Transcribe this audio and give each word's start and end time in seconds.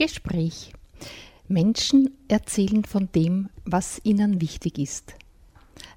Gespräch. 0.00 0.72
Menschen 1.46 2.16
erzählen 2.26 2.86
von 2.86 3.10
dem, 3.14 3.50
was 3.66 4.00
ihnen 4.02 4.40
wichtig 4.40 4.78
ist. 4.78 5.14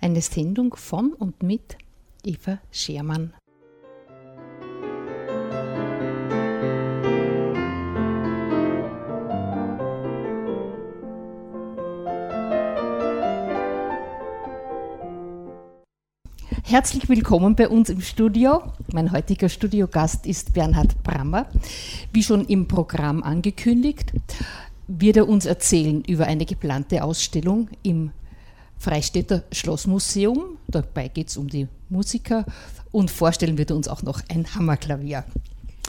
Eine 0.02 0.20
Sendung 0.20 0.76
von 0.76 1.14
und 1.14 1.42
mit 1.42 1.78
Eva 2.26 2.60
Schermann. 2.70 3.34
Herzlich 16.66 17.08
willkommen 17.08 17.56
bei 17.56 17.70
uns 17.70 17.90
im 17.90 18.02
Studio. 18.02 18.64
Mein 18.94 19.12
heutiger 19.12 19.50
Studiogast 19.50 20.28
ist 20.28 20.54
Bernhard 20.54 21.02
Brammer. 21.02 21.48
Wie 22.12 22.22
schon 22.22 22.46
im 22.46 22.68
Programm 22.68 23.24
angekündigt, 23.24 24.14
wird 24.88 25.18
er 25.18 25.28
uns 25.28 25.48
erzählen 25.48 26.04
über 26.04 26.28
eine 26.28 26.46
geplante 26.46 27.04
Ausstellung 27.04 27.70
im 27.82 28.12
Freistädter 28.78 29.46
Schlossmuseum. 29.52 30.60
Dabei 30.68 31.08
geht 31.08 31.30
es 31.30 31.38
um 31.38 31.48
die 31.48 31.68
Musiker 31.90 32.46
und 32.92 33.10
vorstellen 33.10 33.58
wird 33.58 33.72
er 33.72 33.78
uns 33.78 33.88
auch 33.88 34.04
noch 34.04 34.22
ein 34.30 34.46
Hammerklavier. 34.54 35.24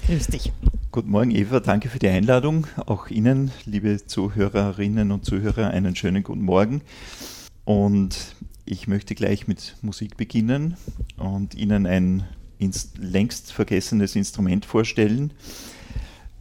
Grüß 0.07 0.29
dich. 0.29 0.51
Guten 0.91 1.11
Morgen, 1.11 1.31
Eva. 1.31 1.61
Danke 1.61 1.91
für 1.91 1.99
die 1.99 2.09
Einladung. 2.09 2.67
Auch 2.87 3.09
Ihnen, 3.09 3.51
liebe 3.67 4.07
Zuhörerinnen 4.07 5.13
und 5.13 5.27
Zuhörer, 5.27 5.69
einen 5.69 5.95
schönen 5.95 6.23
guten 6.23 6.41
Morgen. 6.41 6.81
Und 7.67 8.35
ich 8.65 8.89
möchte 8.89 9.15
gleich 9.15 9.47
mit 9.47 9.77
Musik 9.83 10.17
beginnen 10.17 10.79
und 11.19 11.55
Ihnen 11.55 11.85
ein 11.85 12.25
längst 12.99 13.53
vergessenes 13.53 14.17
Instrument 14.17 14.65
vorstellen. 14.65 15.33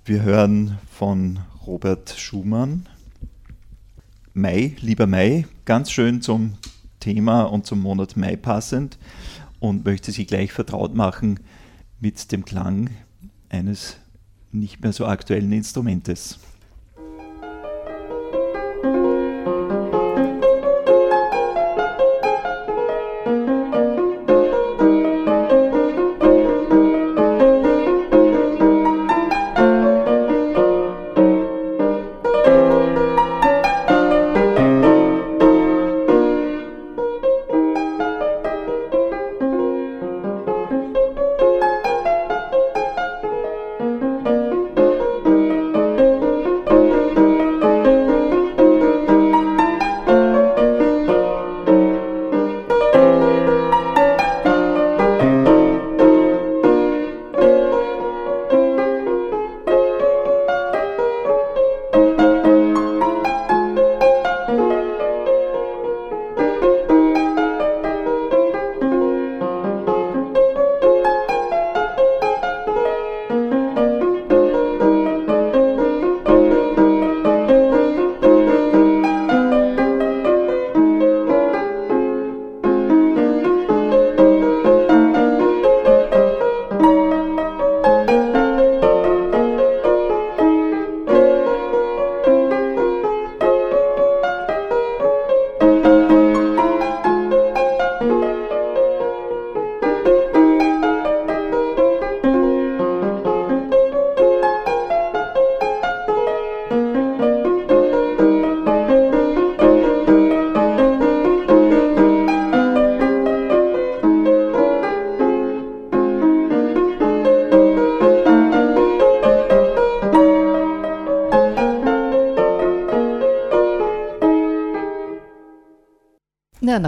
Wir 0.06 0.22
hören 0.22 0.78
von 0.92 1.40
Robert 1.66 2.10
Schumann 2.18 2.88
Mai, 4.34 4.76
lieber 4.82 5.08
Mai, 5.08 5.46
ganz 5.66 5.92
schön 5.92 6.22
zum 6.22 6.56
Thema 7.00 7.44
und 7.44 7.66
zum 7.66 7.80
Monat 7.80 8.18
Mai 8.18 8.36
passend 8.36 8.98
und 9.60 9.86
möchte 9.86 10.12
Sie 10.12 10.26
gleich 10.26 10.52
vertraut 10.52 10.96
machen 10.96 11.40
mit 12.00 12.32
dem 12.32 12.44
Klang 12.44 12.90
eines 13.50 13.98
nicht 14.52 14.82
mehr 14.82 14.94
so 14.94 15.06
aktuellen 15.06 15.52
Instrumentes. 15.52 16.40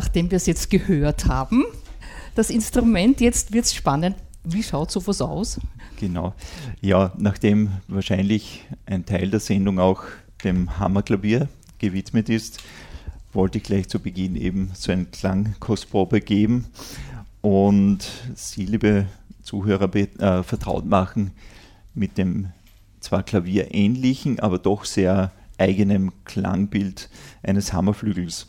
Nachdem 0.05 0.29
wir 0.29 0.35
es 0.35 0.45
jetzt 0.45 0.69
gehört 0.69 1.25
haben, 1.25 1.63
das 2.35 2.51
Instrument, 2.51 3.21
jetzt 3.21 3.53
wird 3.53 3.65
es 3.65 3.73
spannend. 3.73 4.15
Wie 4.43 4.61
schaut 4.61 4.91
sowas 4.91 5.19
aus? 5.19 5.59
Genau. 5.99 6.35
Ja, 6.79 7.11
nachdem 7.17 7.71
wahrscheinlich 7.87 8.65
ein 8.85 9.07
Teil 9.07 9.31
der 9.31 9.39
Sendung 9.39 9.79
auch 9.79 10.03
dem 10.43 10.77
Hammerklavier 10.77 11.47
gewidmet 11.79 12.29
ist, 12.29 12.59
wollte 13.33 13.57
ich 13.57 13.63
gleich 13.63 13.89
zu 13.89 13.99
Beginn 13.99 14.35
eben 14.35 14.69
so 14.75 14.91
eine 14.91 15.05
Klangkostprobe 15.05 16.21
geben 16.21 16.67
und 17.41 18.07
Sie, 18.35 18.67
liebe 18.67 19.07
Zuhörer, 19.41 19.93
äh, 19.95 20.43
vertraut 20.43 20.85
machen 20.85 21.31
mit 21.95 22.19
dem 22.19 22.51
zwar 22.99 23.23
klavierähnlichen, 23.23 24.39
aber 24.39 24.59
doch 24.59 24.85
sehr 24.85 25.31
eigenem 25.57 26.11
Klangbild 26.25 27.09
eines 27.41 27.73
Hammerflügels. 27.73 28.47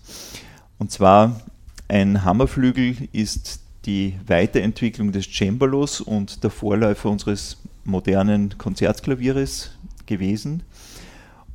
Und 0.79 0.91
zwar 0.91 1.41
ein 1.89 2.25
Hammerflügel 2.25 3.09
ist 3.13 3.61
die 3.87 4.15
Weiterentwicklung 4.27 5.13
des 5.13 5.27
Cembalos 5.27 6.01
und 6.01 6.43
der 6.43 6.51
Vorläufer 6.51 7.09
unseres 7.09 7.59
modernen 7.85 8.59
Konzertklavieres 8.59 9.71
gewesen 10.07 10.63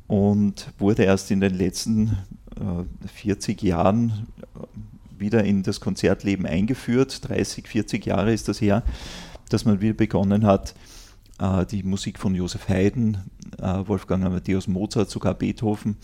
und 0.06 0.68
wurde 0.78 1.04
erst 1.04 1.30
in 1.30 1.40
den 1.40 1.54
letzten 1.54 2.16
äh, 2.56 3.08
40 3.08 3.62
Jahren 3.62 4.26
äh, 4.54 5.20
wieder 5.20 5.44
in 5.44 5.62
das 5.62 5.80
Konzertleben 5.80 6.46
eingeführt. 6.46 7.28
30, 7.28 7.68
40 7.68 8.06
Jahre 8.06 8.32
ist 8.32 8.48
das 8.48 8.60
her, 8.60 8.82
dass 9.50 9.64
man 9.64 9.80
wieder 9.80 9.94
begonnen 9.94 10.46
hat, 10.46 10.74
äh, 11.40 11.66
die 11.66 11.82
Musik 11.82 12.18
von 12.18 12.34
Josef 12.34 12.68
Haydn, 12.68 13.18
äh, 13.58 13.86
Wolfgang 13.86 14.24
Amadeus 14.24 14.68
Mozart, 14.68 15.10
sogar 15.10 15.34
Beethoven 15.34 15.96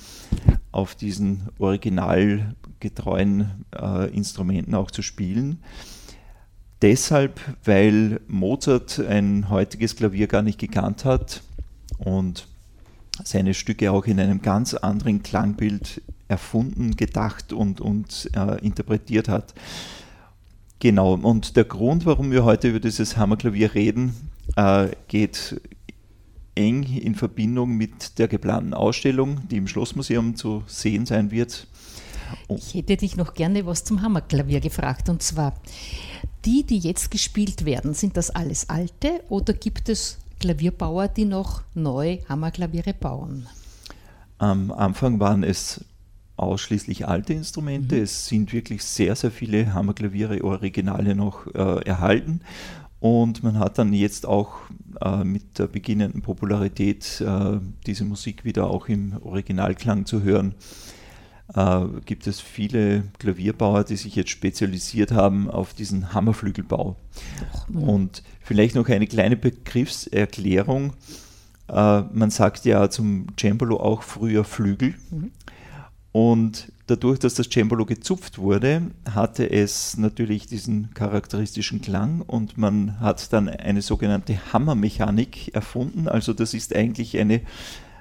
auf 0.73 0.95
diesen 0.95 1.49
originalgetreuen 1.59 3.65
äh, 3.75 4.15
Instrumenten 4.15 4.75
auch 4.75 4.91
zu 4.91 5.01
spielen. 5.03 5.61
Deshalb, 6.83 7.41
weil 7.65 8.21
Mozart 8.29 9.01
ein 9.01 9.49
heutiges 9.51 9.97
Klavier 9.97 10.29
gar 10.29 10.43
nicht 10.43 10.61
gekannt 10.61 11.05
hat 11.05 11.43
und 11.99 12.47
seine 13.25 13.55
Stücke 13.55 13.91
auch 13.91 14.07
in 14.07 14.21
einem 14.21 14.43
ganz 14.43 14.75
anderen 14.75 15.25
Klangbild 15.25 16.03
erfunden, 16.29 16.95
gedacht 16.95 17.53
und, 17.53 17.81
und 17.81 18.31
äh, 18.37 18.65
interpretiert 18.65 19.29
hat. 19.29 19.55
Genau, 20.79 21.15
und 21.15 21.57
der 21.57 21.65
Grund, 21.65 22.07
warum 22.07 22.31
wir 22.31 22.45
heute 22.45 22.69
über 22.69 22.79
dieses 22.79 23.17
Hammerklavier 23.17 23.75
reden, 23.75 24.15
äh, 24.57 24.89
geht 25.09 25.61
eng 26.55 26.83
in 26.83 27.15
Verbindung 27.15 27.77
mit 27.77 28.19
der 28.19 28.29
geplanten 28.29 28.75
Ausstellung, 28.75 29.49
die 29.49 29.57
im 29.57 29.69
Schlossmuseum 29.69 30.35
zu 30.35 30.65
sehen 30.67 31.07
sein 31.07 31.31
wird. 31.31 31.67
Ich 32.49 32.75
hätte 32.75 32.97
dich 32.97 33.17
noch 33.17 33.35
gerne 33.35 33.65
was 33.65 33.85
zum 33.85 34.03
Hammerklavier 34.03 34.61
gefragt. 34.61 35.09
Und 35.09 35.23
zwar, 35.23 35.55
die, 36.45 36.65
die 36.65 36.79
jetzt 36.79 37.11
gespielt 37.11 37.65
werden, 37.65 37.95
sind 37.95 38.17
das 38.17 38.31
alles 38.31 38.69
alte 38.69 39.23
oder 39.29 39.55
gibt 39.55 39.89
es 39.89 40.19
Klavierbauer, 40.41 41.09
die 41.09 41.25
noch 41.25 41.63
neu 41.75 42.19
Hammerklaviere 42.29 42.95
bauen? 42.95 43.47
Am 44.39 44.71
Anfang 44.71 45.19
waren 45.21 45.43
es 45.43 45.85
ausschließlich 46.37 47.09
alte 47.09 47.33
Instrumente. 47.33 47.97
Mhm. 47.97 48.03
Es 48.03 48.27
sind 48.27 48.53
wirklich 48.53 48.85
sehr, 48.85 49.17
sehr 49.17 49.31
viele 49.31 49.75
Hammerklaviere, 49.75 50.45
Originale 50.45 51.15
noch 51.15 51.47
äh, 51.55 51.85
erhalten. 51.85 52.41
Und 53.01 53.45
man 53.45 53.59
hat 53.59 53.79
dann 53.79 53.93
jetzt 53.93 54.27
auch 54.27 54.55
äh, 55.01 55.23
mit 55.23 55.59
der 55.59 55.69
beginnenden 55.69 56.23
Popularität 56.23 57.21
äh, 57.21 57.59
diese 57.87 58.05
Musik 58.05 58.45
wieder 58.45 58.69
auch 58.69 58.89
im 58.89 59.17
Originalklang 59.23 60.05
zu 60.05 60.23
hören. 60.23 60.55
Äh, 61.55 61.85
gibt 62.05 62.27
es 62.27 62.41
viele 62.41 63.05
Klavierbauer, 63.19 63.85
die 63.85 63.97
sich 63.97 64.17
jetzt 64.17 64.31
spezialisiert 64.31 65.13
haben 65.13 65.49
auf 65.49 65.75
diesen 65.75 66.13
Hammerflügelbau. 66.13 66.97
Und 67.73 68.23
vielleicht 68.43 68.75
noch 68.75 68.89
eine 68.89 69.07
kleine 69.07 69.37
Begriffserklärung. 69.37 70.93
Äh, 71.69 72.03
man 72.13 72.31
sagt 72.31 72.65
ja 72.65 72.91
zum 72.91 73.29
Cembalo 73.39 73.79
auch 73.79 74.03
früher 74.03 74.45
Flügel. 74.45 74.95
Mhm. 75.11 75.31
Und 76.13 76.73
dadurch, 76.89 77.19
dass 77.19 77.35
das 77.35 77.49
Cembalo 77.49 77.85
gezupft 77.85 78.39
wurde, 78.39 78.83
hatte 79.15 79.49
es 79.51 79.97
natürlich 79.97 80.47
diesen 80.47 80.93
charakteristischen 80.95 81.81
Klang 81.81 82.23
und 82.23 82.59
man 82.59 82.99
hat 83.01 83.33
dann 83.33 83.49
eine 83.49 83.83
sogenannte 83.83 84.53
Hammermechanik 84.53 85.55
erfunden. 85.55 86.09
Also 86.09 86.33
das 86.33 86.55
ist 86.55 86.75
eigentlich 86.75 87.17
eine 87.19 87.43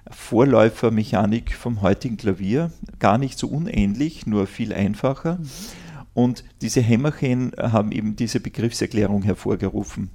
Vorläufermechanik 0.10 1.54
vom 1.54 1.82
heutigen 1.82 2.18
Klavier, 2.18 2.72
gar 3.00 3.18
nicht 3.18 3.38
so 3.38 3.48
unähnlich, 3.48 4.26
nur 4.26 4.48
viel 4.48 4.74
einfacher. 4.74 5.36
Mhm. 5.36 5.50
Und 6.14 6.44
diese 6.62 6.82
Hämmerchen 6.82 7.52
haben 7.60 7.92
eben 7.92 8.16
diese 8.16 8.40
Begriffserklärung 8.40 9.22
hervorgerufen. 9.22 10.10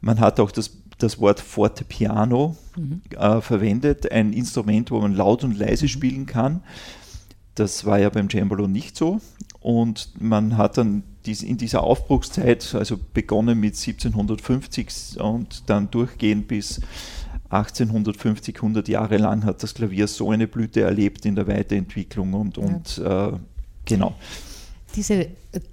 Man 0.00 0.20
hat 0.20 0.38
auch 0.40 0.50
das, 0.50 0.78
das 0.98 1.20
Wort 1.20 1.40
Fortepiano 1.40 2.56
mhm. 2.76 3.02
äh, 3.10 3.40
verwendet, 3.40 4.10
ein 4.10 4.32
Instrument, 4.32 4.90
wo 4.90 5.00
man 5.00 5.14
laut 5.14 5.42
und 5.42 5.58
leise 5.58 5.86
mhm. 5.86 5.88
spielen 5.88 6.26
kann. 6.26 6.62
Das 7.54 7.84
war 7.84 7.98
ja 7.98 8.10
beim 8.10 8.28
Cembalo 8.28 8.66
nicht 8.66 8.96
so. 8.96 9.20
Und 9.60 10.20
man 10.20 10.56
hat 10.56 10.76
dann 10.76 11.04
in 11.26 11.56
dieser 11.56 11.82
Aufbruchszeit, 11.82 12.74
also 12.74 12.98
begonnen 13.14 13.58
mit 13.58 13.74
1750 13.74 15.18
und 15.20 15.70
dann 15.70 15.90
durchgehend 15.90 16.48
bis 16.48 16.80
1850, 17.48 18.56
100 18.56 18.88
Jahre 18.88 19.16
lang 19.16 19.44
hat 19.44 19.62
das 19.62 19.74
Klavier 19.74 20.06
so 20.06 20.30
eine 20.30 20.46
Blüte 20.46 20.82
erlebt 20.82 21.24
in 21.24 21.34
der 21.34 21.46
Weiterentwicklung 21.46 22.34
und, 22.34 22.58
und 22.58 22.98
ja. 22.98 23.28
äh, 23.28 23.32
genau. 23.84 24.14
Diese, 24.96 25.28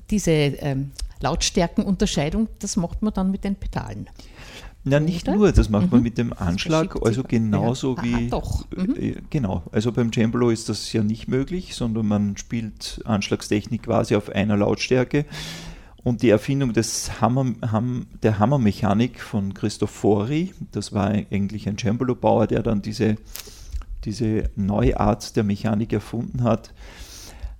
diese 0.10 0.32
ähm, 0.32 0.92
Lautstärkenunterscheidung, 1.20 2.48
das 2.60 2.78
macht 2.78 3.02
man 3.02 3.14
dann 3.14 3.32
mit 3.32 3.44
den 3.44 3.56
Pedalen. 3.56 4.08
Na, 4.84 5.00
nicht 5.00 5.28
Oder? 5.28 5.38
nur, 5.38 5.52
das 5.52 5.70
macht 5.70 5.86
mhm. 5.86 5.92
man 5.92 6.04
mit 6.04 6.18
dem 6.18 6.34
Anschlag, 6.34 6.98
also 7.06 7.24
genauso 7.24 7.96
ja. 7.98 8.04
wie. 8.04 8.30
doch. 8.30 8.66
Mhm. 8.76 8.96
Äh, 8.96 9.16
genau, 9.30 9.64
also 9.72 9.92
beim 9.92 10.12
Cembalo 10.12 10.50
ist 10.50 10.70
das 10.70 10.92
ja 10.92 11.04
nicht 11.04 11.28
möglich, 11.28 11.76
sondern 11.76 12.08
man 12.08 12.36
spielt 12.38 13.02
Anschlagstechnik 13.06 13.84
quasi 13.84 14.16
auf 14.16 14.30
einer 14.30 14.58
Lautstärke. 14.58 15.26
Und 16.04 16.24
die 16.24 16.30
Erfindung 16.30 16.74
des 16.74 17.22
Hammer, 17.22 17.54
Ham, 17.72 18.08
der 18.24 18.40
Hammermechanik 18.40 19.20
von 19.20 19.54
Cristofori, 19.54 20.52
das 20.72 20.94
war 20.94 21.10
eigentlich 21.10 21.70
ein 21.70 21.78
Cembalo-Bauer, 21.78 22.48
der 22.48 22.64
dann 22.64 22.82
diese, 22.82 23.18
diese 24.04 24.50
neue 24.56 25.00
Art 25.00 25.36
der 25.36 25.44
Mechanik 25.44 25.94
erfunden 25.94 26.44
hat, 26.44 26.74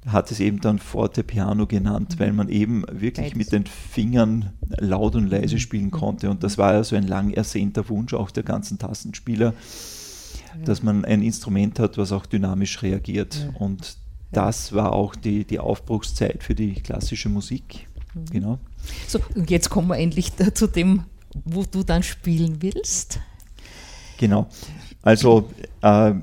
hat 0.08 0.32
es 0.32 0.40
eben 0.40 0.62
dann 0.62 0.80
Forte 0.80 1.24
Piano 1.24 1.68
genannt, 1.68 2.16
weil 2.18 2.34
man 2.34 2.50
eben 2.50 2.84
wirklich 2.92 3.36
mit 3.36 3.52
den 3.52 3.66
Fingern 3.66 4.52
laut 4.80 5.16
und 5.16 5.28
leise 5.28 5.56
mhm. 5.56 5.60
spielen 5.60 5.86
mhm. 5.86 5.92
konnte. 5.92 6.30
Und 6.30 6.44
das 6.44 6.58
war 6.58 6.74
ja 6.74 6.84
so 6.84 6.96
ein 6.96 7.08
lang 7.08 7.32
ersehnter 7.32 7.88
Wunsch 7.90 8.14
auch 8.14 8.32
der 8.32 8.44
ganzen 8.44 8.80
Tastenspieler, 8.80 9.54
dass 10.66 10.82
man 10.82 11.06
ein 11.06 11.22
Instrument 11.22 11.80
hat, 11.80 11.98
was 11.98 12.12
auch 12.12 12.26
dynamisch 12.26 12.82
reagiert. 12.82 13.50
Und 13.60 13.98
das 14.32 14.74
war 14.74 14.94
auch 14.94 15.16
die, 15.16 15.46
die 15.46 15.60
Aufbruchszeit 15.60 16.44
für 16.44 16.56
die 16.56 16.74
klassische 16.74 17.30
Musik. 17.30 17.88
Mhm. 18.14 18.26
Genau. 18.32 18.60
So, 19.08 19.20
und 19.36 19.52
jetzt 19.52 19.70
kommen 19.70 19.88
wir 19.88 19.98
endlich 19.98 20.34
zu 20.54 20.68
dem, 20.68 21.04
wo 21.46 21.64
du 21.64 21.84
dann 21.84 22.02
spielen 22.02 22.62
willst. 22.62 23.20
Genau. 24.18 24.50
Also 25.04 25.50
äh, 25.82 26.14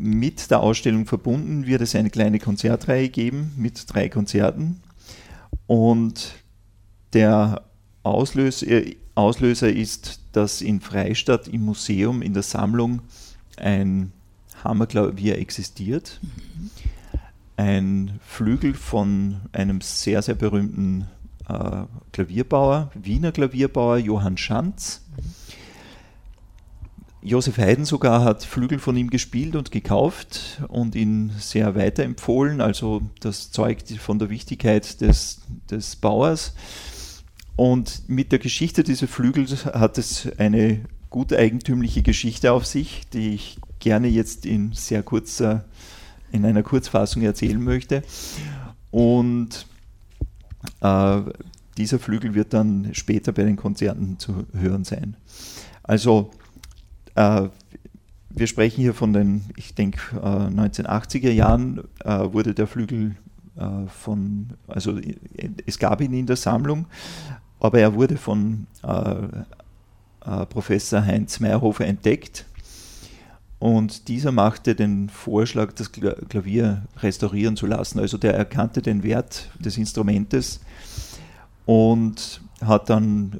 mit 0.00 0.50
der 0.50 0.60
Ausstellung 0.60 1.04
verbunden 1.04 1.66
wird 1.66 1.82
es 1.82 1.94
eine 1.94 2.08
kleine 2.08 2.38
Konzertreihe 2.38 3.10
geben 3.10 3.52
mit 3.56 3.84
drei 3.92 4.08
Konzerten. 4.08 4.80
Und 5.66 6.32
der 7.12 7.62
Auslöser, 8.02 8.66
Auslöser 9.14 9.70
ist, 9.70 10.20
dass 10.32 10.62
in 10.62 10.80
Freistadt 10.80 11.48
im 11.48 11.66
Museum 11.66 12.22
in 12.22 12.32
der 12.32 12.42
Sammlung 12.42 13.02
ein 13.58 14.12
Hammerklavier 14.64 15.38
existiert. 15.38 16.18
Ein 17.56 18.18
Flügel 18.26 18.72
von 18.72 19.42
einem 19.52 19.82
sehr, 19.82 20.22
sehr 20.22 20.34
berühmten 20.34 21.08
äh, 21.46 21.82
Klavierbauer, 22.12 22.90
Wiener 22.94 23.32
Klavierbauer 23.32 23.98
Johann 23.98 24.38
Schanz. 24.38 25.02
Josef 27.22 27.58
Haydn 27.58 27.84
sogar 27.84 28.24
hat 28.24 28.44
Flügel 28.44 28.78
von 28.78 28.96
ihm 28.96 29.10
gespielt 29.10 29.54
und 29.54 29.70
gekauft 29.70 30.62
und 30.68 30.94
ihn 30.94 31.32
sehr 31.38 31.74
weiterempfohlen. 31.74 32.60
Also 32.60 33.02
das 33.20 33.50
zeugt 33.50 33.90
von 33.90 34.18
der 34.18 34.30
Wichtigkeit 34.30 35.00
des, 35.00 35.42
des 35.70 35.96
Bauers. 35.96 36.54
Und 37.56 38.08
mit 38.08 38.32
der 38.32 38.38
Geschichte 38.38 38.84
dieser 38.84 39.06
Flügel 39.06 39.46
hat 39.46 39.98
es 39.98 40.28
eine 40.38 40.80
gut 41.10 41.34
eigentümliche 41.34 42.02
Geschichte 42.02 42.52
auf 42.52 42.64
sich, 42.64 43.02
die 43.12 43.34
ich 43.34 43.58
gerne 43.80 44.08
jetzt 44.08 44.46
in 44.46 44.72
sehr 44.72 45.02
kurzer, 45.02 45.66
in 46.32 46.46
einer 46.46 46.62
Kurzfassung 46.62 47.22
erzählen 47.22 47.62
möchte. 47.62 48.02
Und 48.90 49.66
äh, 50.80 51.20
dieser 51.76 51.98
Flügel 51.98 52.34
wird 52.34 52.54
dann 52.54 52.94
später 52.94 53.32
bei 53.32 53.42
den 53.42 53.56
Konzerten 53.56 54.18
zu 54.18 54.46
hören 54.52 54.84
sein. 54.84 55.16
Also 55.82 56.30
äh, 57.14 57.48
wir 58.30 58.46
sprechen 58.46 58.80
hier 58.80 58.94
von 58.94 59.12
den, 59.12 59.44
ich 59.56 59.74
denke, 59.74 60.16
äh, 60.16 60.18
1980er 60.18 61.30
Jahren 61.30 61.82
äh, 62.04 62.32
wurde 62.32 62.54
der 62.54 62.66
Flügel 62.66 63.16
äh, 63.56 63.86
von, 63.88 64.50
also 64.68 64.98
es 65.66 65.78
gab 65.78 66.00
ihn 66.00 66.12
in 66.12 66.26
der 66.26 66.36
Sammlung, 66.36 66.86
aber 67.58 67.80
er 67.80 67.94
wurde 67.94 68.16
von 68.16 68.66
äh, 68.82 69.24
äh, 70.24 70.46
Professor 70.46 71.04
Heinz 71.04 71.40
Meyerhofer 71.40 71.86
entdeckt 71.86 72.46
und 73.58 74.08
dieser 74.08 74.32
machte 74.32 74.74
den 74.74 75.08
Vorschlag, 75.08 75.72
das 75.72 75.92
Klavier 75.92 76.82
restaurieren 76.98 77.56
zu 77.56 77.66
lassen. 77.66 77.98
Also 77.98 78.16
der 78.16 78.34
erkannte 78.34 78.80
den 78.80 79.02
Wert 79.02 79.50
des 79.58 79.76
Instrumentes 79.76 80.60
und 81.66 82.40
hat 82.62 82.88
dann 82.88 83.38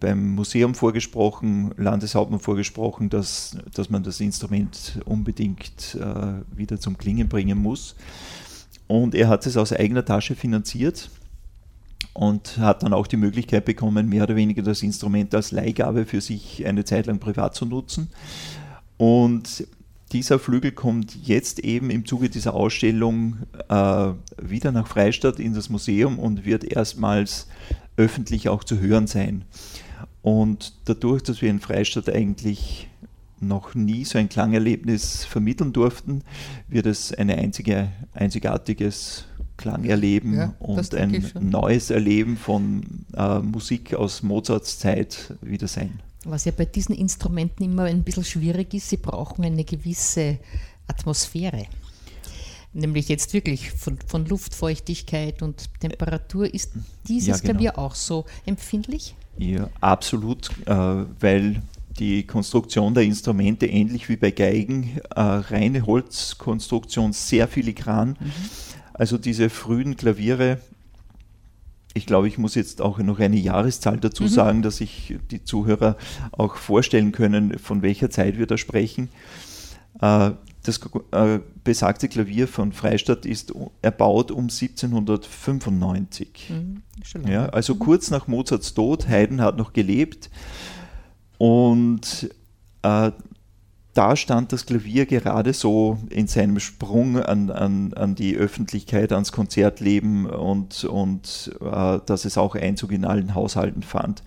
beim 0.00 0.34
Museum 0.34 0.74
vorgesprochen, 0.74 1.72
Landeshauptmann 1.76 2.40
vorgesprochen, 2.40 3.10
dass, 3.10 3.56
dass 3.74 3.90
man 3.90 4.02
das 4.02 4.20
Instrument 4.20 5.00
unbedingt 5.04 5.96
äh, 6.00 6.56
wieder 6.56 6.80
zum 6.80 6.96
Klingen 6.96 7.28
bringen 7.28 7.58
muss. 7.58 7.94
Und 8.86 9.14
er 9.14 9.28
hat 9.28 9.46
es 9.46 9.56
aus 9.56 9.72
eigener 9.72 10.04
Tasche 10.04 10.34
finanziert 10.34 11.10
und 12.14 12.58
hat 12.58 12.82
dann 12.82 12.92
auch 12.92 13.06
die 13.06 13.18
Möglichkeit 13.18 13.64
bekommen, 13.64 14.08
mehr 14.08 14.24
oder 14.24 14.36
weniger 14.36 14.62
das 14.62 14.82
Instrument 14.82 15.34
als 15.34 15.52
Leihgabe 15.52 16.06
für 16.06 16.20
sich 16.20 16.66
eine 16.66 16.84
Zeit 16.84 17.06
lang 17.06 17.20
privat 17.20 17.54
zu 17.54 17.66
nutzen. 17.66 18.08
Und 18.96 19.66
dieser 20.12 20.38
Flügel 20.38 20.72
kommt 20.72 21.14
jetzt 21.22 21.60
eben 21.60 21.90
im 21.90 22.04
Zuge 22.04 22.28
dieser 22.28 22.54
Ausstellung 22.54 23.38
äh, 23.68 24.08
wieder 24.42 24.72
nach 24.72 24.88
Freistadt 24.88 25.38
in 25.38 25.54
das 25.54 25.68
Museum 25.70 26.18
und 26.18 26.44
wird 26.44 26.64
erstmals 26.64 27.46
öffentlich 27.96 28.48
auch 28.48 28.64
zu 28.64 28.80
hören 28.80 29.06
sein. 29.06 29.44
Und 30.22 30.74
dadurch, 30.84 31.22
dass 31.22 31.40
wir 31.40 31.50
in 31.50 31.60
Freistadt 31.60 32.08
eigentlich 32.08 32.88
noch 33.40 33.74
nie 33.74 34.04
so 34.04 34.18
ein 34.18 34.28
Klangerlebnis 34.28 35.24
vermitteln 35.24 35.72
durften, 35.72 36.22
wird 36.68 36.86
es 36.86 37.12
ein 37.12 37.30
einzige, 37.30 37.90
einzigartiges 38.12 39.24
Klangerleben 39.56 40.34
ja, 40.34 40.54
und 40.58 40.94
ein 40.94 41.30
neues 41.40 41.90
Erleben 41.90 42.36
von 42.36 43.04
äh, 43.14 43.40
Musik 43.40 43.94
aus 43.94 44.22
Mozarts 44.22 44.78
Zeit 44.78 45.34
wieder 45.42 45.68
sein. 45.68 46.00
Was 46.24 46.44
ja 46.44 46.52
bei 46.54 46.66
diesen 46.66 46.94
Instrumenten 46.94 47.64
immer 47.64 47.84
ein 47.84 48.02
bisschen 48.02 48.24
schwierig 48.24 48.74
ist, 48.74 48.90
sie 48.90 48.98
brauchen 48.98 49.44
eine 49.44 49.64
gewisse 49.64 50.38
Atmosphäre. 50.86 51.66
Nämlich 52.72 53.08
jetzt 53.08 53.32
wirklich 53.32 53.70
von, 53.70 53.98
von 54.06 54.26
Luftfeuchtigkeit 54.26 55.42
und 55.42 55.68
Temperatur. 55.80 56.52
Ist 56.52 56.72
dieses 57.08 57.28
ja, 57.28 57.36
genau. 57.36 57.50
Klavier 57.50 57.78
auch 57.78 57.94
so 57.94 58.26
empfindlich? 58.46 59.14
Ja, 59.38 59.68
absolut, 59.80 60.50
äh, 60.66 60.74
weil 61.20 61.62
die 61.98 62.26
Konstruktion 62.26 62.94
der 62.94 63.04
Instrumente 63.04 63.66
ähnlich 63.66 64.08
wie 64.08 64.16
bei 64.16 64.30
Geigen, 64.30 64.98
äh, 65.14 65.20
reine 65.20 65.86
Holzkonstruktion, 65.86 67.12
sehr 67.12 67.48
filigran. 67.48 68.16
Mhm. 68.20 68.32
Also 68.94 69.18
diese 69.18 69.50
frühen 69.50 69.96
Klaviere, 69.96 70.58
ich 71.94 72.06
glaube, 72.06 72.28
ich 72.28 72.38
muss 72.38 72.54
jetzt 72.54 72.80
auch 72.80 72.98
noch 72.98 73.18
eine 73.18 73.36
Jahreszahl 73.36 73.98
dazu 73.98 74.24
mhm. 74.24 74.28
sagen, 74.28 74.62
dass 74.62 74.78
sich 74.78 75.16
die 75.30 75.44
Zuhörer 75.44 75.96
auch 76.32 76.56
vorstellen 76.56 77.12
können, 77.12 77.58
von 77.58 77.82
welcher 77.82 78.10
Zeit 78.10 78.38
wir 78.38 78.46
da 78.46 78.56
sprechen. 78.56 79.08
Äh, 80.00 80.30
das 80.62 80.80
äh, 81.12 81.40
besagte 81.64 82.08
Klavier 82.08 82.46
von 82.46 82.72
Freistadt 82.72 83.24
ist 83.24 83.54
erbaut 83.80 84.30
um 84.30 84.44
1795. 84.44 86.50
Mhm, 86.50 86.82
ja, 87.26 87.46
also 87.46 87.74
mhm. 87.74 87.78
kurz 87.78 88.10
nach 88.10 88.28
Mozarts 88.28 88.74
Tod, 88.74 89.08
Haydn 89.08 89.40
hat 89.40 89.56
noch 89.56 89.72
gelebt 89.72 90.28
und 91.38 92.28
äh, 92.82 93.12
da 93.94 94.14
stand 94.14 94.52
das 94.52 94.66
Klavier 94.66 95.06
gerade 95.06 95.52
so 95.52 95.98
in 96.10 96.28
seinem 96.28 96.60
Sprung 96.60 97.18
an, 97.18 97.50
an, 97.50 97.92
an 97.94 98.14
die 98.14 98.36
Öffentlichkeit, 98.36 99.12
ans 99.12 99.32
Konzertleben 99.32 100.26
und, 100.26 100.84
und 100.84 101.50
äh, 101.60 101.98
dass 102.06 102.24
es 102.24 102.38
auch 102.38 102.54
Einzug 102.54 102.92
in 102.92 103.04
allen 103.04 103.34
Haushalten 103.34 103.82
fand. 103.82 104.22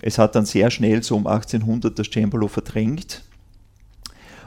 Es 0.00 0.18
hat 0.18 0.34
dann 0.34 0.46
sehr 0.46 0.70
schnell 0.70 1.02
so 1.02 1.16
um 1.16 1.26
1800 1.26 1.98
das 1.98 2.10
Cembalo 2.10 2.48
verdrängt 2.48 3.24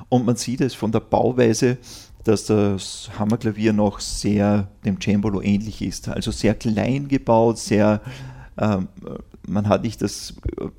und 0.10 0.26
man 0.26 0.36
sieht 0.36 0.62
es 0.62 0.74
von 0.74 0.92
der 0.92 1.00
Bauweise, 1.00 1.78
dass 2.24 2.46
das 2.46 3.10
Hammerklavier 3.18 3.74
noch 3.74 4.00
sehr 4.00 4.68
dem 4.86 5.00
Cembalo 5.02 5.42
ähnlich 5.42 5.82
ist. 5.82 6.10
Also 6.10 6.32
sehr 6.32 6.56
klein 6.56 7.08
gebaut, 7.08 7.58
sehr 7.58 8.02
ähm, 8.58 8.90
man 9.48 9.70
hat 9.70 9.84
nicht 9.84 10.02
das 10.02 10.34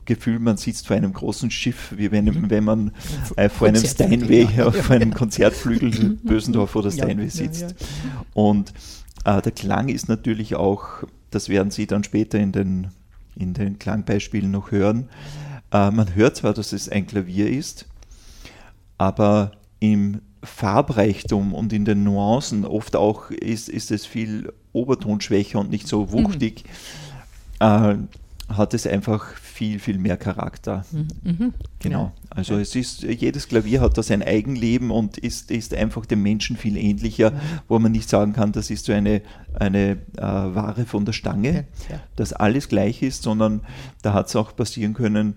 Gefühl, 0.05 0.39
man 0.39 0.57
sitzt 0.59 0.87
vor 0.87 0.97
einem 0.97 1.13
großen 1.13 1.51
Schiff, 1.51 1.95
wie 1.97 2.11
wenn, 2.13 2.51
wenn 2.51 2.65
man 2.65 2.93
äh, 3.37 3.49
vor 3.49 3.69
einem 3.69 3.85
Steinway, 3.85 4.47
ja, 4.57 4.71
vor 4.71 4.97
einem 4.97 5.15
Konzertflügel 5.15 6.19
Bösendorf 6.23 6.77
oder 6.77 6.91
Steinway 6.91 7.29
sitzt. 7.29 7.63
Ja, 7.63 7.69
ja, 7.69 8.25
Und 8.35 8.75
äh, 9.25 9.41
der 9.41 9.53
Klang 9.53 9.89
ist 9.89 10.09
natürlich 10.09 10.55
auch, 10.55 10.87
das 11.31 11.49
werden 11.49 11.71
Sie 11.71 11.87
dann 11.87 12.05
später 12.05 12.39
in 12.39 12.53
den, 12.53 12.89
in 13.37 13.55
den 13.55 13.79
Klangbeispielen 13.79 14.51
noch 14.51 14.71
hören, 14.71 15.09
äh, 15.73 15.91
man 15.91 16.15
hört 16.15 16.37
zwar, 16.37 16.53
dass 16.53 16.73
es 16.73 16.89
ein 16.89 17.07
Klavier 17.07 17.51
ist, 17.51 17.87
aber 18.99 19.53
im 19.81 20.21
Farbreichtum 20.43 21.55
und 21.55 21.73
in 21.73 21.85
den 21.85 22.05
Nuancen 22.05 22.65
oft 22.65 22.97
auch 22.97 23.31
ist, 23.31 23.69
ist 23.69 23.91
es 23.91 24.07
viel 24.07 24.53
obertonschwächer 24.73 25.59
und 25.59 25.71
nicht 25.71 25.89
so 25.89 26.07
mhm. 26.07 26.13
wuchtig. 26.13 26.65
Mhm. 27.61 27.67
Äh, 27.67 27.97
hat 28.49 28.73
es 28.73 28.87
einfach 28.87 29.35
viel, 29.35 29.79
viel 29.79 29.99
mehr 29.99 30.17
Charakter. 30.17 30.85
Mhm. 30.91 31.09
mhm. 31.23 31.55
Genau. 31.81 32.05
Ja. 32.05 32.13
Also 32.31 32.55
ja. 32.55 32.61
es 32.61 32.75
ist, 32.75 33.03
jedes 33.03 33.49
Klavier 33.49 33.81
hat 33.81 33.99
da 33.99 34.03
sein 34.03 34.23
Eigenleben 34.23 34.91
und 34.91 35.19
ist, 35.19 35.51
ist 35.51 35.75
einfach 35.75 36.07
dem 36.07 36.23
Menschen 36.23 36.57
viel 36.57 36.77
ähnlicher, 36.77 37.33
ja. 37.33 37.41
wo 37.69 37.79
man 37.79 37.93
nicht 37.93 38.09
sagen 38.09 38.33
kann, 38.33 38.53
das 38.53 38.71
ist 38.71 38.87
so 38.87 38.93
eine, 38.93 39.23
eine 39.55 39.99
äh, 40.17 40.23
Ware 40.23 40.87
von 40.87 41.05
der 41.05 41.13
Stange, 41.13 41.67
dass 42.17 42.33
alles 42.33 42.69
gleich 42.69 43.03
ist, 43.03 43.23
sondern 43.23 43.61
da 44.03 44.15
hat 44.15 44.29
es 44.29 44.37
auch 44.37 44.57
passieren 44.57 44.95
können, 44.95 45.35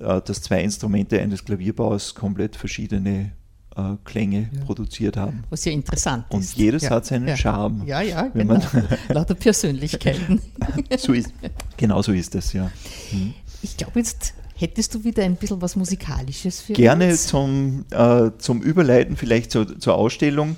dass 0.00 0.42
zwei 0.42 0.62
Instrumente 0.62 1.20
eines 1.20 1.44
Klavierbaus 1.44 2.14
komplett 2.14 2.56
verschiedene 2.56 3.32
äh, 3.76 3.96
Klänge 4.04 4.48
ja. 4.52 4.64
produziert 4.64 5.16
haben. 5.16 5.44
Was 5.50 5.64
ja 5.64 5.72
interessant 5.72 6.24
Und 6.30 6.40
ist. 6.40 6.54
Und 6.54 6.58
jedes 6.58 6.82
ja. 6.82 6.90
hat 6.90 7.06
seinen 7.06 7.28
ja. 7.28 7.36
Charme. 7.36 7.82
Ja, 7.86 8.00
ja, 8.00 8.22
genau. 8.28 8.60
Lauter 9.08 9.34
Persönlichkeiten. 9.34 10.40
so 10.98 11.12
ist, 11.12 11.32
genau 11.76 12.02
so 12.02 12.12
ist 12.12 12.34
es, 12.34 12.52
ja. 12.52 12.70
Hm. 13.10 13.34
Ich 13.62 13.76
glaube, 13.76 13.98
jetzt 13.98 14.34
hättest 14.56 14.94
du 14.94 15.04
wieder 15.04 15.22
ein 15.22 15.36
bisschen 15.36 15.60
was 15.60 15.76
Musikalisches 15.76 16.60
für 16.60 16.72
Gerne 16.72 17.10
uns? 17.10 17.26
Zum, 17.26 17.84
äh, 17.90 18.30
zum 18.38 18.62
Überleiten 18.62 19.16
vielleicht 19.16 19.50
zur, 19.50 19.78
zur 19.78 19.94
Ausstellung. 19.94 20.56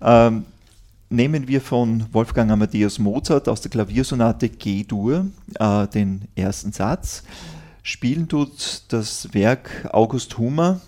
Ähm, 0.00 0.44
nehmen 1.08 1.46
wir 1.48 1.60
von 1.60 2.06
Wolfgang 2.12 2.50
Amadeus 2.50 2.98
Mozart 2.98 3.48
aus 3.48 3.60
der 3.60 3.70
Klaviersonate 3.70 4.48
G-Dur 4.48 5.26
äh, 5.58 5.86
den 5.88 6.22
ersten 6.34 6.72
Satz. 6.72 7.22
Spielen 7.86 8.28
tut 8.28 8.84
das 8.88 9.34
Werk 9.34 9.90
August 9.92 10.38
Humer 10.38 10.80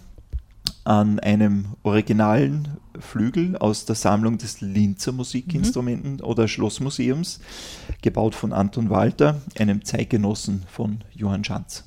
an 0.84 1.20
einem 1.20 1.66
originalen 1.82 2.78
Flügel 2.98 3.58
aus 3.58 3.84
der 3.84 3.94
Sammlung 3.94 4.38
des 4.38 4.62
Linzer 4.62 5.12
Musikinstrumenten 5.12 6.14
mhm. 6.14 6.20
oder 6.20 6.48
Schlossmuseums, 6.48 7.40
gebaut 8.00 8.34
von 8.34 8.54
Anton 8.54 8.88
Walter, 8.88 9.42
einem 9.58 9.84
Zeitgenossen 9.84 10.62
von 10.68 11.04
Johann 11.12 11.44
Schanz. 11.44 11.84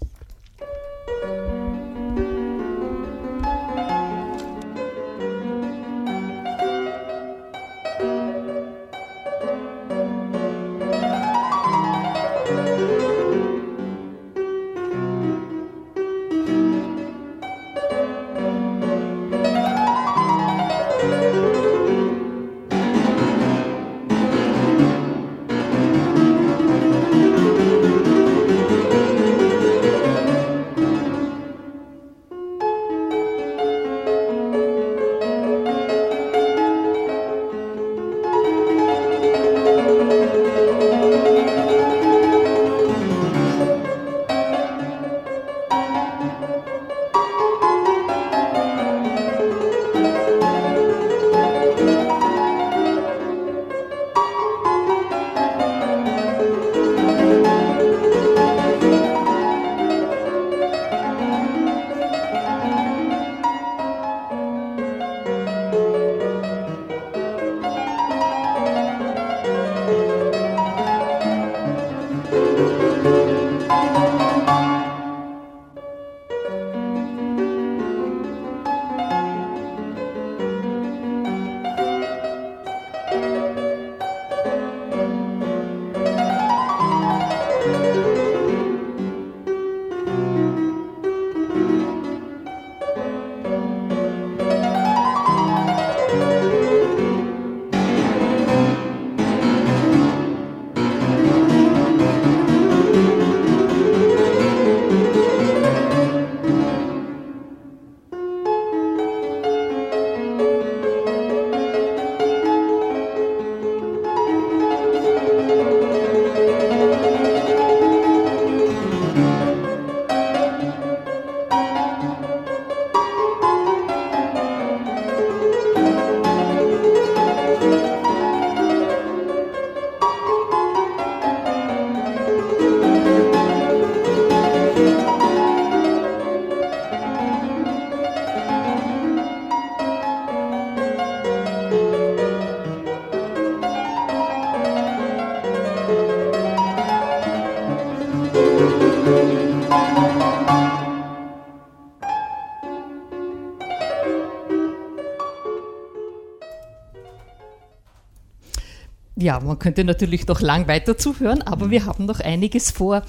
Ja, 159.21 159.41
man 159.41 159.59
könnte 159.59 159.83
natürlich 159.83 160.25
noch 160.27 160.39
lang 160.39 160.69
weiter 160.69 160.97
zuhören, 160.97 161.41
aber 161.41 161.65
mhm. 161.65 161.71
wir 161.71 161.85
haben 161.85 162.05
noch 162.05 162.21
einiges 162.21 162.71
vor. 162.71 163.03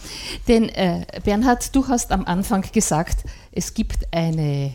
Denn 0.49 0.69
äh, 0.69 1.07
Bernhard, 1.25 1.75
du 1.75 1.87
hast 1.87 2.11
am 2.11 2.25
Anfang 2.25 2.65
gesagt, 2.73 3.25
es 3.53 3.75
gibt 3.75 4.13
eine 4.13 4.75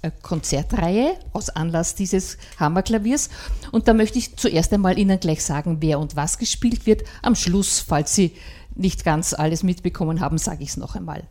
äh, 0.00 0.10
Konzertreihe 0.22 1.18
aus 1.34 1.50
Anlass 1.50 1.94
dieses 1.94 2.38
Hammerklaviers. 2.58 3.28
Und 3.70 3.86
da 3.86 3.92
möchte 3.92 4.18
ich 4.18 4.36
zuerst 4.36 4.72
einmal 4.72 4.98
Ihnen 4.98 5.20
gleich 5.20 5.44
sagen, 5.44 5.76
wer 5.80 5.98
und 5.98 6.16
was 6.16 6.38
gespielt 6.38 6.86
wird. 6.86 7.02
Am 7.20 7.34
Schluss, 7.34 7.80
falls 7.80 8.14
Sie 8.14 8.32
nicht 8.74 9.04
ganz 9.04 9.34
alles 9.34 9.62
mitbekommen 9.62 10.20
haben, 10.20 10.38
sage 10.38 10.62
ich 10.62 10.70
es 10.70 10.76
noch 10.78 10.96
einmal. 10.96 11.22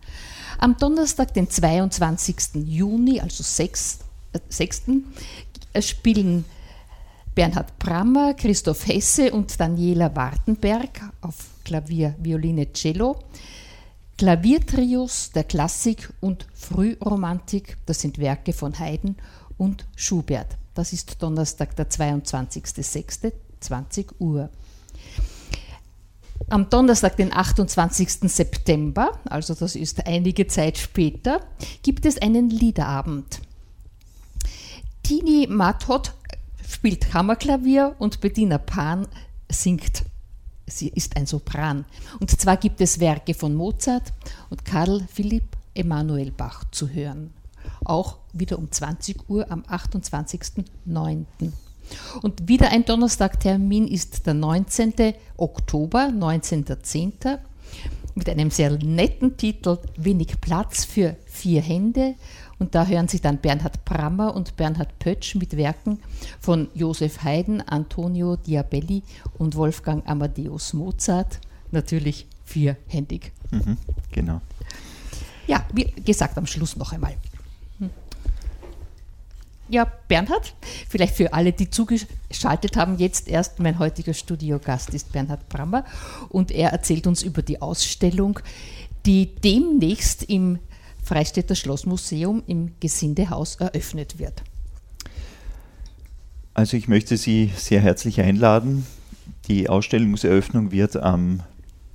Am 0.60 0.78
Donnerstag, 0.78 1.34
den 1.34 1.50
22. 1.50 2.36
Juni, 2.68 3.20
also 3.20 3.42
6. 3.42 4.00
Äh, 4.34 4.40
6. 4.50 4.84
Äh, 5.74 5.82
spielen 5.82 6.46
Bernhard 7.34 7.80
Brammer, 7.80 8.34
Christoph 8.34 8.88
Hesse 8.88 9.32
und 9.32 9.58
Daniela 9.58 10.14
Wartenberg 10.16 11.02
auf 11.22 11.36
Klavier, 11.64 12.16
Violine, 12.20 12.74
Cello. 12.74 13.20
Klaviertrios 14.18 15.32
der 15.32 15.46
Klassik 15.46 16.12
und 16.20 16.46
Frühromantik, 16.54 17.78
das 17.88 18.02
sind 18.02 18.20
Werke 18.20 18.54
von 18.54 18.78
Haydn 18.78 19.16
und 19.58 19.86
Schubert. 19.96 20.58
Das 20.76 20.94
ist 20.94 21.24
Donnerstag, 21.24 21.76
der 21.76 21.90
22.06., 21.90 23.32
20 23.62 24.20
Uhr. 24.20 24.50
Am 26.50 26.70
Donnerstag, 26.70 27.16
den 27.18 27.34
28. 27.34 28.30
September, 28.32 29.20
also 29.26 29.54
das 29.54 29.76
ist 29.76 30.06
einige 30.06 30.48
Zeit 30.48 30.78
später, 30.78 31.42
gibt 31.82 32.06
es 32.06 32.22
einen 32.22 32.50
Liederabend. 32.50 33.40
Tini 35.02 35.48
Mathot 35.50 36.14
spielt 36.72 37.14
Hammerklavier 37.14 37.96
und 38.00 38.22
Bettina 38.22 38.58
Pan 38.58 39.08
singt. 39.52 40.04
Sie 40.66 40.88
ist 40.88 41.18
ein 41.18 41.26
Sopran. 41.26 41.86
Und 42.20 42.32
zwar 42.32 42.58
gibt 42.58 42.80
es 42.80 43.00
Werke 43.00 43.34
von 43.34 43.54
Mozart 43.54 44.14
und 44.50 44.64
Karl 44.64 45.06
Philipp 45.12 45.58
Emanuel 45.74 46.32
Bach 46.32 46.64
zu 46.72 46.90
hören. 46.90 47.34
Auch 47.84 48.20
wieder 48.32 48.58
um 48.58 48.72
20 48.72 49.30
Uhr 49.30 49.52
am 49.52 49.62
28.09. 49.64 51.26
Und 52.22 52.48
wieder 52.48 52.72
ein 52.72 52.86
Donnerstagtermin 52.86 53.88
ist 53.88 54.26
der 54.26 54.34
19. 54.34 55.14
Oktober, 55.36 56.06
19.10. 56.06 57.40
mit 58.16 58.30
einem 58.30 58.50
sehr 58.50 58.72
netten 58.72 59.36
Titel 59.36 59.78
Wenig 59.98 60.40
Platz 60.40 60.86
für 60.86 61.18
vier 61.26 61.62
Hände 61.62 62.16
und 62.62 62.76
da 62.76 62.86
hören 62.86 63.08
sich 63.08 63.22
dann 63.22 63.40
Bernhard 63.40 63.84
Brammer 63.86 64.36
und 64.36 64.56
Bernhard 64.56 65.00
Pötsch 65.00 65.34
mit 65.34 65.58
Werken 65.58 66.00
von 66.40 66.68
Josef 66.76 67.24
Haydn, 67.24 67.60
Antonio 67.62 68.36
Diabelli 68.36 69.02
und 69.40 69.56
Wolfgang 69.56 70.08
Amadeus 70.08 70.74
Mozart. 70.74 71.40
Natürlich 71.72 72.28
vierhändig. 72.46 73.32
Mhm, 73.50 73.78
genau. 74.12 74.42
Ja, 75.48 75.66
wie 75.74 75.86
gesagt, 75.86 76.38
am 76.38 76.46
Schluss 76.46 76.76
noch 76.76 76.94
einmal. 76.94 77.16
Hm. 77.80 77.90
Ja, 79.68 79.92
Bernhard, 80.08 80.54
vielleicht 80.88 81.16
für 81.16 81.34
alle, 81.34 81.54
die 81.54 81.72
zugeschaltet 81.72 82.78
haben, 82.78 83.00
jetzt 83.00 83.28
erst 83.28 83.60
mein 83.60 83.80
heutiger 83.80 84.14
Studiogast 84.14 84.92
ist 84.92 85.12
Bernhard 85.12 85.50
Brammer 85.50 85.84
und 86.30 86.52
er 86.52 86.70
erzählt 86.70 87.08
uns 87.08 87.24
über 87.24 87.42
die 87.42 87.60
Ausstellung, 87.60 88.40
die 89.08 89.34
demnächst 89.34 90.22
im 90.22 90.60
Freistädter 91.12 91.56
Schlossmuseum 91.56 92.42
im 92.48 92.72
Gesindehaus 92.80 93.58
eröffnet 93.58 94.18
wird. 94.18 94.44
Also 96.54 96.78
ich 96.78 96.88
möchte 96.88 97.18
Sie 97.18 97.52
sehr 97.54 97.82
herzlich 97.82 98.22
einladen. 98.22 98.88
Die 99.50 99.68
Ausstellungseröffnung 99.68 100.72
wird 100.72 100.96
am, 100.96 101.42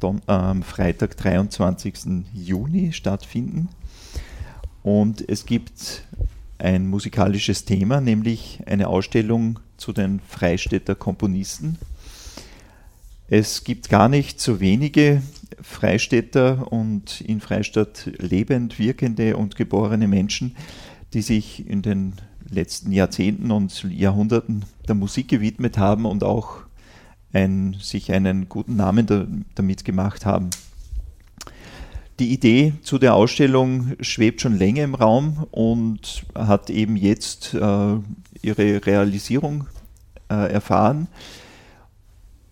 Don 0.00 0.20
am 0.26 0.62
Freitag, 0.62 1.16
23. 1.16 2.26
Juni 2.34 2.92
stattfinden. 2.92 3.70
Und 4.82 5.26
es 5.26 5.46
gibt 5.46 6.02
ein 6.58 6.86
musikalisches 6.86 7.64
Thema, 7.64 8.02
nämlich 8.02 8.60
eine 8.66 8.86
Ausstellung 8.88 9.60
zu 9.78 9.94
den 9.94 10.20
Freistädter 10.20 10.94
Komponisten. 10.94 11.78
Es 13.28 13.64
gibt 13.64 13.88
gar 13.88 14.10
nicht 14.10 14.42
so 14.42 14.60
wenige 14.60 15.22
Freistädter 15.60 16.70
und 16.72 17.20
in 17.20 17.40
Freistadt 17.40 18.10
lebend, 18.18 18.78
wirkende 18.78 19.36
und 19.36 19.56
geborene 19.56 20.08
Menschen, 20.08 20.56
die 21.14 21.22
sich 21.22 21.68
in 21.68 21.82
den 21.82 22.14
letzten 22.48 22.92
Jahrzehnten 22.92 23.50
und 23.50 23.84
Jahrhunderten 23.84 24.64
der 24.86 24.94
Musik 24.94 25.28
gewidmet 25.28 25.78
haben 25.78 26.04
und 26.04 26.24
auch 26.24 26.58
ein, 27.32 27.76
sich 27.80 28.12
einen 28.12 28.48
guten 28.48 28.76
Namen 28.76 29.06
da, 29.06 29.26
damit 29.54 29.84
gemacht 29.84 30.24
haben. 30.24 30.50
Die 32.18 32.32
Idee 32.32 32.72
zu 32.82 32.98
der 32.98 33.14
Ausstellung 33.14 33.92
schwebt 34.00 34.40
schon 34.40 34.56
länger 34.56 34.84
im 34.84 34.94
Raum 34.94 35.46
und 35.50 36.24
hat 36.34 36.70
eben 36.70 36.96
jetzt 36.96 37.52
äh, 37.52 37.96
ihre 38.40 38.86
Realisierung 38.86 39.66
äh, 40.30 40.50
erfahren. 40.50 41.08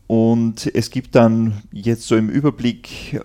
Und 0.06 0.70
es 0.74 0.90
gibt 0.90 1.14
dann 1.14 1.62
jetzt 1.72 2.06
so 2.06 2.16
im 2.16 2.28
Überblick, 2.28 3.20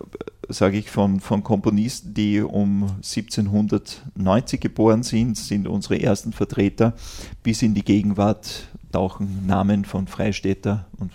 sage 0.48 0.78
ich, 0.78 0.90
von, 0.90 1.20
von 1.20 1.44
Komponisten, 1.44 2.14
die 2.14 2.40
um 2.40 2.84
1790 2.96 4.60
geboren 4.60 5.02
sind, 5.02 5.36
sind 5.36 5.68
unsere 5.68 6.00
ersten 6.00 6.32
Vertreter. 6.32 6.94
Bis 7.42 7.60
in 7.62 7.74
die 7.74 7.84
Gegenwart 7.84 8.68
tauchen 8.92 9.46
Namen 9.46 9.84
von 9.84 10.06
Freistädter 10.06 10.86
und, 10.98 11.12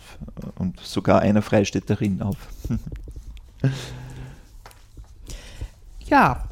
und 0.55 0.79
sogar 0.79 1.21
einer 1.21 1.41
Freistädterin 1.41 2.21
auf. 2.21 2.37
ja, 6.07 6.43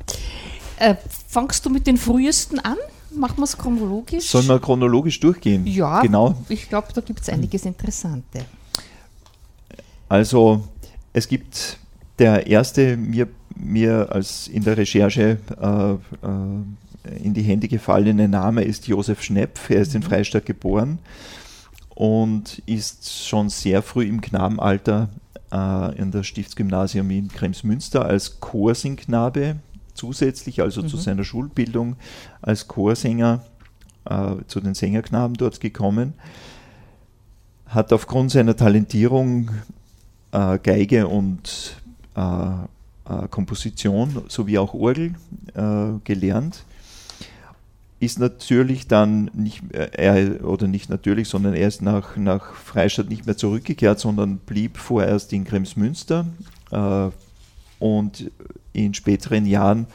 äh, 0.77 0.95
fangst 1.27 1.65
du 1.65 1.69
mit 1.69 1.87
den 1.87 1.97
frühesten 1.97 2.59
an? 2.59 2.77
Machen 3.15 3.37
wir 3.37 3.43
es 3.43 3.57
chronologisch? 3.57 4.25
Sollen 4.25 4.47
wir 4.47 4.59
chronologisch 4.59 5.19
durchgehen? 5.19 5.67
Ja, 5.67 6.01
genau. 6.01 6.35
ich 6.49 6.67
glaube, 6.67 6.87
da 6.93 7.01
gibt 7.01 7.21
es 7.21 7.29
einiges 7.29 7.63
Interessante. 7.63 8.45
Also 10.13 10.63
es 11.11 11.27
gibt 11.27 11.79
der 12.19 12.45
erste 12.45 12.97
mir, 12.97 13.27
mir 13.55 14.11
als 14.11 14.47
in 14.47 14.63
der 14.63 14.77
Recherche 14.77 15.39
äh, 15.59 15.93
äh, 15.93 17.17
in 17.23 17.33
die 17.33 17.41
Hände 17.41 17.67
gefallene 17.67 18.27
Name 18.27 18.61
ist 18.61 18.87
Josef 18.87 19.23
Schnepf. 19.23 19.71
Er 19.71 19.81
ist 19.81 19.95
in 19.95 20.01
mhm. 20.01 20.05
Freistadt 20.05 20.45
geboren 20.45 20.99
und 21.95 22.61
ist 22.67 23.25
schon 23.25 23.49
sehr 23.49 23.81
früh 23.81 24.05
im 24.05 24.21
Knabenalter 24.21 25.09
äh, 25.51 25.97
in 25.97 26.11
das 26.11 26.27
Stiftsgymnasium 26.27 27.09
in 27.09 27.29
Kremsmünster 27.29 28.05
als 28.05 28.39
Chorsingknabe 28.39 29.55
zusätzlich, 29.95 30.61
also 30.61 30.83
mhm. 30.83 30.89
zu 30.89 30.97
seiner 30.97 31.23
Schulbildung 31.23 31.95
als 32.39 32.67
Chorsänger 32.67 33.43
äh, 34.05 34.35
zu 34.45 34.61
den 34.61 34.75
Sängerknaben 34.75 35.35
dort 35.37 35.59
gekommen. 35.59 36.13
Hat 37.65 37.91
aufgrund 37.91 38.29
seiner 38.29 38.55
Talentierung 38.55 39.49
äh, 40.33 40.59
Geige 40.61 41.07
und 41.07 41.77
äh, 42.15 42.49
äh, 43.05 43.27
Komposition 43.29 44.23
sowie 44.27 44.57
auch 44.57 44.73
Orgel 44.73 45.15
äh, 45.53 45.99
gelernt. 46.03 46.63
Ist 47.99 48.19
natürlich 48.19 48.87
dann 48.87 49.29
nicht, 49.33 49.61
äh, 49.73 49.89
er, 49.93 50.45
oder 50.45 50.67
nicht 50.67 50.89
natürlich, 50.89 51.29
sondern 51.29 51.53
er 51.53 51.67
ist 51.67 51.81
nach, 51.81 52.17
nach 52.17 52.53
Freistadt 52.53 53.09
nicht 53.09 53.25
mehr 53.25 53.37
zurückgekehrt, 53.37 53.99
sondern 53.99 54.37
blieb 54.37 54.77
vorerst 54.77 55.31
in 55.33 55.45
Kremsmünster 55.45 56.25
und 57.77 58.31
in 58.73 58.93
späteren 58.95 59.45
Jahren 59.45 59.85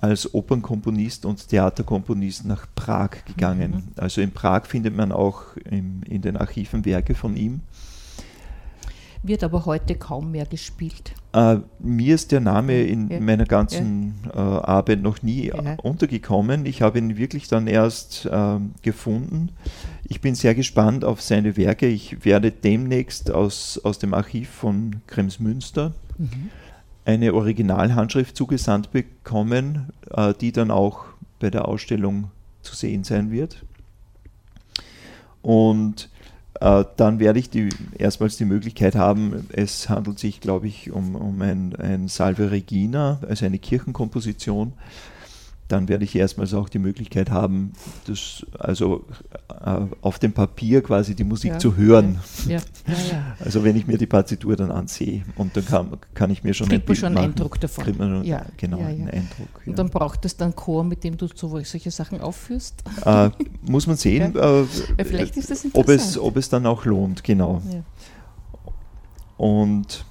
als 0.00 0.32
Opernkomponist 0.32 1.26
und 1.26 1.48
Theaterkomponist 1.48 2.46
nach 2.46 2.66
Prag 2.74 3.10
gegangen. 3.26 3.70
Mhm. 3.72 3.82
Also 3.96 4.22
in 4.22 4.30
Prag 4.30 4.64
findet 4.64 4.96
man 4.96 5.12
auch 5.12 5.42
im, 5.70 6.02
in 6.08 6.22
den 6.22 6.38
Archiven 6.38 6.86
Werke 6.86 7.14
von 7.14 7.36
ihm 7.36 7.60
wird 9.26 9.42
aber 9.42 9.64
heute 9.64 9.94
kaum 9.94 10.30
mehr 10.30 10.44
gespielt. 10.44 11.14
Äh, 11.32 11.56
mir 11.78 12.14
ist 12.14 12.30
der 12.30 12.40
Name 12.40 12.82
in 12.82 13.08
ja. 13.08 13.20
meiner 13.20 13.46
ganzen 13.46 14.14
ja. 14.26 14.32
äh, 14.32 14.60
Arbeit 14.62 15.00
noch 15.00 15.22
nie 15.22 15.46
ja. 15.46 15.76
untergekommen. 15.82 16.66
Ich 16.66 16.82
habe 16.82 16.98
ihn 16.98 17.16
wirklich 17.16 17.48
dann 17.48 17.66
erst 17.66 18.26
äh, 18.26 18.58
gefunden. 18.82 19.48
Ich 20.04 20.20
bin 20.20 20.34
sehr 20.34 20.54
gespannt 20.54 21.04
auf 21.04 21.22
seine 21.22 21.56
Werke. 21.56 21.86
Ich 21.86 22.24
werde 22.24 22.52
demnächst 22.52 23.30
aus, 23.30 23.80
aus 23.82 23.98
dem 23.98 24.12
Archiv 24.12 24.50
von 24.50 25.00
Kremsmünster 25.06 25.94
mhm. 26.18 26.50
eine 27.06 27.32
Originalhandschrift 27.32 28.36
zugesandt 28.36 28.92
bekommen, 28.92 29.88
äh, 30.10 30.34
die 30.38 30.52
dann 30.52 30.70
auch 30.70 31.06
bei 31.40 31.48
der 31.48 31.66
Ausstellung 31.66 32.30
zu 32.60 32.74
sehen 32.74 33.04
sein 33.04 33.30
wird. 33.30 33.64
Und 35.40 36.04
äh, 36.04 36.13
dann 36.60 37.18
werde 37.18 37.38
ich 37.38 37.50
die, 37.50 37.70
erstmals 37.98 38.36
die 38.36 38.44
Möglichkeit 38.44 38.94
haben, 38.94 39.48
es 39.52 39.88
handelt 39.88 40.18
sich, 40.18 40.40
glaube 40.40 40.66
ich, 40.66 40.92
um, 40.92 41.14
um 41.16 41.42
ein, 41.42 41.74
ein 41.76 42.08
Salve 42.08 42.50
Regina, 42.50 43.20
also 43.28 43.44
eine 43.44 43.58
Kirchenkomposition, 43.58 44.72
dann 45.68 45.88
werde 45.88 46.04
ich 46.04 46.14
erstmals 46.14 46.52
auch 46.52 46.68
die 46.68 46.78
Möglichkeit 46.78 47.30
haben, 47.30 47.72
das, 48.06 48.44
also 48.58 49.06
äh, 49.48 49.80
auf 50.02 50.18
dem 50.18 50.32
Papier 50.32 50.82
quasi 50.82 51.14
die 51.14 51.24
Musik 51.24 51.52
Ja, 51.52 51.58
zu 51.58 51.76
hören. 51.76 52.20
Ja, 52.46 52.58
ja. 52.86 53.36
Also 53.38 53.64
wenn 53.64 53.74
ich 53.74 53.86
mir 53.86 53.96
die 53.96 54.06
Partitur 54.06 54.56
dann 54.56 54.70
ansehe 54.70 55.24
und 55.36 55.56
dann 55.56 55.64
kann, 55.64 55.96
kann 56.12 56.30
ich 56.30 56.44
mir 56.44 56.52
schon 56.52 56.68
Kriegt 56.68 56.86
man 56.86 56.96
schon 56.96 57.06
einen 57.06 57.14
machen. 57.14 57.24
Eindruck 57.30 57.60
davon. 57.60 57.84
Kriegt 57.84 57.98
man 57.98 58.10
schon, 58.10 58.24
Ja, 58.24 58.44
genau 58.58 58.78
einen 58.78 59.08
Eindruck. 59.08 59.48
Und 59.64 59.78
dann 59.78 59.88
braucht 59.88 60.24
es 60.26 60.36
dann 60.36 60.54
Chor, 60.54 60.84
mit 60.84 61.02
dem 61.02 61.16
du 61.16 61.28
so, 61.34 61.48
solche 61.60 61.90
Sachen 61.90 62.20
aufführst. 62.20 62.84
Äh, 63.04 63.30
muss 63.62 63.86
man 63.86 63.96
sehen, 63.96 64.36
äh, 64.36 64.64
vielleicht 65.04 65.36
ist 65.36 65.50
das 65.50 65.64
ob, 65.72 65.88
es, 65.88 66.18
ob 66.18 66.36
es 66.36 66.50
dann 66.50 66.66
auch 66.66 66.84
lohnt, 66.84 67.24
genau. 67.24 67.62
Und 69.38 70.04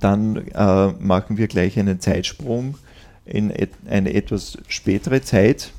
dann 0.00 0.36
äh, 0.36 0.92
machen 0.98 1.38
wir 1.38 1.48
gleich 1.48 1.78
einen 1.78 1.98
Zeitsprung 2.00 2.76
in 3.24 3.50
et 3.50 3.70
eine 3.88 4.14
etwas 4.14 4.58
spätere 4.68 5.22
Zeit 5.22 5.72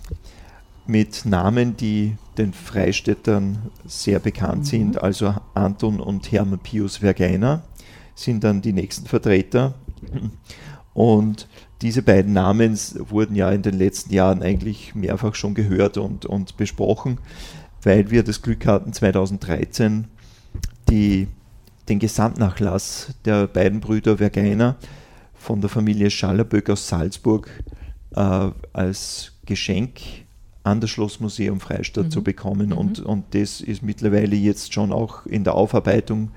mit 0.88 1.26
Namen, 1.26 1.78
die 1.78 2.18
den 2.38 2.54
Freistädtern 2.54 3.70
sehr 3.86 4.20
bekannt 4.20 4.64
Mhm. 4.64 4.66
sind. 4.66 5.04
Also 5.04 5.36
Anton 5.54 6.00
und 6.00 6.32
Hermann 6.32 6.60
Pius 6.60 6.98
Vergeiner 6.98 7.64
sind 8.16 8.44
dann 8.44 8.62
die 8.62 8.74
nächsten 8.74 9.08
Vertreter. 9.08 9.76
Und 10.94 11.48
diese 11.82 12.02
beiden 12.02 12.34
Namen 12.34 12.78
wurden 13.10 13.36
ja 13.36 13.52
in 13.52 13.62
den 13.62 13.78
letzten 13.78 14.14
Jahren 14.14 14.44
eigentlich 14.44 14.94
mehrfach 14.94 15.36
schon 15.36 15.54
gehört 15.54 15.98
und, 15.98 16.26
und 16.26 16.58
besprochen, 16.58 17.20
weil 17.84 18.12
wir 18.12 18.24
das 18.24 18.42
Glück 18.42 18.66
hatten, 18.66 18.94
2013 18.94 20.06
die, 20.90 21.28
den 21.88 22.00
Gesamtnachlass 22.00 23.14
der 23.26 23.48
beiden 23.48 23.80
Brüder 23.80 24.18
Vergeiner 24.18 24.76
von 25.42 25.60
der 25.60 25.70
Familie 25.70 26.10
Schallerböck 26.12 26.70
aus 26.70 26.88
Salzburg 26.88 27.50
äh, 28.16 28.50
als 28.74 29.34
Geschenk 29.46 30.00
an 30.64 30.80
das 30.80 30.92
Schlossmuseum 30.92 31.60
Freistadt 31.60 32.06
Mhm. 32.06 32.12
zu 32.12 32.24
bekommen. 32.24 32.68
Mhm. 32.68 32.78
Und, 32.78 33.00
und 33.00 33.24
das 33.34 33.60
ist 33.62 33.82
mittlerweile 33.82 34.36
jetzt 34.36 34.74
schon 34.74 34.92
auch 34.92 35.26
in 35.26 35.44
der 35.44 35.56
Aufarbeitung 35.56 36.30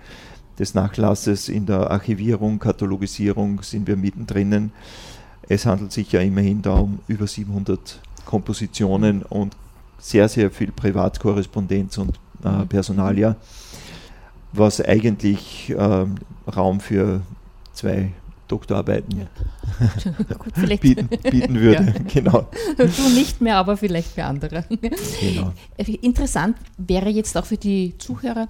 des 0.59 0.73
Nachlasses, 0.75 1.49
in 1.51 1.67
der 1.67 1.91
Archivierung, 1.91 2.59
Katalogisierung 2.59 3.63
sind 3.63 3.87
wir 3.87 3.97
mittendrin. 3.97 4.73
Es 5.49 5.67
handelt 5.67 5.93
sich 5.93 6.11
ja 6.13 6.21
immerhin 6.21 6.63
da 6.63 6.75
um 6.75 7.01
über 7.07 7.27
700 7.27 8.01
Kompositionen 8.25 9.23
und 9.23 9.55
sehr, 9.99 10.29
sehr 10.31 10.51
viel 10.51 10.73
Privatkorrespondenz 10.73 11.99
und 11.99 12.19
äh, 12.43 12.49
Mhm. 12.49 12.69
Personalia, 12.69 13.37
was 14.53 14.81
eigentlich 14.81 15.75
ähm, 15.77 16.15
Raum 16.47 16.81
für 16.81 17.21
zwei 17.75 18.13
Doktorarbeiten 18.55 19.19
Ja. 19.19 19.27
Gut, 20.39 20.81
bieten, 20.81 21.09
bieten 21.09 21.55
würde. 21.61 21.85
Ja. 21.87 21.93
Genau. 22.15 22.47
du 22.77 23.09
nicht 23.15 23.41
mehr, 23.41 23.57
aber 23.57 23.77
vielleicht 23.77 24.13
für 24.13 24.25
andere. 24.25 24.65
genau. 25.21 25.53
Interessant 26.03 26.57
wäre 26.79 27.09
jetzt 27.09 27.37
auch 27.37 27.47
für 27.47 27.57
die 27.57 27.95
Zuhörer, 27.99 28.47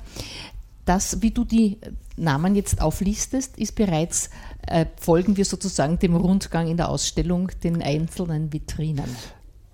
dass, 0.84 1.22
wie 1.22 1.30
du 1.30 1.44
die 1.44 1.78
Namen 2.16 2.54
jetzt 2.54 2.82
auflistest, 2.82 3.56
ist 3.58 3.74
bereits, 3.74 4.28
äh, 4.66 4.84
folgen 5.00 5.36
wir 5.38 5.46
sozusagen 5.46 5.98
dem 5.98 6.14
Rundgang 6.14 6.68
in 6.68 6.76
der 6.76 6.90
Ausstellung, 6.90 7.50
den 7.62 7.82
einzelnen 7.82 8.52
Vitrinen. 8.52 9.08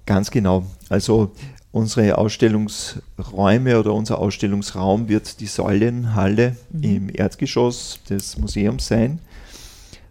Ganz 0.07 0.31
genau. 0.31 0.65
Also 0.89 1.33
unsere 1.73 2.17
Ausstellungsräume 2.19 3.79
oder 3.79 3.93
unser 3.93 4.19
Ausstellungsraum 4.19 5.09
wird 5.09 5.41
die 5.41 5.47
Säulenhalle 5.47 6.57
Mhm. 6.73 6.83
im 6.85 7.11
Erdgeschoss 7.13 8.01
des 8.09 8.39
Museums 8.39 8.87
sein. 8.87 9.19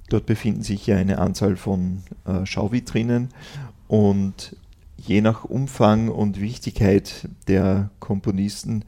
Dort 0.09 0.25
befinden 0.25 0.63
sich 0.63 0.87
ja 0.87 0.97
eine 0.97 1.19
Anzahl 1.19 1.55
von 1.55 2.03
äh, 2.25 2.45
Schauvitrinen 2.45 3.29
und 3.87 4.55
je 4.97 5.21
nach 5.21 5.45
Umfang 5.45 6.09
und 6.09 6.39
Wichtigkeit 6.41 7.29
der 7.47 7.89
Komponisten 7.99 8.83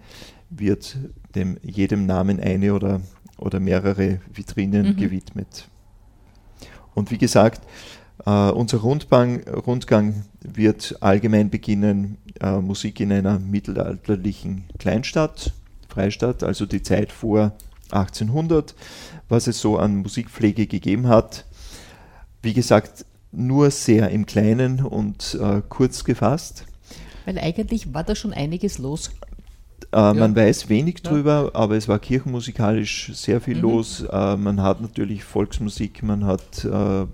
wird 0.50 0.98
dem, 1.36 1.58
jedem 1.64 2.06
Namen 2.06 2.40
eine 2.40 2.74
oder, 2.74 3.02
oder 3.38 3.60
mehrere 3.60 4.20
Vitrinen 4.34 4.90
Mhm. 4.90 4.98
gewidmet. 4.98 5.68
Und 6.94 7.12
wie 7.12 7.18
gesagt, 7.18 7.62
äh, 8.26 8.50
unser 8.52 8.80
Rundgang, 8.80 9.42
Rundgang 9.48 10.26
wird 10.42 10.98
allgemein 11.00 11.50
beginnen, 11.50 12.18
äh, 12.42 12.60
Musik 12.60 13.00
in 13.00 13.12
einer 13.12 13.40
mittelalterlichen 13.40 14.66
Kleinstadt, 14.78 15.54
Freistadt, 15.88 16.44
also 16.44 16.66
die 16.66 16.84
Zeit 16.84 17.12
vor 17.12 17.54
1800, 17.92 18.76
was 19.32 19.48
es 19.48 19.60
so 19.60 19.78
an 19.78 19.96
Musikpflege 19.98 20.68
gegeben 20.68 21.08
hat. 21.08 21.46
Wie 22.42 22.54
gesagt, 22.54 23.06
nur 23.32 23.72
sehr 23.72 24.10
im 24.10 24.26
Kleinen 24.26 24.82
und 24.84 25.38
äh, 25.42 25.62
kurz 25.70 26.04
gefasst. 26.04 26.66
Weil 27.26 27.40
eigentlich 27.40 27.94
war 27.94 28.04
da 28.04 28.14
schon 28.16 28.34
einiges 28.34 28.78
los. 28.78 29.12
Äh, 29.94 30.14
Man 30.14 30.36
weiß 30.36 30.68
wenig 30.70 31.00
Ja. 31.04 31.12
drüber, 31.12 31.52
aber 31.54 31.76
es 31.78 31.88
war 31.88 32.00
kirchenmusikalisch 32.00 33.12
sehr 33.14 33.40
viel 33.42 33.56
Mhm. 33.58 33.62
los. 33.62 34.02
Äh, 34.02 34.36
man 34.38 34.62
hat 34.62 34.82
natürlich 34.82 35.24
Volksmusik, 35.24 36.04
man 36.04 36.26
hat, 36.26 36.66
äh, 36.66 37.06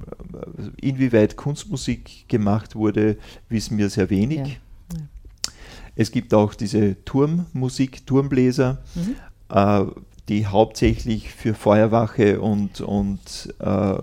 inwieweit 0.81 1.35
Kunstmusik 1.37 2.27
gemacht 2.27 2.75
wurde, 2.75 3.17
wissen 3.49 3.77
wir 3.77 3.89
sehr 3.89 4.09
wenig. 4.09 4.37
Ja. 4.39 4.45
Ja. 4.47 4.53
Es 5.95 6.11
gibt 6.11 6.33
auch 6.33 6.53
diese 6.55 7.03
Turmmusik, 7.05 8.05
Turmbläser, 8.07 8.79
Mhm. 8.95 9.15
Die 10.29 10.45
hauptsächlich 10.45 11.29
für 11.29 11.53
Feuerwache 11.53 12.41
und, 12.41 12.81
und 12.81 13.53
äh, 13.59 13.91
äh, 13.93 13.97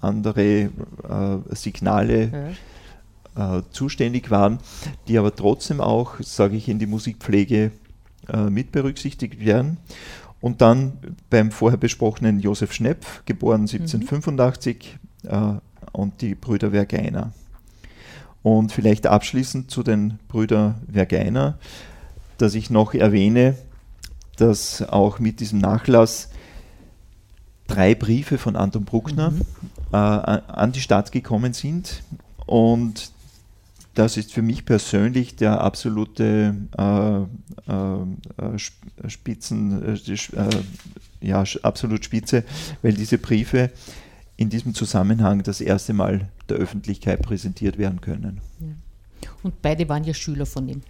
andere 0.00 0.42
äh, 0.42 0.70
Signale 1.54 2.54
Ja. 3.36 3.58
äh, 3.58 3.62
zuständig 3.70 4.30
waren, 4.30 4.58
die 5.08 5.18
aber 5.18 5.34
trotzdem 5.34 5.80
auch, 5.80 6.20
sage 6.20 6.56
ich, 6.56 6.68
in 6.68 6.78
die 6.78 6.86
Musikpflege 6.86 7.72
äh, 8.32 8.50
mit 8.50 8.72
berücksichtigt 8.72 9.44
werden. 9.44 9.78
Und 10.40 10.60
dann 10.60 10.98
beim 11.30 11.50
vorher 11.50 11.78
besprochenen 11.78 12.38
Josef 12.38 12.72
Schnepf, 12.72 13.22
geboren 13.24 13.62
1785, 13.62 14.98
äh, 15.24 15.54
und 15.92 16.20
die 16.20 16.34
Brüder 16.34 16.70
Vergeiner. 16.70 17.32
Und 18.42 18.72
vielleicht 18.72 19.06
abschließend 19.06 19.70
zu 19.70 19.82
den 19.82 20.18
Brüdern 20.28 20.74
Vergeiner, 20.92 21.58
dass 22.36 22.54
ich 22.54 22.68
noch 22.68 22.92
erwähne, 22.92 23.56
dass 24.36 24.82
auch 24.82 25.18
mit 25.18 25.40
diesem 25.40 25.58
Nachlass 25.58 26.28
drei 27.66 27.94
Briefe 27.94 28.38
von 28.38 28.56
Anton 28.56 28.84
Bruckner 28.84 29.30
Mhm. 29.30 29.40
äh, 29.92 29.96
an 29.96 30.72
die 30.72 30.80
Stadt 30.80 31.12
gekommen 31.12 31.52
sind. 31.54 32.02
Und 32.46 33.10
das 33.94 34.16
ist 34.16 34.32
für 34.32 34.42
mich 34.42 34.64
persönlich 34.64 35.36
der 35.36 35.60
absolute 35.60 36.56
äh, 36.76 37.70
äh, 37.70 38.02
äh, 38.42 38.56
Sp- 38.58 38.84
Spitzen, 39.08 39.82
äh, 39.82 39.92
äh, 39.94 40.50
ja, 41.20 41.44
absolut 41.62 42.04
Spitze, 42.04 42.44
weil 42.82 42.92
diese 42.92 43.18
Briefe 43.18 43.70
in 44.36 44.50
diesem 44.50 44.74
Zusammenhang 44.74 45.42
das 45.44 45.60
erste 45.60 45.92
Mal 45.94 46.28
der 46.48 46.56
Öffentlichkeit 46.56 47.22
präsentiert 47.22 47.78
werden 47.78 48.00
können. 48.00 48.40
Und 49.44 49.62
beide 49.62 49.88
waren 49.88 50.04
ja 50.04 50.12
Schüler 50.12 50.44
von 50.44 50.68
ihm. 50.68 50.82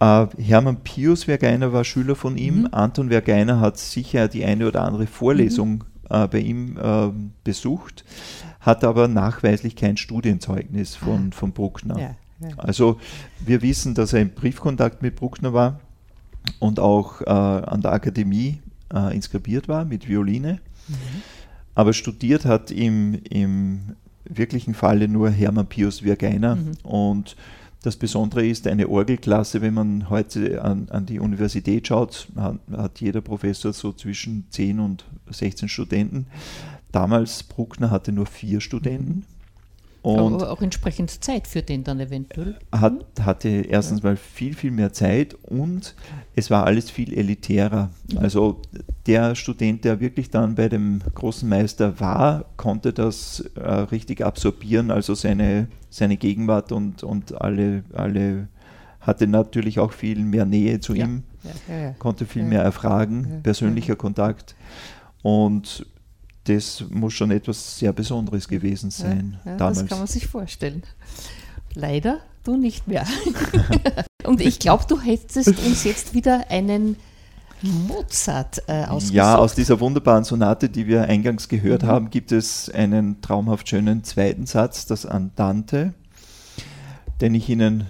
Äh, 0.00 0.26
Hermann 0.38 0.78
Pius 0.82 1.24
Vergeiner 1.24 1.72
war 1.72 1.84
Schüler 1.84 2.16
von 2.16 2.36
ihm. 2.36 2.62
Mhm. 2.62 2.68
Anton 2.72 3.08
Vergeiner 3.08 3.60
hat 3.60 3.78
sicher 3.78 4.28
die 4.28 4.44
eine 4.44 4.68
oder 4.68 4.82
andere 4.82 5.06
Vorlesung 5.06 5.84
äh, 6.10 6.26
bei 6.28 6.40
ihm 6.40 6.78
ähm, 6.82 7.32
besucht, 7.44 8.04
hat 8.60 8.84
aber 8.84 9.08
nachweislich 9.08 9.76
kein 9.76 9.96
Studienzeugnis 9.96 10.96
von, 10.96 11.32
von 11.32 11.52
Bruckner. 11.52 11.98
Ja, 11.98 12.16
ja. 12.40 12.56
Also 12.58 12.98
wir 13.44 13.62
wissen, 13.62 13.94
dass 13.94 14.12
er 14.12 14.20
im 14.20 14.30
Briefkontakt 14.30 15.02
mit 15.02 15.16
Bruckner 15.16 15.52
war 15.52 15.80
und 16.58 16.78
auch 16.78 17.22
äh, 17.22 17.30
an 17.30 17.80
der 17.80 17.92
Akademie 17.92 18.60
inskribiert 19.12 19.66
war 19.66 19.84
mit 19.84 20.08
Violine. 20.08 20.60
Aber 21.74 21.92
studiert 21.92 22.44
hat 22.44 22.70
im, 22.70 23.20
im 23.28 23.96
wirklichen 24.24 24.74
Falle 24.74 25.08
nur 25.08 25.30
Hermann 25.30 25.66
Pius 25.66 26.00
Vergeiner. 26.00 26.56
Mhm. 26.56 26.72
Und 26.82 27.36
das 27.86 27.96
Besondere 27.96 28.44
ist, 28.44 28.66
eine 28.66 28.88
Orgelklasse, 28.88 29.62
wenn 29.62 29.74
man 29.74 30.10
heute 30.10 30.60
an, 30.62 30.88
an 30.90 31.06
die 31.06 31.20
Universität 31.20 31.86
schaut, 31.86 32.26
hat, 32.34 32.58
hat 32.72 33.00
jeder 33.00 33.20
Professor 33.20 33.72
so 33.72 33.92
zwischen 33.92 34.44
10 34.50 34.80
und 34.80 35.04
16 35.30 35.68
Studenten. 35.68 36.26
Damals 36.90 37.44
Bruckner 37.44 37.92
hatte 37.92 38.10
nur 38.10 38.26
vier 38.26 38.60
Studenten. 38.60 39.24
Und 40.06 40.34
Aber 40.34 40.52
auch 40.52 40.62
entsprechend 40.62 41.10
Zeit 41.24 41.48
für 41.48 41.62
den 41.62 41.82
dann 41.82 41.98
eventuell. 41.98 42.56
hat, 42.70 42.92
hatte 43.20 43.48
erstens 43.48 44.04
mal 44.04 44.16
viel, 44.16 44.54
viel 44.54 44.70
mehr 44.70 44.92
Zeit 44.92 45.34
und 45.42 45.96
es 46.36 46.48
war 46.48 46.64
alles 46.64 46.90
viel 46.90 47.12
elitärer. 47.12 47.90
Also 48.14 48.62
der 49.06 49.34
Student, 49.34 49.84
der 49.84 49.98
wirklich 49.98 50.30
dann 50.30 50.54
bei 50.54 50.68
dem 50.68 51.00
großen 51.14 51.48
Meister 51.48 51.98
war, 51.98 52.44
konnte 52.56 52.92
das 52.92 53.40
äh, 53.56 53.68
richtig 53.68 54.24
absorbieren, 54.24 54.92
also 54.92 55.14
seine, 55.14 55.66
seine 55.90 56.16
Gegenwart 56.16 56.70
und, 56.70 57.02
und 57.02 57.40
alle, 57.40 57.82
alle 57.92 58.46
hatte 59.00 59.26
natürlich 59.26 59.80
auch 59.80 59.90
viel 59.90 60.20
mehr 60.24 60.44
Nähe 60.46 60.78
zu 60.78 60.94
Ja. 60.94 61.06
ihm, 61.06 61.24
Ja, 61.68 61.76
ja, 61.76 61.90
konnte 61.98 62.26
viel 62.26 62.44
mehr 62.44 62.62
erfragen, 62.62 63.40
persönlicher 63.42 63.96
Kontakt. 63.96 64.54
Und 65.22 65.84
das 66.46 66.84
muss 66.90 67.14
schon 67.14 67.30
etwas 67.30 67.78
sehr 67.78 67.92
Besonderes 67.92 68.48
gewesen 68.48 68.90
sein. 68.90 69.38
Ja, 69.44 69.52
ja, 69.52 69.56
damals. 69.58 69.80
Das 69.80 69.88
kann 69.88 69.98
man 69.98 70.06
sich 70.06 70.26
vorstellen. 70.26 70.82
Leider 71.74 72.20
du 72.44 72.56
nicht 72.56 72.88
mehr. 72.88 73.06
Und 74.24 74.40
ich 74.40 74.58
glaube, 74.58 74.84
du 74.88 75.00
hättest 75.00 75.48
uns 75.48 75.84
jetzt 75.84 76.14
wieder 76.14 76.50
einen 76.50 76.96
Mozart 77.62 78.62
äh, 78.66 78.84
ausgesucht. 78.84 79.14
Ja, 79.14 79.36
aus 79.36 79.54
dieser 79.54 79.80
wunderbaren 79.80 80.24
Sonate, 80.24 80.68
die 80.68 80.86
wir 80.86 81.04
eingangs 81.04 81.48
gehört 81.48 81.82
mhm. 81.82 81.86
haben, 81.86 82.10
gibt 82.10 82.32
es 82.32 82.70
einen 82.70 83.20
traumhaft 83.20 83.68
schönen 83.68 84.04
zweiten 84.04 84.46
Satz, 84.46 84.86
das 84.86 85.06
Andante, 85.06 85.94
den 87.20 87.34
ich 87.34 87.48
Ihnen 87.48 87.86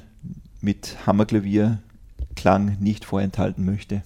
mit 0.60 0.96
Hammerklavierklang 1.06 2.78
nicht 2.80 3.04
vorenthalten 3.04 3.64
möchte. 3.64 4.02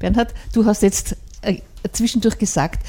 Bernhard, 0.00 0.34
du 0.52 0.64
hast 0.64 0.82
jetzt 0.82 1.16
äh, 1.42 1.58
zwischendurch 1.92 2.38
gesagt, 2.38 2.84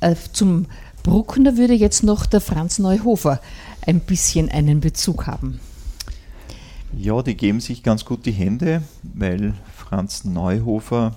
äh, 0.00 0.14
zum 0.32 0.66
Bruckner 1.02 1.56
würde 1.56 1.74
jetzt 1.74 2.02
noch 2.02 2.24
der 2.24 2.40
Franz 2.40 2.78
Neuhofer 2.78 3.40
ein 3.82 4.00
bisschen 4.00 4.48
einen 4.48 4.80
Bezug 4.80 5.26
haben. 5.26 5.60
Ja, 6.96 7.20
die 7.22 7.36
geben 7.36 7.60
sich 7.60 7.82
ganz 7.82 8.04
gut 8.04 8.24
die 8.26 8.32
Hände, 8.32 8.82
weil 9.02 9.54
Franz 9.76 10.24
Neuhofer 10.24 11.16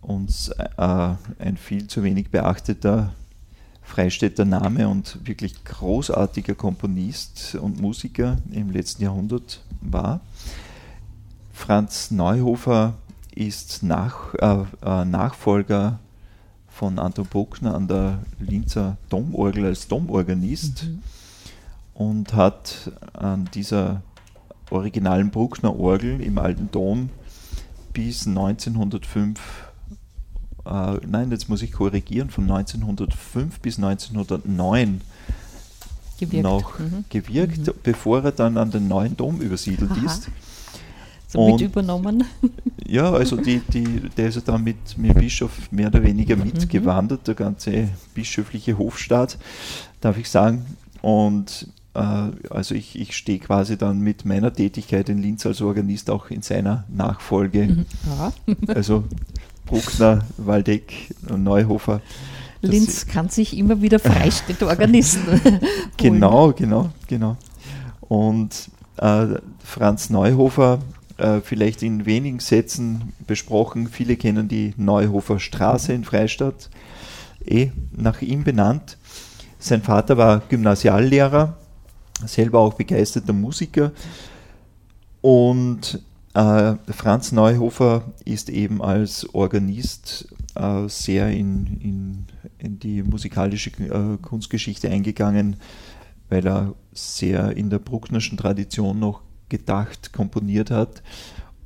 uns 0.00 0.48
äh, 0.48 1.14
ein 1.38 1.56
viel 1.56 1.86
zu 1.86 2.02
wenig 2.02 2.30
beachteter 2.30 3.14
Freistädter 3.82 4.44
Name 4.44 4.88
und 4.88 5.18
wirklich 5.24 5.64
großartiger 5.64 6.54
Komponist 6.54 7.56
und 7.60 7.80
Musiker 7.80 8.38
im 8.52 8.70
letzten 8.70 9.04
Jahrhundert 9.04 9.62
war. 9.80 10.20
Franz 11.52 12.10
Neuhofer 12.10 12.94
ist 13.40 13.82
nach, 13.82 14.34
äh, 14.34 14.64
äh, 14.84 15.04
Nachfolger 15.06 15.98
von 16.68 16.98
Anton 16.98 17.26
Bruckner 17.26 17.74
an 17.74 17.88
der 17.88 18.18
Linzer 18.38 18.98
Domorgel 19.08 19.64
als 19.64 19.88
Domorganist 19.88 20.84
mhm. 20.84 21.02
und 21.94 22.34
hat 22.34 22.92
an 23.14 23.48
dieser 23.54 24.02
originalen 24.70 25.30
Bruckner 25.30 25.74
Orgel 25.74 26.20
im 26.20 26.36
alten 26.36 26.70
Dom 26.70 27.08
bis 27.94 28.26
1905, 28.26 29.40
äh, 30.66 30.96
nein, 31.06 31.30
jetzt 31.30 31.48
muss 31.48 31.62
ich 31.62 31.72
korrigieren, 31.72 32.28
von 32.28 32.44
1905 32.44 33.58
bis 33.60 33.78
1909 33.78 35.00
gewirkt. 36.18 36.44
noch 36.44 36.78
mhm. 36.78 37.06
gewirkt, 37.08 37.66
mhm. 37.66 37.72
bevor 37.82 38.22
er 38.22 38.32
dann 38.32 38.58
an 38.58 38.70
den 38.70 38.86
neuen 38.86 39.16
Dom 39.16 39.40
übersiedelt 39.40 39.92
Aha. 39.92 40.04
ist 40.06 40.28
so 41.30 41.52
mit 41.52 41.60
übernommen. 41.60 42.24
Ja, 42.86 43.12
also 43.12 43.36
die, 43.36 43.60
die, 43.60 43.84
der 44.16 44.30
ist 44.30 44.34
ja 44.34 44.40
dann 44.44 44.64
mit, 44.64 44.98
mit 44.98 45.14
dem 45.14 45.20
Bischof 45.20 45.70
mehr 45.70 45.86
oder 45.86 46.02
weniger 46.02 46.34
mhm. 46.34 46.46
mitgewandert, 46.46 47.28
der 47.28 47.36
ganze 47.36 47.86
bischöfliche 48.14 48.76
Hofstaat, 48.76 49.38
darf 50.00 50.18
ich 50.18 50.28
sagen. 50.28 50.66
Und 51.00 51.68
also 51.92 52.74
ich, 52.74 52.98
ich 52.98 53.16
stehe 53.16 53.38
quasi 53.38 53.76
dann 53.76 54.00
mit 54.00 54.24
meiner 54.24 54.52
Tätigkeit 54.52 55.08
in 55.08 55.18
Linz 55.22 55.44
als 55.44 55.60
Organist 55.60 56.08
auch 56.10 56.30
in 56.30 56.42
seiner 56.42 56.84
Nachfolge. 56.88 57.66
Mhm. 57.66 57.86
Ja. 58.06 58.32
also 58.74 59.04
Bruckner, 59.66 60.24
Waldeck 60.36 61.14
und 61.28 61.42
Neuhofer. 61.42 62.00
Linz 62.62 63.06
kann 63.06 63.28
sich 63.28 63.56
immer 63.56 63.80
wieder 63.80 63.98
freistellende 63.98 64.66
Organisten. 64.68 65.40
genau, 65.96 66.52
genau, 66.52 66.90
genau. 67.08 67.36
Und 68.00 68.70
äh, 68.98 69.26
Franz 69.64 70.10
Neuhofer, 70.10 70.80
äh, 71.20 71.40
vielleicht 71.40 71.82
in 71.82 72.06
wenigen 72.06 72.40
Sätzen 72.40 73.12
besprochen, 73.26 73.88
viele 73.88 74.16
kennen 74.16 74.48
die 74.48 74.74
Neuhofer 74.76 75.38
Straße 75.38 75.92
in 75.92 76.04
Freistadt, 76.04 76.70
eh 77.44 77.70
nach 77.92 78.22
ihm 78.22 78.44
benannt. 78.44 78.96
Sein 79.58 79.82
Vater 79.82 80.16
war 80.16 80.40
Gymnasiallehrer, 80.48 81.56
selber 82.26 82.60
auch 82.60 82.74
begeisterter 82.74 83.32
Musiker 83.32 83.92
und 85.20 86.00
äh, 86.34 86.74
Franz 86.88 87.32
Neuhofer 87.32 88.04
ist 88.24 88.48
eben 88.48 88.80
als 88.82 89.34
Organist 89.34 90.28
äh, 90.54 90.88
sehr 90.88 91.30
in, 91.30 91.78
in, 91.80 92.26
in, 92.58 92.78
die 92.78 93.02
musikalische 93.02 93.70
äh, 93.70 94.16
Kunstgeschichte 94.22 94.88
eingegangen, 94.88 95.56
weil 96.28 96.46
er 96.46 96.74
sehr 96.92 97.56
in 97.56 97.70
der 97.70 97.80
Brucknerschen 97.80 98.38
Tradition 98.38 98.98
noch 98.98 99.22
gedacht, 99.50 100.12
komponiert 100.14 100.70
hat. 100.70 101.02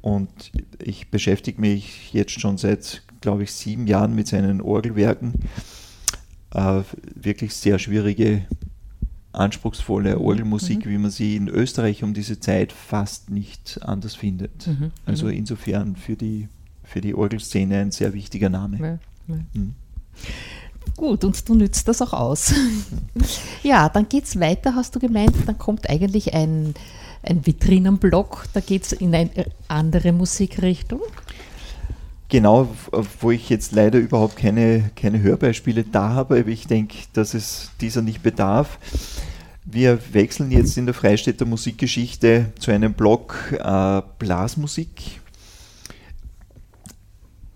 Und 0.00 0.52
ich 0.82 1.10
beschäftige 1.10 1.60
mich 1.60 2.12
jetzt 2.12 2.38
schon 2.38 2.58
seit, 2.58 3.02
glaube 3.20 3.44
ich, 3.44 3.52
sieben 3.52 3.86
Jahren 3.86 4.14
mit 4.14 4.26
seinen 4.28 4.60
Orgelwerken. 4.60 5.34
Äh, 6.52 6.82
wirklich 7.14 7.54
sehr 7.54 7.78
schwierige 7.78 8.46
anspruchsvolle 9.32 10.20
Orgelmusik, 10.20 10.86
mhm. 10.86 10.90
wie 10.90 10.98
man 10.98 11.10
sie 11.10 11.36
in 11.36 11.48
Österreich 11.48 12.02
um 12.02 12.14
diese 12.14 12.38
Zeit 12.40 12.72
fast 12.72 13.30
nicht 13.30 13.80
anders 13.82 14.14
findet. 14.14 14.66
Mhm. 14.66 14.90
Also 15.06 15.26
mhm. 15.26 15.32
insofern 15.32 15.96
für 15.96 16.16
die, 16.16 16.48
für 16.82 17.00
die 17.00 17.14
Orgelszene 17.14 17.78
ein 17.78 17.90
sehr 17.90 18.14
wichtiger 18.14 18.48
Name. 18.48 18.78
Ja, 18.78 19.34
ja. 19.34 19.40
Mhm. 19.54 19.74
Gut, 20.96 21.24
und 21.24 21.48
du 21.48 21.54
nützt 21.54 21.88
das 21.88 22.02
auch 22.02 22.12
aus. 22.12 22.54
ja, 23.62 23.88
dann 23.88 24.08
geht 24.08 24.24
es 24.24 24.38
weiter, 24.38 24.74
hast 24.74 24.94
du 24.94 25.00
gemeint, 25.00 25.34
dann 25.46 25.58
kommt 25.58 25.88
eigentlich 25.90 26.34
ein, 26.34 26.74
ein 27.24 27.46
Vitrinenblock, 27.46 28.46
da 28.52 28.60
geht 28.60 28.84
es 28.84 28.92
in 28.92 29.14
eine 29.14 29.46
andere 29.68 30.12
Musikrichtung. 30.12 31.00
Genau, 32.28 32.68
wo 33.20 33.30
ich 33.30 33.48
jetzt 33.48 33.72
leider 33.72 33.98
überhaupt 33.98 34.36
keine, 34.36 34.90
keine 34.96 35.20
Hörbeispiele 35.20 35.84
da 35.84 36.10
habe, 36.10 36.40
aber 36.40 36.48
ich 36.48 36.66
denke, 36.66 36.96
dass 37.12 37.34
es 37.34 37.70
dieser 37.80 38.02
nicht 38.02 38.22
bedarf. 38.22 38.78
Wir 39.64 39.98
wechseln 40.12 40.50
jetzt 40.50 40.76
in 40.76 40.86
der 40.86 40.94
Freistädter 40.94 41.44
Musikgeschichte 41.44 42.52
zu 42.58 42.70
einem 42.70 42.94
Block 42.94 43.52
äh, 43.52 44.02
Blasmusik. 44.18 45.20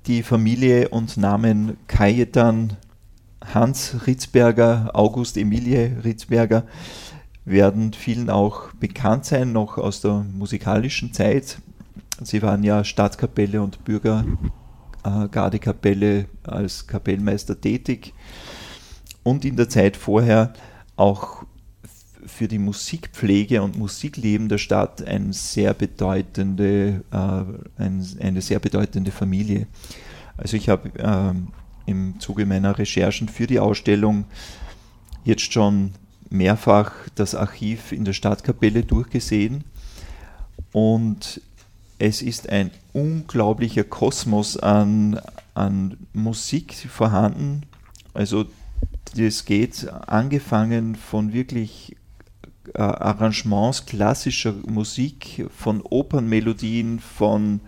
Die 0.06 0.22
Familie 0.22 0.88
und 0.88 1.16
Namen 1.16 1.76
Kajetan, 1.86 2.76
Hans 3.52 4.06
Ritzberger, 4.06 4.90
August 4.94 5.36
Emilie 5.36 5.96
Ritzberger 6.04 6.64
werden 7.50 7.92
vielen 7.92 8.30
auch 8.30 8.72
bekannt 8.74 9.24
sein, 9.24 9.52
noch 9.52 9.78
aus 9.78 10.00
der 10.00 10.24
musikalischen 10.32 11.12
Zeit. 11.12 11.58
Sie 12.22 12.42
waren 12.42 12.64
ja 12.64 12.84
Staatskapelle 12.84 13.62
und 13.62 13.84
Bürger 13.84 14.24
äh, 15.04 15.28
Gardekapelle 15.28 16.26
als 16.42 16.86
Kapellmeister 16.86 17.60
tätig 17.60 18.12
und 19.22 19.44
in 19.44 19.56
der 19.56 19.68
Zeit 19.68 19.96
vorher 19.96 20.52
auch 20.96 21.44
für 22.26 22.48
die 22.48 22.58
Musikpflege 22.58 23.62
und 23.62 23.78
Musikleben 23.78 24.48
der 24.48 24.58
Stadt 24.58 25.06
ein 25.06 25.32
sehr 25.32 25.74
bedeutende, 25.74 27.02
äh, 27.10 27.82
ein, 27.82 28.06
eine 28.20 28.42
sehr 28.42 28.58
bedeutende 28.58 29.10
Familie. 29.10 29.66
Also 30.36 30.56
ich 30.56 30.68
habe 30.68 30.90
ähm, 30.98 31.48
im 31.86 32.20
Zuge 32.20 32.44
meiner 32.46 32.78
Recherchen 32.78 33.28
für 33.28 33.46
die 33.46 33.58
Ausstellung 33.58 34.24
jetzt 35.24 35.52
schon 35.52 35.92
mehrfach 36.30 36.92
das 37.14 37.34
Archiv 37.34 37.92
in 37.92 38.04
der 38.04 38.12
Stadtkapelle 38.12 38.82
durchgesehen 38.82 39.64
und 40.72 41.40
es 41.98 42.22
ist 42.22 42.48
ein 42.48 42.70
unglaublicher 42.92 43.84
Kosmos 43.84 44.56
an, 44.56 45.20
an 45.54 45.96
Musik 46.12 46.74
vorhanden. 46.74 47.62
Also 48.14 48.46
das 49.16 49.44
geht 49.44 49.88
angefangen 49.88 50.94
von 50.94 51.32
wirklich 51.32 51.96
äh, 52.74 52.82
Arrangements 52.82 53.86
klassischer 53.86 54.54
Musik, 54.66 55.46
von 55.56 55.80
Opernmelodien, 55.82 57.00
von 57.00 57.60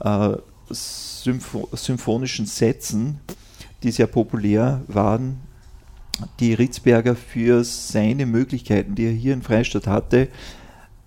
äh, 0.00 0.36
Sympho 0.70 1.68
symphonischen 1.72 2.46
Sätzen, 2.46 3.20
die 3.82 3.90
sehr 3.90 4.06
populär 4.06 4.82
waren, 4.86 5.40
die 6.40 6.54
Ritzberger 6.54 7.14
für 7.14 7.64
seine 7.64 8.26
Möglichkeiten, 8.26 8.94
die 8.94 9.06
er 9.06 9.12
hier 9.12 9.34
in 9.34 9.42
Freistadt 9.42 9.86
hatte, 9.86 10.28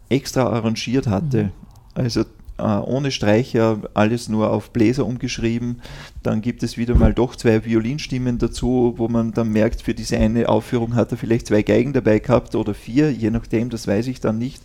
extra 0.10 0.44
arrangiert 0.44 1.08
hatte. 1.08 1.46
Mhm. 1.46 1.52
Also 1.94 2.26
äh, 2.58 2.64
ohne 2.64 3.12
Streicher, 3.12 3.80
alles 3.94 4.30
nur 4.30 4.52
auf 4.52 4.72
Bläser 4.72 5.06
umgeschrieben. 5.06 5.82
Dann 6.24 6.42
gibt 6.42 6.64
es 6.64 6.78
wieder 6.78 6.96
mal 6.96 7.14
doch 7.14 7.36
zwei 7.36 7.66
Violinstimmen 7.66 8.38
dazu, 8.38 8.94
wo 8.98 9.08
man 9.08 9.32
dann 9.32 9.52
merkt, 9.52 9.82
für 9.82 9.94
diese 9.94 10.18
eine 10.18 10.48
Aufführung 10.48 10.96
hat 10.96 11.12
er 11.12 11.18
vielleicht 11.18 11.48
zwei 11.48 11.64
Geigen 11.64 11.94
dabei 11.94 12.20
gehabt 12.20 12.56
oder 12.56 12.74
vier, 12.74 13.12
je 13.12 13.32
nachdem, 13.32 13.70
das 13.70 13.88
weiß 13.88 14.08
ich 14.08 14.20
dann 14.20 14.38
nicht. 14.38 14.62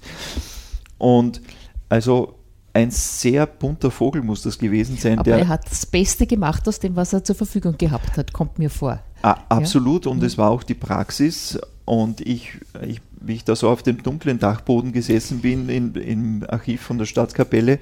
Und 0.98 1.40
also 1.88 2.34
ein 2.76 2.90
sehr 2.90 3.46
bunter 3.46 3.90
Vogel 3.90 4.22
muss 4.22 4.42
das 4.42 4.58
gewesen 4.58 4.98
sein. 4.98 5.18
Aber 5.18 5.30
er 5.30 5.48
hat 5.48 5.70
das 5.70 5.86
Beste 5.86 6.26
gemacht 6.26 6.68
aus 6.68 6.78
dem, 6.78 6.94
was 6.94 7.14
er 7.14 7.24
zur 7.24 7.34
Verfügung 7.34 7.78
gehabt 7.78 8.18
hat, 8.18 8.34
kommt 8.34 8.58
mir 8.58 8.68
vor. 8.68 9.00
Absolut, 9.34 10.04
ja? 10.04 10.10
und 10.10 10.22
es 10.22 10.38
war 10.38 10.50
auch 10.50 10.62
die 10.62 10.74
Praxis. 10.74 11.58
Und 11.84 12.20
ich, 12.20 12.52
ich, 12.86 13.00
wie 13.20 13.34
ich 13.34 13.44
da 13.44 13.56
so 13.56 13.68
auf 13.68 13.82
dem 13.82 14.02
dunklen 14.02 14.38
Dachboden 14.38 14.92
gesessen 14.92 15.40
bin 15.40 15.68
in, 15.68 15.94
im 15.94 16.44
Archiv 16.48 16.82
von 16.82 16.98
der 16.98 17.06
Stadtkapelle, 17.06 17.78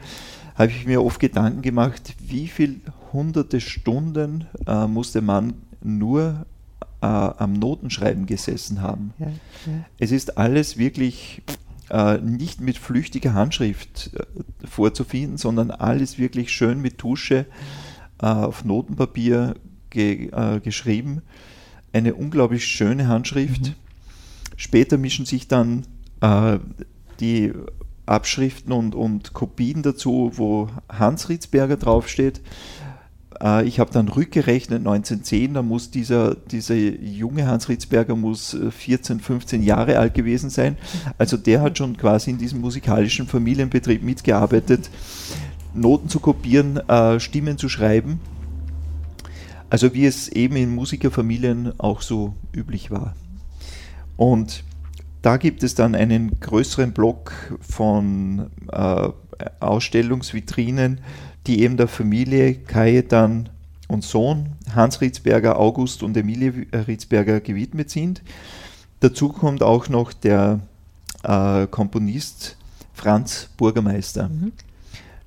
habe 0.57 0.70
ich 0.70 0.87
mir 0.87 1.02
oft 1.02 1.20
Gedanken 1.20 1.62
gemacht, 1.62 2.14
wie 2.20 2.48
viele 2.48 2.76
hunderte 3.12 3.61
Stunden 3.61 4.46
äh, 4.66 4.87
muss 4.87 5.12
der 5.12 5.22
Mann 5.22 5.54
nur 5.83 6.46
äh, 7.00 7.07
am 7.07 7.54
Notenschreiben 7.54 8.26
gesessen 8.26 8.80
haben. 8.80 9.12
Ja, 9.18 9.26
ja. 9.26 9.33
Es 9.98 10.12
ist 10.12 10.38
alles 10.38 10.78
wirklich 10.78 11.42
äh, 11.90 12.18
nicht 12.18 12.61
mit 12.61 12.78
flüchtiger 12.78 13.35
Handschrift 13.35 14.11
äh, 14.14 14.66
vorzufinden, 14.66 15.37
sondern 15.37 15.70
alles 15.70 16.18
wirklich 16.18 16.50
schön 16.50 16.80
mit 16.80 16.98
Tusche 16.98 17.46
äh, 18.22 18.26
auf 18.26 18.64
Notenpapier 18.64 19.54
ge 19.94 20.30
äh, 20.33 20.61
geschrieben. 20.61 21.22
Eine 21.92 22.14
unglaublich 22.14 22.66
schöne 22.66 23.09
Handschrift. 23.09 23.62
Mhm. 23.62 23.74
Später 24.57 24.98
mischen 24.98 25.24
sich 25.24 25.48
dann 25.48 25.87
äh, 26.20 26.59
die 27.20 27.52
Abschriften 28.07 28.72
und, 28.72 28.94
und 28.94 29.33
Kopien 29.33 29.83
dazu, 29.83 30.33
wo 30.35 30.68
Hans 30.90 31.28
Ritzberger 31.28 31.76
draufsteht. 31.76 32.42
Äh, 33.40 33.66
ich 33.66 33.80
habe 33.80 33.90
dann 33.92 34.09
rückgerechnet, 34.09 34.78
1910, 34.78 35.54
da 35.54 35.62
muss 35.62 35.90
dieser, 35.90 36.35
dieser 36.35 36.74
junge 36.74 37.46
Hans 37.46 37.68
Ritzberger 37.68 38.16
muss 38.16 38.57
14, 38.70 39.18
äh, 39.18 39.22
15 39.22 39.62
Jahre 39.62 39.98
alt 39.98 40.14
gewesen 40.14 40.50
sein. 40.50 40.76
Also 41.18 41.37
der 41.37 41.62
hat 41.62 41.78
schon 41.78 41.96
quasi 41.96 42.30
in 42.30 42.38
diesem 42.38 42.61
musikalischen 42.61 43.26
Familienbetrieb 43.26 44.02
mitgearbeitet, 44.02 44.90
Noten 45.74 46.09
zu 46.09 46.20
kopieren, 46.20 46.76
äh, 46.88 47.18
Stimmen 47.18 47.59
zu 47.59 47.68
schreiben. 47.68 48.20
Also 49.75 49.91
wie 49.93 50.07
es 50.07 50.29
eben 50.29 50.55
in 50.55 50.73
Musikerfamilien 50.73 51.81
auch 51.81 52.01
so 52.01 52.37
üblich 52.53 52.93
war. 52.93 53.17
Und 54.17 54.63
da 55.21 55.37
gibt 55.37 55.65
es 55.65 55.75
dann 55.75 55.97
einen 55.97 56.39
größeren 56.39 56.93
Block 56.93 57.33
von 57.61 58.51
äh, 58.71 59.09
Ausstellungsvitrinen, 59.59 61.01
die 61.49 61.63
eben 61.63 61.77
der 61.77 61.89
Familie 61.89 62.55
Kajetan 62.55 63.49
und 63.89 64.05
Sohn 64.05 64.53
Hans 64.73 65.01
Ritzberger, 65.01 65.59
August 65.59 66.05
und 66.05 66.17
Emilie 66.17 66.67
Ritzberger 66.73 67.41
gewidmet 67.41 67.91
sind. 67.91 68.23
Dazu 69.01 69.31
kommt 69.31 69.65
auch 69.65 69.89
noch 69.89 70.13
der 70.13 70.61
äh, 71.25 71.67
Komponist 71.67 72.57
Franz 72.93 73.49
Burgermeister, 73.57 74.29
mhm. 74.29 74.53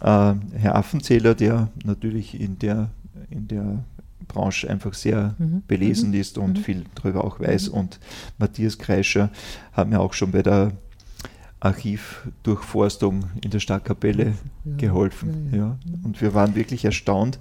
äh, 0.00 0.34
Herr 0.54 0.74
Affenzähler, 0.74 1.34
der 1.34 1.68
natürlich 1.84 2.40
in 2.40 2.58
der, 2.58 2.90
in 3.28 3.48
der 3.48 3.84
Branche 4.26 4.70
einfach 4.70 4.94
sehr 4.94 5.34
mhm. 5.38 5.62
belesen 5.66 6.10
mhm. 6.10 6.20
ist 6.20 6.38
und 6.38 6.58
mhm. 6.58 6.62
viel 6.62 6.84
darüber 6.94 7.24
auch 7.24 7.40
weiß. 7.40 7.68
Mhm. 7.68 7.74
Und 7.74 8.00
Matthias 8.38 8.78
Kreischer 8.78 9.30
hat 9.72 9.88
mir 9.88 10.00
auch 10.00 10.14
schon 10.14 10.32
bei 10.32 10.42
der 10.42 10.72
Archivdurchforstung 11.64 13.24
in 13.42 13.50
der 13.50 13.60
Stadtkapelle 13.60 14.26
ja. 14.64 14.76
geholfen. 14.76 15.48
Ja, 15.52 15.58
ja. 15.58 15.78
Und 16.02 16.20
wir 16.20 16.34
waren 16.34 16.54
wirklich 16.54 16.84
erstaunt, 16.84 17.38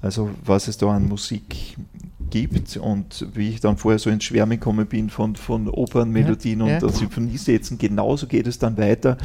also 0.00 0.30
was 0.44 0.66
es 0.68 0.78
da 0.78 0.88
an 0.88 1.08
Musik 1.08 1.76
gibt 2.30 2.76
und 2.78 3.26
wie 3.34 3.50
ich 3.50 3.60
dann 3.60 3.76
vorher 3.76 3.98
so 3.98 4.10
ins 4.10 4.24
Schwärmen 4.24 4.58
gekommen 4.58 4.86
bin 4.86 5.10
von, 5.10 5.36
von 5.36 5.68
Opernmelodien 5.68 6.62
und 6.62 6.68
ja. 6.68 6.88
Symphoniesätzen, 6.88 7.78
genauso 7.78 8.26
geht 8.26 8.46
es 8.46 8.58
dann 8.58 8.76
weiter 8.78 9.18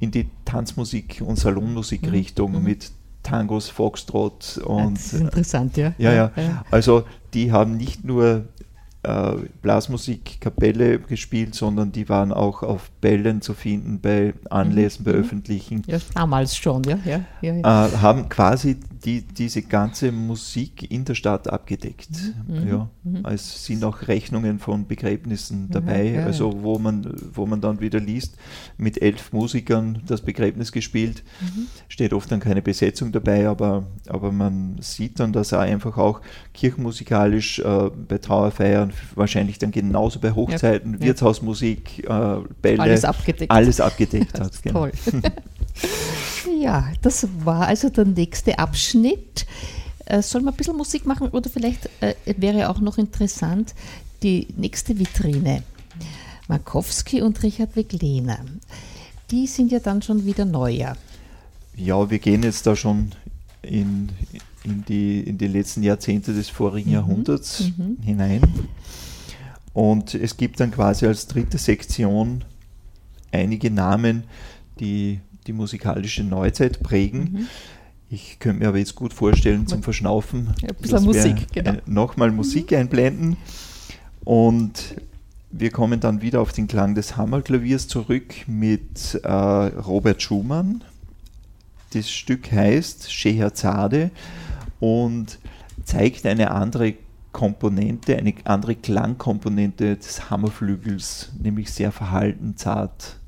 in 0.00 0.10
die 0.10 0.28
Tanzmusik- 0.44 1.20
und 1.20 1.36
Salonmusikrichtung 1.36 2.52
mhm. 2.52 2.62
mit 2.62 2.92
Tangos, 3.22 3.70
Foxtrot 3.70 4.58
und. 4.64 4.96
Das 4.96 5.12
ist 5.14 5.20
interessant. 5.20 5.76
Ja, 5.76 5.94
ja. 5.98 6.12
ja. 6.12 6.64
Also 6.70 7.04
die 7.32 7.50
haben 7.50 7.76
nicht 7.76 8.04
nur 8.04 8.44
äh, 9.04 9.36
Blasmusik, 9.62 10.40
Kapelle 10.40 10.98
gespielt, 10.98 11.54
sondern 11.54 11.92
die 11.92 12.08
waren 12.08 12.32
auch 12.32 12.62
auf 12.62 12.90
Bällen 13.00 13.40
zu 13.40 13.54
finden, 13.54 14.00
bei 14.00 14.34
Anlässen, 14.50 15.02
mhm. 15.02 15.04
bei 15.04 15.12
öffentlichen. 15.12 15.82
Ja, 15.86 15.98
damals 16.14 16.56
schon, 16.56 16.82
ja. 16.84 16.98
ja, 17.04 17.20
ja, 17.40 17.54
ja. 17.54 17.86
Äh, 17.86 17.96
haben 17.98 18.28
quasi 18.28 18.76
die, 19.04 19.22
diese 19.22 19.62
ganze 19.62 20.12
Musik 20.12 20.90
in 20.90 21.04
der 21.04 21.14
Stadt 21.14 21.48
abgedeckt. 21.48 22.10
Mhm. 22.48 22.68
Ja. 22.68 22.88
Mhm. 23.02 23.26
Es 23.26 23.64
sind 23.66 23.84
auch 23.84 24.08
Rechnungen 24.08 24.58
von 24.58 24.86
Begräbnissen 24.86 25.68
dabei, 25.70 26.12
ja, 26.12 26.24
also 26.24 26.62
wo 26.62 26.78
man, 26.78 27.14
wo 27.32 27.46
man 27.46 27.60
dann 27.60 27.80
wieder 27.80 28.00
liest, 28.00 28.36
mit 28.78 29.00
elf 29.02 29.32
Musikern 29.32 30.02
das 30.06 30.22
Begräbnis 30.22 30.72
gespielt. 30.72 31.22
Mhm. 31.40 31.66
Steht 31.88 32.12
oft 32.12 32.32
dann 32.32 32.40
keine 32.40 32.62
Besetzung 32.62 33.12
dabei, 33.12 33.46
aber, 33.48 33.84
aber 34.08 34.32
man 34.32 34.76
sieht 34.80 35.20
dann, 35.20 35.32
dass 35.32 35.52
er 35.52 35.60
einfach 35.60 35.98
auch 35.98 36.20
kirchenmusikalisch 36.54 37.58
äh, 37.58 37.90
bei 38.08 38.18
Trauerfeiern 38.18 38.92
wahrscheinlich 39.14 39.58
dann 39.58 39.70
genauso 39.70 40.20
bei 40.20 40.32
Hochzeiten, 40.32 40.94
ja, 40.94 41.00
Wirtshausmusik, 41.00 42.04
äh, 42.08 42.36
Bälle, 42.62 42.80
alles 42.80 43.04
abgedeckt, 43.04 43.50
alles 43.50 43.80
abgedeckt 43.80 44.38
hat. 44.38 44.52
Genau. 44.62 44.80
Toll. 44.80 44.92
ja, 46.60 46.88
das 47.02 47.26
war 47.44 47.66
also 47.66 47.88
der 47.88 48.04
nächste 48.04 48.58
Abschnitt. 48.58 49.46
Äh, 50.06 50.22
sollen 50.22 50.44
wir 50.44 50.52
ein 50.52 50.56
bisschen 50.56 50.76
Musik 50.76 51.06
machen 51.06 51.28
oder 51.28 51.48
vielleicht 51.48 51.88
äh, 52.00 52.14
wäre 52.36 52.68
auch 52.68 52.80
noch 52.80 52.98
interessant 52.98 53.74
die 54.22 54.48
nächste 54.56 54.98
Vitrine. 54.98 55.62
Markowski 56.48 57.22
und 57.22 57.42
Richard 57.42 57.74
Weglehner. 57.76 58.38
Die 59.30 59.46
sind 59.46 59.72
ja 59.72 59.78
dann 59.78 60.02
schon 60.02 60.26
wieder 60.26 60.44
neuer. 60.44 60.96
Ja, 61.76 62.10
wir 62.10 62.18
gehen 62.18 62.42
jetzt 62.42 62.66
da 62.66 62.76
schon 62.76 63.12
in, 63.62 64.10
in, 64.62 64.84
die, 64.86 65.20
in 65.20 65.38
die 65.38 65.46
letzten 65.46 65.82
Jahrzehnte 65.82 66.34
des 66.34 66.48
vorigen 66.48 66.90
mhm. 66.90 66.94
Jahrhunderts 66.94 67.72
mhm. 67.76 67.96
hinein. 68.02 68.42
Und 69.74 70.14
es 70.14 70.36
gibt 70.36 70.60
dann 70.60 70.70
quasi 70.70 71.06
als 71.06 71.26
dritte 71.26 71.58
Sektion 71.58 72.44
einige 73.32 73.70
Namen, 73.70 74.24
die 74.80 75.20
die 75.46 75.52
musikalische 75.52 76.24
Neuzeit 76.24 76.82
prägen. 76.82 77.20
Mhm. 77.20 77.46
Ich 78.08 78.38
könnte 78.38 78.60
mir 78.60 78.68
aber 78.68 78.78
jetzt 78.78 78.94
gut 78.94 79.12
vorstellen, 79.12 79.66
zum 79.66 79.82
Verschnaufen, 79.82 80.54
ja, 80.62 80.68
ein 80.68 80.76
bisschen 80.76 81.04
Musik, 81.04 81.52
genau. 81.52 81.74
nochmal 81.86 82.30
Musik 82.30 82.70
mhm. 82.70 82.78
einblenden. 82.78 83.36
Und 84.22 84.94
wir 85.50 85.70
kommen 85.70 86.00
dann 86.00 86.22
wieder 86.22 86.40
auf 86.40 86.52
den 86.52 86.68
Klang 86.68 86.94
des 86.94 87.16
Hammerklaviers 87.16 87.88
zurück 87.88 88.34
mit 88.46 89.20
äh, 89.22 89.28
Robert 89.28 90.22
Schumann. 90.22 90.84
Das 91.92 92.10
Stück 92.10 92.50
heißt 92.50 93.12
Scheherazade 93.12 94.10
und 94.80 95.38
zeigt 95.84 96.26
eine 96.26 96.50
andere 96.50 96.94
Komponente, 97.34 98.16
eine 98.16 98.32
andere 98.44 98.76
Klangkomponente 98.76 99.96
des 99.96 100.30
Hammerflügels, 100.30 101.32
nämlich 101.42 101.70
sehr 101.70 101.92
verhalten, 101.92 102.56
zart. 102.56 103.18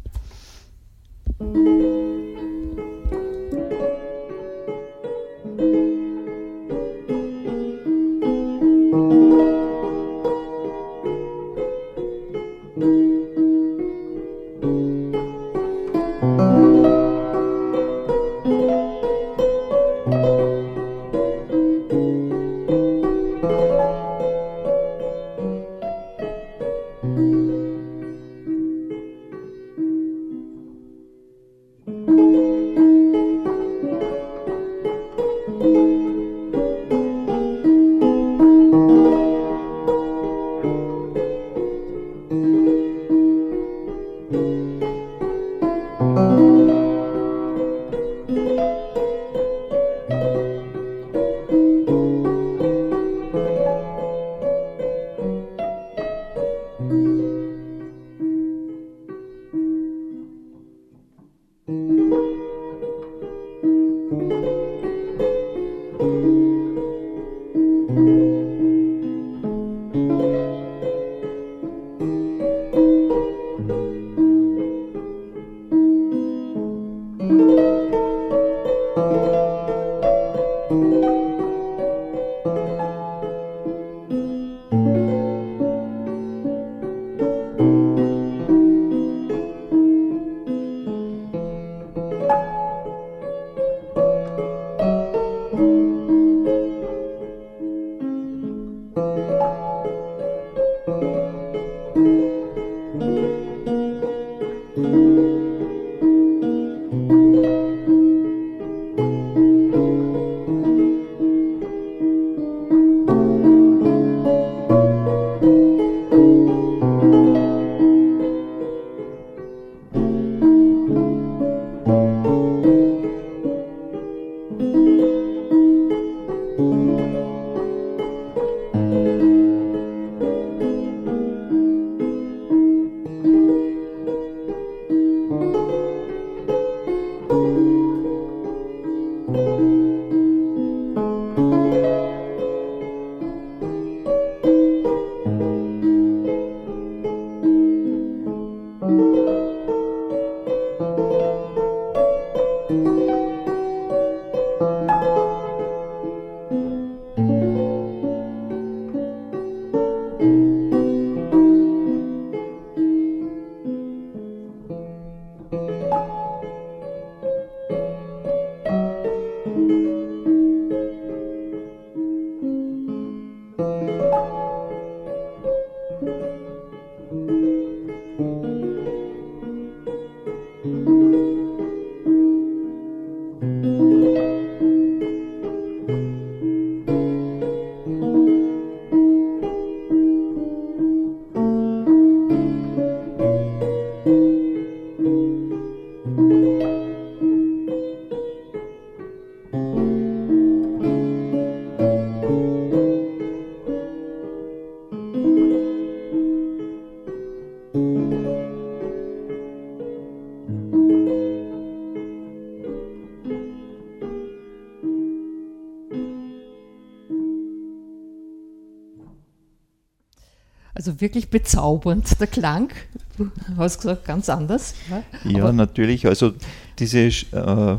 Also 220.97 221.03
wirklich 221.03 221.28
bezaubernd, 221.28 222.18
der 222.20 222.26
Klang. 222.26 222.70
Du 223.18 223.30
hast 223.57 223.80
gesagt, 223.80 224.07
ganz 224.07 224.30
anders. 224.30 224.74
Ja, 224.90 225.03
ja 225.30 225.53
natürlich. 225.53 226.07
Also 226.07 226.32
diese 226.78 227.01
äh, 227.01 227.76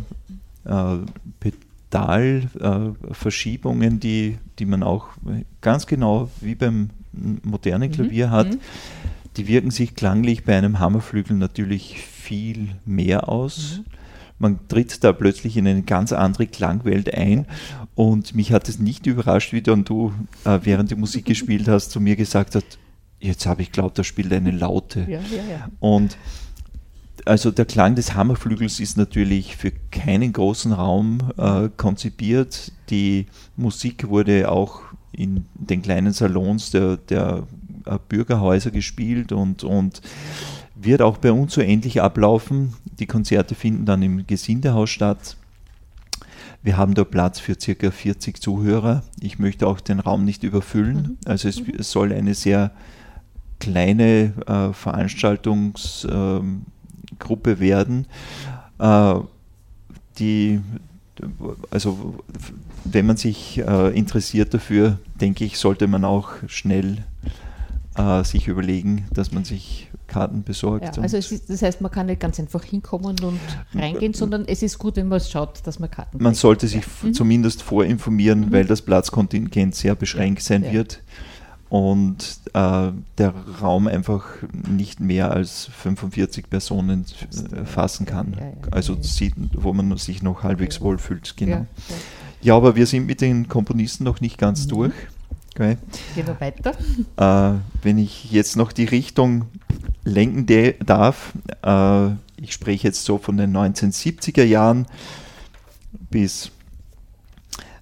äh, 0.65 0.97
Pedalverschiebungen, 1.39 3.95
äh, 3.95 3.99
die, 3.99 4.37
die 4.59 4.65
man 4.65 4.83
auch 4.83 5.07
ganz 5.61 5.87
genau 5.87 6.29
wie 6.41 6.53
beim 6.53 6.91
modernen 7.43 7.89
mhm. 7.89 7.95
Klavier 7.95 8.27
mhm. 8.27 8.31
hat, 8.31 8.49
die 9.37 9.47
wirken 9.47 9.71
sich 9.71 9.95
klanglich 9.95 10.43
bei 10.43 10.55
einem 10.55 10.77
Hammerflügel 10.79 11.35
natürlich 11.37 11.99
viel 11.99 12.75
mehr 12.85 13.29
aus. 13.29 13.79
Mhm. 13.79 13.85
Man 14.39 14.59
tritt 14.67 15.03
da 15.03 15.13
plötzlich 15.13 15.57
in 15.57 15.67
eine 15.67 15.81
ganz 15.81 16.13
andere 16.13 16.45
Klangwelt 16.45 17.11
ein 17.11 17.47
und 17.95 18.35
mich 18.35 18.51
hat 18.51 18.69
es 18.69 18.77
nicht 18.77 19.07
überrascht, 19.07 19.53
wie 19.53 19.63
dann 19.63 19.85
du 19.85 20.13
äh, 20.45 20.59
während 20.61 20.91
die 20.91 20.95
Musik 20.95 21.25
gespielt 21.25 21.67
hast, 21.67 21.89
zu 21.89 21.99
mir 21.99 22.15
gesagt 22.15 22.53
hast, 22.53 22.77
jetzt 23.19 23.45
habe 23.45 23.61
ich 23.61 23.71
glaubt, 23.71 23.97
da 23.97 24.03
spielt 24.03 24.31
eine 24.33 24.51
Laute. 24.51 25.01
Ja, 25.01 25.19
ja, 25.19 25.43
ja. 25.49 25.69
Und 25.79 26.17
also 27.25 27.51
der 27.51 27.65
Klang 27.65 27.95
des 27.95 28.13
Hammerflügels 28.13 28.79
ist 28.79 28.97
natürlich 28.97 29.57
für 29.57 29.71
keinen 29.91 30.33
großen 30.33 30.71
Raum 30.71 31.19
äh, 31.37 31.69
konzipiert. 31.75 32.71
Die 32.89 33.25
Musik 33.55 34.07
wurde 34.07 34.49
auch 34.49 34.81
in 35.11 35.45
den 35.55 35.81
kleinen 35.81 36.13
Salons 36.13 36.71
der, 36.71 36.97
der 36.97 37.47
äh, 37.85 37.97
Bürgerhäuser 38.07 38.71
gespielt 38.71 39.31
und, 39.31 39.63
und 39.63 40.01
wird 40.75 41.01
auch 41.01 41.17
bei 41.17 41.31
uns 41.31 41.53
so 41.53 41.61
ähnlich 41.61 42.01
ablaufen. 42.01 42.73
Die 42.99 43.07
Konzerte 43.07 43.55
finden 43.55 43.85
dann 43.85 44.03
im 44.03 44.27
Gesindehaus 44.27 44.89
statt. 44.89 45.37
Wir 46.63 46.77
haben 46.77 46.93
da 46.93 47.03
Platz 47.03 47.39
für 47.39 47.55
circa 47.59 47.91
40 47.91 48.41
Zuhörer. 48.41 49.03
Ich 49.19 49.39
möchte 49.39 49.67
auch 49.67 49.79
den 49.79 49.99
Raum 49.99 50.25
nicht 50.25 50.43
überfüllen. 50.43 50.95
Mhm. 50.95 51.17
Also 51.25 51.47
es, 51.47 51.61
es, 51.77 51.91
soll 51.91 52.11
eine 52.11 52.33
sehr 52.33 52.71
kleine 53.59 54.33
äh, 54.45 54.73
Veranstaltungsgruppe 54.73 57.51
ähm, 57.51 57.59
werden, 57.59 58.05
äh, 58.79 59.15
die 60.19 60.59
also 61.71 62.15
wenn 62.83 63.05
man 63.05 63.17
sich 63.17 63.59
äh, 63.59 63.97
interessiert 63.97 64.53
dafür, 64.53 64.99
denke 65.19 65.45
ich, 65.45 65.57
sollte 65.57 65.87
man 65.87 66.05
auch 66.05 66.29
schnell 66.47 67.03
äh, 67.95 68.23
sich 68.23 68.47
überlegen, 68.47 69.05
dass 69.11 69.31
man 69.31 69.43
sich 69.43 69.89
Karten 70.07 70.43
besorgt. 70.43 70.95
Ja, 70.95 71.01
also 71.01 71.17
ist, 71.17 71.49
das 71.49 71.61
heißt, 71.61 71.81
man 71.81 71.91
kann 71.91 72.05
nicht 72.05 72.21
ganz 72.21 72.39
einfach 72.39 72.63
hinkommen 72.63 73.19
und 73.19 73.39
reingehen, 73.75 74.13
sondern 74.13 74.45
es 74.45 74.63
ist 74.63 74.79
gut, 74.79 74.95
wenn 74.95 75.09
man 75.09 75.19
schaut, 75.19 75.65
dass 75.65 75.79
man 75.79 75.91
Karten 75.91 76.17
Man 76.17 76.31
kriegt. 76.31 76.41
sollte 76.41 76.67
sich 76.67 76.83
ja. 77.03 77.11
zumindest 77.11 77.61
vorinformieren, 77.61 78.47
mhm. 78.47 78.51
weil 78.51 78.65
das 78.65 78.81
Platzkontingent 78.81 79.75
sehr 79.75 79.95
beschränkt 79.95 80.43
sein 80.43 80.63
ja. 80.63 80.71
wird 80.71 81.01
und 81.69 82.39
äh, 82.53 82.91
der 83.17 83.33
Raum 83.61 83.87
einfach 83.87 84.25
nicht 84.51 84.99
mehr 84.99 85.31
als 85.31 85.65
45 85.65 86.49
Personen 86.49 87.05
äh, 87.51 87.65
fassen 87.65 88.05
kann. 88.05 88.33
Ja, 88.33 88.45
ja, 88.45 88.53
also 88.71 88.97
sieht, 89.01 89.33
wo 89.53 89.73
man 89.73 89.97
sich 89.97 90.23
noch 90.23 90.43
halbwegs 90.43 90.79
wohlfühlt. 90.81 91.35
Genau. 91.35 91.65
Ja, 92.41 92.55
aber 92.55 92.75
wir 92.75 92.85
sind 92.85 93.05
mit 93.05 93.21
den 93.21 93.47
Komponisten 93.47 94.03
noch 94.03 94.21
nicht 94.21 94.37
ganz 94.37 94.65
mhm. 94.65 94.69
durch. 94.69 94.93
Okay. 95.53 95.77
Gehen 96.15 96.27
wir 96.27 96.39
weiter. 96.39 96.71
Äh, 97.17 97.59
wenn 97.81 97.97
ich 97.97 98.31
jetzt 98.31 98.55
noch 98.55 98.71
die 98.71 98.85
Richtung 98.85 99.45
lenken 100.03 100.45
darf, 100.85 101.33
äh, 101.63 102.09
ich 102.39 102.53
spreche 102.53 102.87
jetzt 102.87 103.03
so 103.03 103.17
von 103.17 103.37
den 103.37 103.55
1970er 103.57 104.43
Jahren 104.43 104.85
bis 106.11 106.51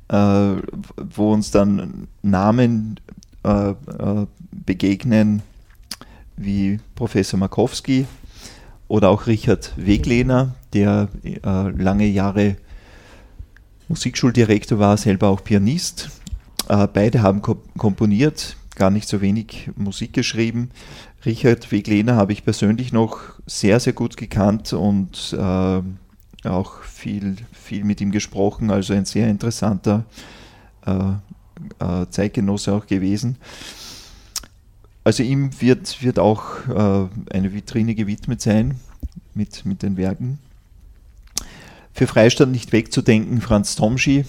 äh, 0.07 0.55
wo 0.95 1.33
uns 1.33 1.51
dann 1.51 2.07
Namen 2.21 2.99
äh, 3.45 3.69
äh, 3.69 4.25
begegnen 4.51 5.43
wie 6.35 6.79
Professor 6.95 7.39
Markowski 7.39 8.07
oder 8.87 9.09
auch 9.09 9.27
Richard 9.27 9.73
Weglehner, 9.77 10.55
der 10.73 11.09
äh, 11.23 11.37
lange 11.69 12.07
Jahre 12.07 12.57
Musikschuldirektor 13.87 14.79
war, 14.79 14.97
selber 14.97 15.29
auch 15.29 15.43
Pianist. 15.43 16.09
Äh, 16.69 16.87
beide 16.91 17.21
haben 17.21 17.41
ko 17.41 17.61
komponiert, 17.77 18.57
gar 18.75 18.89
nicht 18.89 19.07
so 19.07 19.21
wenig 19.21 19.69
Musik 19.75 20.13
geschrieben. 20.13 20.71
Richard 21.23 21.71
Weglehner 21.71 22.15
habe 22.15 22.33
ich 22.33 22.43
persönlich 22.43 22.91
noch 22.91 23.19
sehr, 23.45 23.79
sehr 23.79 23.93
gut 23.93 24.17
gekannt 24.17 24.73
und 24.73 25.35
äh, 25.37 26.47
auch 26.47 26.81
viel, 26.81 27.35
viel 27.51 27.83
mit 27.83 28.01
ihm 28.01 28.11
gesprochen, 28.11 28.71
also 28.71 28.93
ein 28.93 29.05
sehr 29.05 29.27
interessanter 29.27 30.05
äh, 31.79 32.05
Zeitgenosse 32.09 32.73
auch 32.73 32.87
gewesen. 32.87 33.37
Also 35.03 35.21
ihm 35.23 35.61
wird, 35.61 36.01
wird 36.03 36.19
auch 36.19 36.67
äh, 36.67 37.07
eine 37.31 37.53
Vitrine 37.53 37.93
gewidmet 37.93 38.41
sein 38.41 38.79
mit, 39.33 39.65
mit 39.65 39.83
den 39.83 39.97
Werken. 39.97 40.39
Für 41.93 42.07
Freistadt 42.07 42.49
nicht 42.49 42.71
wegzudenken, 42.71 43.39
Franz 43.39 43.75
Tomschi, 43.75 44.25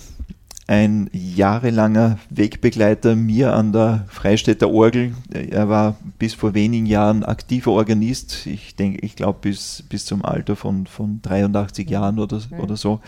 ein 0.69 1.09
jahrelanger 1.13 2.19
Wegbegleiter 2.29 3.17
mir 3.17 3.55
an 3.55 3.73
der 3.73 4.05
Freistädter 4.09 4.69
Orgel. 4.69 5.15
Er 5.33 5.69
war 5.69 5.97
bis 6.19 6.35
vor 6.35 6.55
wenigen 6.55 6.87
Jahren 6.87 7.25
aktiver 7.25 7.71
Organist. 7.71 8.47
Ich 8.47 8.75
denke, 8.75 8.99
ich 9.05 9.17
glaube 9.17 9.39
bis, 9.43 9.85
bis 9.89 10.05
zum 10.05 10.25
Alter 10.25 10.57
von, 10.57 10.87
von 10.87 11.23
83 11.23 11.89
Jahren 11.89 12.19
oder, 12.19 12.41
oder 12.59 12.77
so 12.77 13.01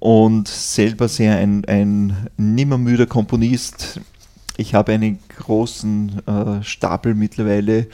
und 0.00 0.48
selber 0.48 1.08
sehr 1.08 1.36
ein, 1.36 1.64
ein 1.66 2.16
nimmermüder 2.36 3.06
Komponist. 3.06 4.00
Ich 4.56 4.74
habe 4.74 4.92
einen 4.92 5.18
großen 5.36 6.26
äh, 6.26 6.62
Stapel 6.64 7.14
mittlerweile 7.14 7.86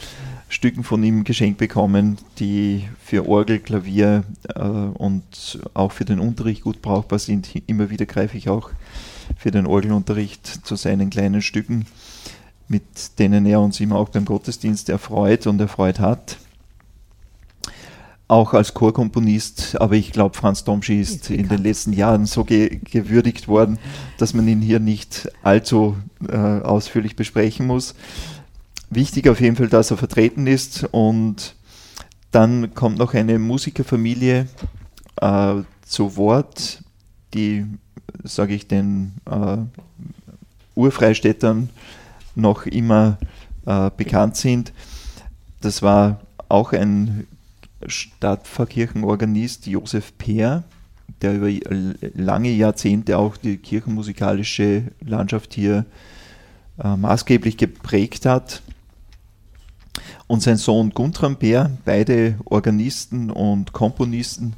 Stücken 0.49 0.85
von 0.85 1.03
ihm 1.03 1.25
geschenkt 1.25 1.59
bekommen, 1.59 2.19
die 2.39 2.85
für 3.05 3.29
Orgel, 3.29 3.59
Klavier 3.59 4.23
äh, 4.55 4.61
und 4.61 5.59
auch 5.75 5.91
für 5.91 6.05
den 6.05 6.21
Unterricht 6.21 6.63
gut 6.63 6.81
brauchbar 6.81 7.19
sind. 7.19 7.51
Immer 7.67 7.91
wieder 7.91 8.07
greife 8.07 8.39
ich 8.39 8.49
auch 8.49 8.71
für 9.37 9.51
den 9.51 9.67
Orgelunterricht 9.67 10.47
zu 10.47 10.77
seinen 10.77 11.11
kleinen 11.11 11.43
Stücken, 11.43 11.87
mit 12.69 13.19
denen 13.19 13.45
er 13.47 13.61
uns 13.61 13.81
immer 13.81 13.97
auch 13.97 14.11
beim 14.11 14.25
Gottesdienst 14.25 14.89
erfreut 14.89 15.49
und 15.49 15.61
erfreut 15.61 15.99
hat 15.99 16.39
auch 18.29 18.55
als 18.55 18.75
Chorkomponist, 18.75 19.81
aber 19.81 19.95
ich 19.95 20.11
glaube, 20.11 20.37
Franz 20.37 20.65
Domschi 20.65 21.01
ist, 21.01 21.31
in 21.31 21.49
den 21.49 21.63
letzten 21.63 21.93
Jahren 21.93 22.27
so 22.27 22.45
ge 22.45 22.81
gewürdigt 22.83 23.47
worden, 23.47 23.79
dass 24.19 24.35
man 24.35 24.49
ihn 24.49 24.61
hier 24.61 24.81
nicht 24.81 25.29
allzu 25.43 25.97
äh, 26.29 26.37
ausführlich 26.37 27.15
besprechen 27.15 27.67
muss. 27.67 27.95
Wichtig 28.91 29.29
auf 29.29 29.41
jeden 29.41 29.57
Fall, 29.57 29.69
dass 29.69 29.91
er 29.91 29.97
vertreten 29.97 30.47
ist 30.47 30.89
und 30.91 31.55
dann 32.33 32.75
kommt 32.75 32.99
noch 32.99 33.15
eine 33.15 33.39
Musikerfamilie 33.39 34.49
äh, 35.21 35.55
zu 35.85 36.17
Wort, 36.17 36.83
die, 37.33 37.65
sage 38.25 38.55
ich, 38.55 38.67
den 38.67 39.15
äh, 39.31 39.59
Urfreistädtern 40.75 41.71
noch 42.35 42.67
immer 42.67 43.19
äh, 43.67 43.91
bekannt 43.97 44.37
sind. 44.37 44.73
Das 45.61 45.83
war 45.83 46.21
auch 46.49 46.73
ein 46.73 47.27
Stadtpfarrkirchenorganist 47.85 49.67
Josef 49.67 50.17
Peer, 50.19 50.65
der 51.23 51.35
über 51.35 51.51
lange 52.15 52.51
Jahrzehnte 52.51 53.19
auch 53.19 53.37
die 53.37 53.59
kirchenmusikalische 53.59 54.85
Landschaft 55.05 55.55
hier 55.55 55.87
äh, 56.83 56.97
maßgeblich 56.97 57.57
geprägt 57.57 58.27
hat. 58.27 58.63
Und 60.27 60.43
sein 60.43 60.57
Sohn 60.57 60.91
Guntram 60.91 61.37
Peer, 61.37 61.71
beide 61.85 62.37
Organisten 62.45 63.31
und 63.31 63.73
Komponisten. 63.73 64.55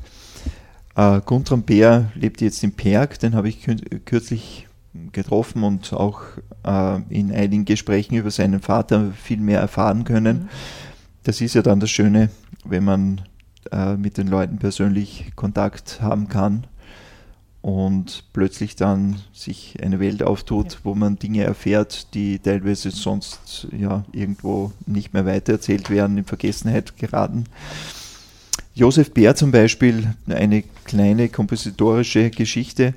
Äh, 0.97 1.21
Guntram 1.25 1.63
Peer 1.63 2.11
lebt 2.15 2.41
jetzt 2.41 2.63
in 2.65 2.73
Perg, 2.73 3.19
den 3.19 3.35
habe 3.35 3.49
ich 3.49 3.67
kürzlich 4.05 4.67
getroffen 5.13 5.63
und 5.63 5.93
auch 5.93 6.23
äh, 6.65 7.01
in 7.09 7.33
einigen 7.33 7.65
Gesprächen 7.65 8.17
über 8.17 8.31
seinen 8.31 8.61
Vater 8.61 9.13
viel 9.13 9.39
mehr 9.39 9.61
erfahren 9.61 10.05
können. 10.05 10.39
Mhm. 10.39 10.49
Das 11.23 11.41
ist 11.41 11.55
ja 11.55 11.63
dann 11.63 11.81
das 11.81 11.91
Schöne 11.91 12.31
wenn 12.65 12.85
man 12.85 13.23
äh, 13.73 13.97
mit 13.97 14.19
den 14.19 14.29
Leuten 14.29 14.59
persönlich 14.59 15.33
Kontakt 15.37 16.01
haben 16.01 16.29
kann 16.29 16.67
und 17.61 18.25
plötzlich 18.33 18.77
dann 18.77 19.21
sich 19.33 19.77
eine 19.83 20.01
Welt 20.01 20.23
auftut, 20.23 20.75
ja. 20.75 20.79
wo 20.85 20.95
man 20.95 21.19
Dinge 21.19 21.45
erfährt, 21.45 22.15
die 22.15 22.39
teilweise 22.39 22.91
sonst 22.91 23.69
ja 23.77 24.05
irgendwo 24.13 24.73
nicht 24.87 25.13
mehr 25.13 25.27
weitererzählt 25.27 25.91
werden, 25.91 26.19
in 26.19 26.25
Vergessenheit 26.25 26.97
geraten. 26.97 27.45
Josef 28.75 29.13
Bär 29.13 29.35
zum 29.35 29.51
Beispiel, 29.51 30.15
eine 30.29 30.63
kleine 30.85 31.29
kompositorische 31.29 32.31
Geschichte, 32.31 32.95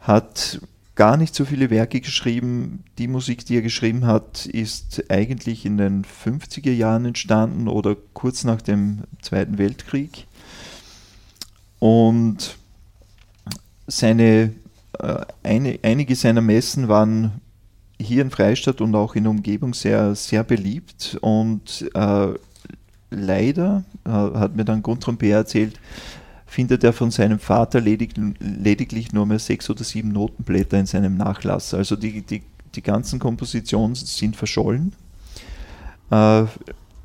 hat 0.00 0.60
gar 0.94 1.16
nicht 1.16 1.34
so 1.34 1.44
viele 1.44 1.70
Werke 1.70 2.00
geschrieben. 2.00 2.84
Die 2.98 3.08
Musik, 3.08 3.46
die 3.46 3.56
er 3.56 3.62
geschrieben 3.62 4.06
hat, 4.06 4.46
ist 4.46 5.04
eigentlich 5.10 5.64
in 5.64 5.78
den 5.78 6.04
50er 6.04 6.72
Jahren 6.72 7.06
entstanden 7.06 7.68
oder 7.68 7.96
kurz 8.12 8.44
nach 8.44 8.60
dem 8.60 9.04
Zweiten 9.22 9.58
Weltkrieg. 9.58 10.26
Und 11.78 12.56
seine, 13.86 14.52
äh, 14.98 15.24
eine, 15.42 15.78
einige 15.82 16.14
seiner 16.14 16.42
Messen 16.42 16.88
waren 16.88 17.40
hier 17.98 18.22
in 18.22 18.30
Freistadt 18.30 18.80
und 18.80 18.94
auch 18.94 19.14
in 19.14 19.24
der 19.24 19.30
Umgebung 19.30 19.74
sehr, 19.74 20.14
sehr 20.14 20.44
beliebt 20.44 21.18
und 21.20 21.88
äh, 21.94 22.28
leider, 23.10 23.84
äh, 24.04 24.10
hat 24.10 24.56
mir 24.56 24.64
dann 24.64 24.82
Guntram 24.82 25.16
Bär 25.16 25.38
erzählt, 25.38 25.78
findet 26.52 26.84
er 26.84 26.92
von 26.92 27.10
seinem 27.10 27.38
Vater 27.38 27.80
ledig, 27.80 28.12
lediglich 28.38 29.14
nur 29.14 29.24
mehr 29.24 29.38
sechs 29.38 29.70
oder 29.70 29.84
sieben 29.84 30.12
Notenblätter 30.12 30.78
in 30.78 30.84
seinem 30.84 31.16
Nachlass. 31.16 31.72
Also 31.72 31.96
die, 31.96 32.20
die, 32.20 32.42
die 32.74 32.82
ganzen 32.82 33.18
Kompositionen 33.18 33.94
sind 33.94 34.36
verschollen. 34.36 34.92
Äh, 36.10 36.44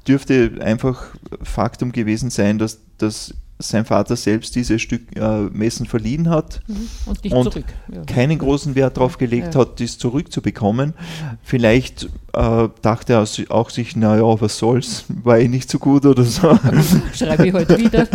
dürfte 0.06 0.58
einfach 0.60 1.16
Faktum 1.42 1.94
gewesen 1.94 2.30
sein, 2.30 2.58
dass, 2.58 2.80
dass 2.98 3.36
sein 3.60 3.86
Vater 3.86 4.16
selbst 4.16 4.56
dieses 4.56 4.82
Stück 4.82 5.16
äh, 5.16 5.42
Messen 5.52 5.88
verliehen 5.88 6.30
hat 6.30 6.62
mhm. 6.68 6.90
und, 7.06 7.34
und 7.34 7.56
ja. 7.56 8.04
keinen 8.06 8.38
großen 8.38 8.76
Wert 8.76 8.98
darauf 8.98 9.18
gelegt 9.18 9.56
ja. 9.56 9.62
hat, 9.62 9.80
dies 9.80 9.98
zurückzubekommen. 9.98 10.94
Vielleicht 11.42 12.10
äh, 12.34 12.70
dachte 12.82 13.14
er 13.14 13.28
auch 13.50 13.70
sich, 13.72 13.96
naja, 13.96 14.40
was 14.42 14.58
soll's, 14.60 15.06
war 15.24 15.40
eh 15.40 15.48
nicht 15.48 15.70
so 15.70 15.80
gut 15.80 16.06
oder 16.06 16.24
so. 16.24 16.58
Schreibe 17.14 17.48
ich 17.48 17.54
heute 17.54 17.80
wieder. 17.80 18.08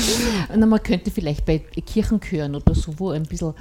Na, 0.56 0.64
man 0.64 0.82
könnte 0.82 1.10
vielleicht 1.10 1.44
bei 1.44 1.58
Kirchenchören 1.58 2.54
oder 2.54 2.74
so, 2.74 2.94
wo 2.98 3.10
ein 3.10 3.24
bisschen 3.24 3.54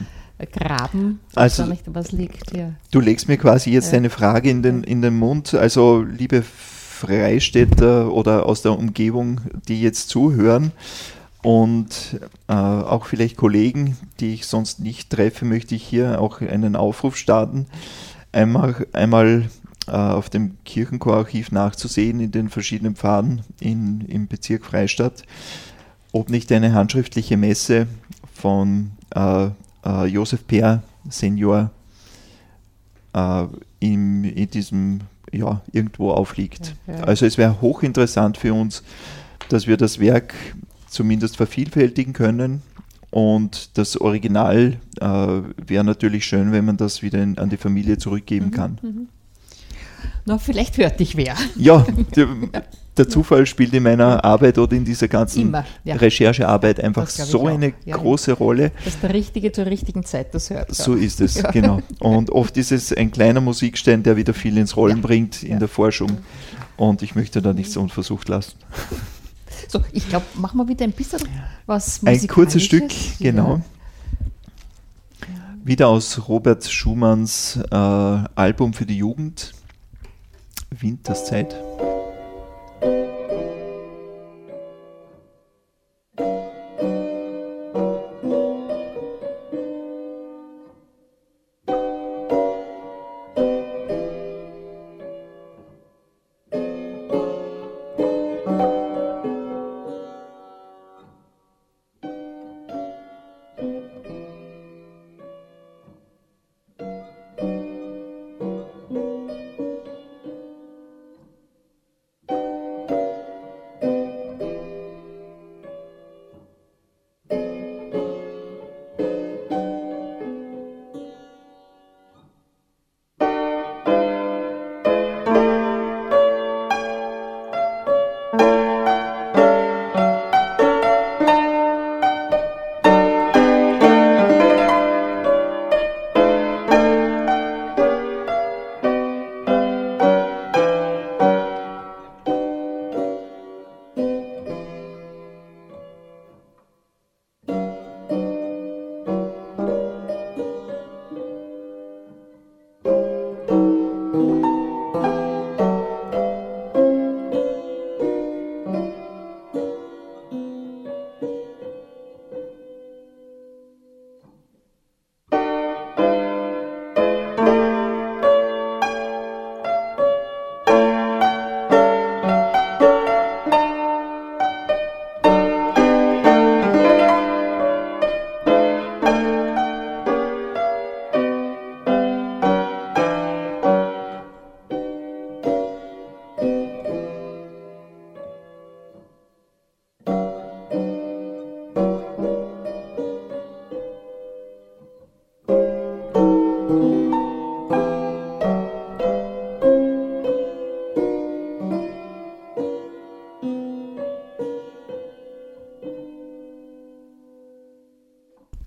graben, 0.51 1.19
also, 1.33 1.63
da 1.63 1.69
nicht 1.69 1.83
was 1.88 2.11
liegt. 2.11 2.55
Ja. 2.55 2.71
Du 2.91 2.99
legst 2.99 3.27
mir 3.27 3.38
quasi 3.38 3.71
jetzt 3.71 3.93
eine 3.93 4.09
Frage 4.09 4.49
in 4.49 4.63
den, 4.63 4.83
in 4.83 5.01
den 5.01 5.17
Mund. 5.17 5.53
Also, 5.53 6.01
liebe 6.01 6.43
Freistädter 6.43 8.11
oder 8.11 8.45
aus 8.45 8.61
der 8.61 8.77
Umgebung, 8.77 9.41
die 9.67 9.81
jetzt 9.81 10.09
zuhören, 10.09 10.71
und 11.46 12.20
äh, 12.48 12.54
auch 12.54 13.06
vielleicht 13.06 13.38
Kollegen, 13.38 13.98
die 14.20 14.34
ich 14.34 14.48
sonst 14.48 14.80
nicht 14.80 15.12
treffe, 15.12 15.46
möchte 15.46 15.76
ich 15.76 15.84
hier 15.84 16.20
auch 16.20 16.41
einen 16.41 16.76
Aufruf 16.76 17.18
starten, 17.18 17.68
einmal, 18.32 18.88
einmal 18.93 19.50
äh, 19.88 19.91
auf 19.91 20.32
dem 20.32 20.58
Kirchenchorarchiv 20.66 21.52
nachzusehen 21.52 22.20
in 22.20 22.32
den 22.32 22.50
verschiedenen 22.50 22.96
Pfaden 22.96 23.43
in, 23.60 24.02
im 24.02 24.28
Bezirk 24.28 24.66
Freistadt, 24.66 25.22
ob 26.12 26.32
nicht 26.32 26.52
eine 26.52 26.74
handschriftliche 26.74 27.38
Messe 27.38 27.86
von 28.34 28.91
äh, 29.14 29.50
äh 29.86 30.06
Josef 30.06 30.48
Peer 30.48 30.82
Senior 31.10 31.70
äh, 33.14 33.46
in, 33.80 34.24
in 34.24 34.50
diesem 34.50 35.02
ja, 35.32 35.62
irgendwo 35.72 36.10
aufliegt. 36.10 36.76
Ja. 36.88 37.04
Also 37.04 37.28
es 37.28 37.38
wäre 37.38 37.62
hochinteressant 37.62 38.38
für 38.38 38.56
uns, 38.56 38.82
dass 39.50 39.68
wir 39.68 39.78
das 39.78 40.00
Werk 40.00 40.34
zumindest 40.96 41.38
vervielfältigen 41.38 42.14
können. 42.14 42.64
Und 43.12 43.78
das 43.78 44.00
Original 44.02 44.78
äh, 45.00 45.06
wäre 45.06 45.84
natürlich 45.84 46.26
schön, 46.26 46.52
wenn 46.52 46.66
man 46.66 46.78
das 46.78 47.02
wieder 47.02 47.22
in, 47.22 47.38
an 47.38 47.50
die 47.50 47.58
Familie 47.58 47.98
zurückgeben 47.98 48.48
mhm, 48.48 48.52
kann. 48.52 48.80
Mhm. 48.82 49.08
Na, 50.26 50.38
vielleicht 50.38 50.78
hört 50.78 51.00
dich 51.00 51.16
wer. 51.16 51.36
Ja, 51.56 51.86
der, 52.16 52.28
der, 52.98 53.08
Zufall 53.08 53.46
spielt 53.46 53.74
in 53.74 53.84
meiner 53.84 54.26
Arbeit 54.26 54.58
oder 54.58 54.76
in 54.76 54.84
dieser 54.84 55.08
ganzen 55.08 55.43
Immer, 55.43 55.66
ja. 55.84 55.96
Recherchearbeit 55.96 56.80
einfach 56.80 57.08
so 57.08 57.46
eine 57.48 57.74
ja, 57.86 57.96
große 57.96 58.32
ja. 58.32 58.38
Rolle. 58.38 58.72
Dass 58.84 59.00
der 59.00 59.14
Richtige 59.14 59.52
zur 59.52 59.68
richtigen 59.68 60.04
Zeit 60.04 60.34
das 60.34 60.50
hört. 60.50 60.74
So 60.74 60.96
ist 60.96 61.22
es, 61.22 61.41
genau. 61.54 61.82
Und 62.00 62.32
oft 62.32 62.58
ist 62.58 62.72
es 62.72 62.91
ein 62.91 63.12
kleiner 63.12 63.41
Musikstein, 63.41 64.04
der 64.04 64.18
wieder 64.18 64.34
viel 64.34 64.58
ins 64.58 64.76
Rollen 64.76 65.02
bringt 65.02 65.43
in 65.43 65.60
der 65.60 65.68
Forschung. 65.68 66.18
Und 66.76 67.02
ich 67.02 67.16
möchte 67.16 67.41
da 67.41 67.54
nichts 67.54 67.78
unversucht 67.78 68.28
lassen. 68.28 68.56
So, 69.68 69.84
ich 69.91 70.08
glaube, 70.10 70.26
machen 70.36 70.58
wir 70.58 70.68
wieder 70.68 70.84
ein 70.84 70.91
bisschen 70.91 71.20
was 71.66 72.01
Ein 72.06 72.28
kurzes 72.28 72.64
Stück, 72.64 72.91
genau. 73.20 73.62
Wieder 75.64 75.88
aus 75.88 76.28
Robert 76.28 76.64
Schumanns 76.66 77.60
äh, 77.72 77.76
Album 77.76 78.74
für 78.74 78.86
die 78.86 78.97
Jugend, 78.97 79.53
Winterszeit. 80.70 81.56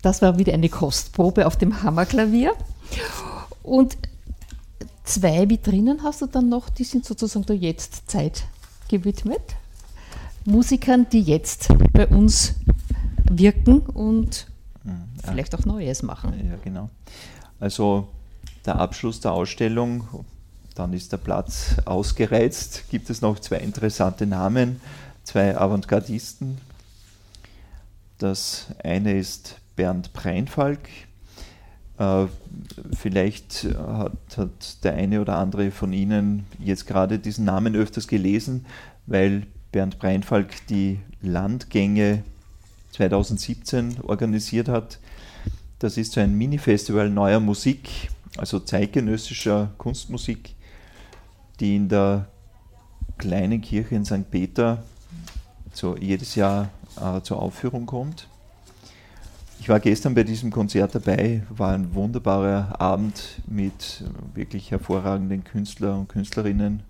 Das 0.08 0.22
war 0.22 0.38
wieder 0.38 0.54
eine 0.54 0.70
Kostprobe 0.70 1.46
auf 1.46 1.56
dem 1.56 1.82
Hammerklavier. 1.82 2.54
Und 3.62 3.98
zwei 5.04 5.50
Vitrinen 5.50 6.02
hast 6.02 6.22
du 6.22 6.26
dann 6.26 6.48
noch, 6.48 6.70
die 6.70 6.84
sind 6.84 7.04
sozusagen 7.04 7.44
der 7.44 7.56
Jetztzeit 7.56 8.44
gewidmet. 8.88 9.42
Musikern, 10.46 11.06
die 11.12 11.20
jetzt 11.20 11.68
bei 11.92 12.06
uns 12.06 12.54
wirken 13.30 13.80
und 13.80 14.46
ja. 14.86 14.92
vielleicht 15.30 15.54
auch 15.54 15.66
Neues 15.66 16.02
machen. 16.02 16.32
Ja, 16.48 16.56
genau. 16.64 16.88
Also 17.60 18.08
der 18.64 18.76
Abschluss 18.76 19.20
der 19.20 19.32
Ausstellung, 19.32 20.24
dann 20.74 20.94
ist 20.94 21.12
der 21.12 21.18
Platz 21.18 21.76
ausgereizt. 21.84 22.84
Gibt 22.88 23.10
es 23.10 23.20
noch 23.20 23.40
zwei 23.40 23.58
interessante 23.58 24.26
Namen, 24.26 24.80
zwei 25.24 25.54
Avantgardisten. 25.54 26.56
Das 28.16 28.68
eine 28.82 29.12
ist 29.18 29.56
Bernd 29.78 30.12
Preinfalk. 30.12 30.80
Äh, 31.96 32.26
vielleicht 32.94 33.64
hat, 33.78 34.12
hat, 34.36 34.84
der 34.84 34.92
eine 34.92 35.22
oder 35.22 35.38
andere 35.38 35.70
von 35.70 35.94
Ihnen 35.94 36.44
jetzt 36.58 36.86
gerade 36.86 37.18
diesen 37.18 37.46
Namen 37.46 37.74
öfters 37.74 38.06
gelesen, 38.06 38.66
weil 39.06 39.46
Bernd 39.72 39.98
Preinfalk 39.98 40.66
die 40.66 41.00
Landgänge 41.22 42.22
2017 42.92 44.00
organisiert 44.02 44.68
hat. 44.68 44.98
Das 45.78 45.96
ist 45.96 46.12
so 46.12 46.20
ein 46.20 46.36
Mini-Festival 46.36 47.08
neuer 47.08 47.40
Musik 47.40 48.10
also 48.38 48.60
zeitgenössischer 48.60 49.70
Kunstmusik, 49.78 50.54
die 51.60 51.76
in 51.76 51.88
der 51.88 52.28
kleinen 53.18 53.60
Kirche 53.60 53.96
in 53.96 54.04
St. 54.04 54.30
Peter 54.30 54.84
so 55.72 55.96
jedes 55.96 56.34
Jahr 56.34 56.70
äh, 57.00 57.20
zur 57.22 57.42
Aufführung 57.42 57.86
kommt. 57.86 58.27
Ich 59.60 59.68
war 59.68 59.80
gestern 59.80 60.14
bei 60.14 60.22
diesem 60.22 60.50
Konzert 60.50 60.94
dabei, 60.94 61.42
war 61.50 61.72
ein 61.72 61.94
wunderbarer 61.94 62.80
Abend 62.80 63.42
mit 63.46 64.04
wirklich 64.34 64.70
hervorragenden 64.70 65.44
Künstlern 65.44 66.00
und 66.00 66.08
Künstlerinnen, 66.08 66.82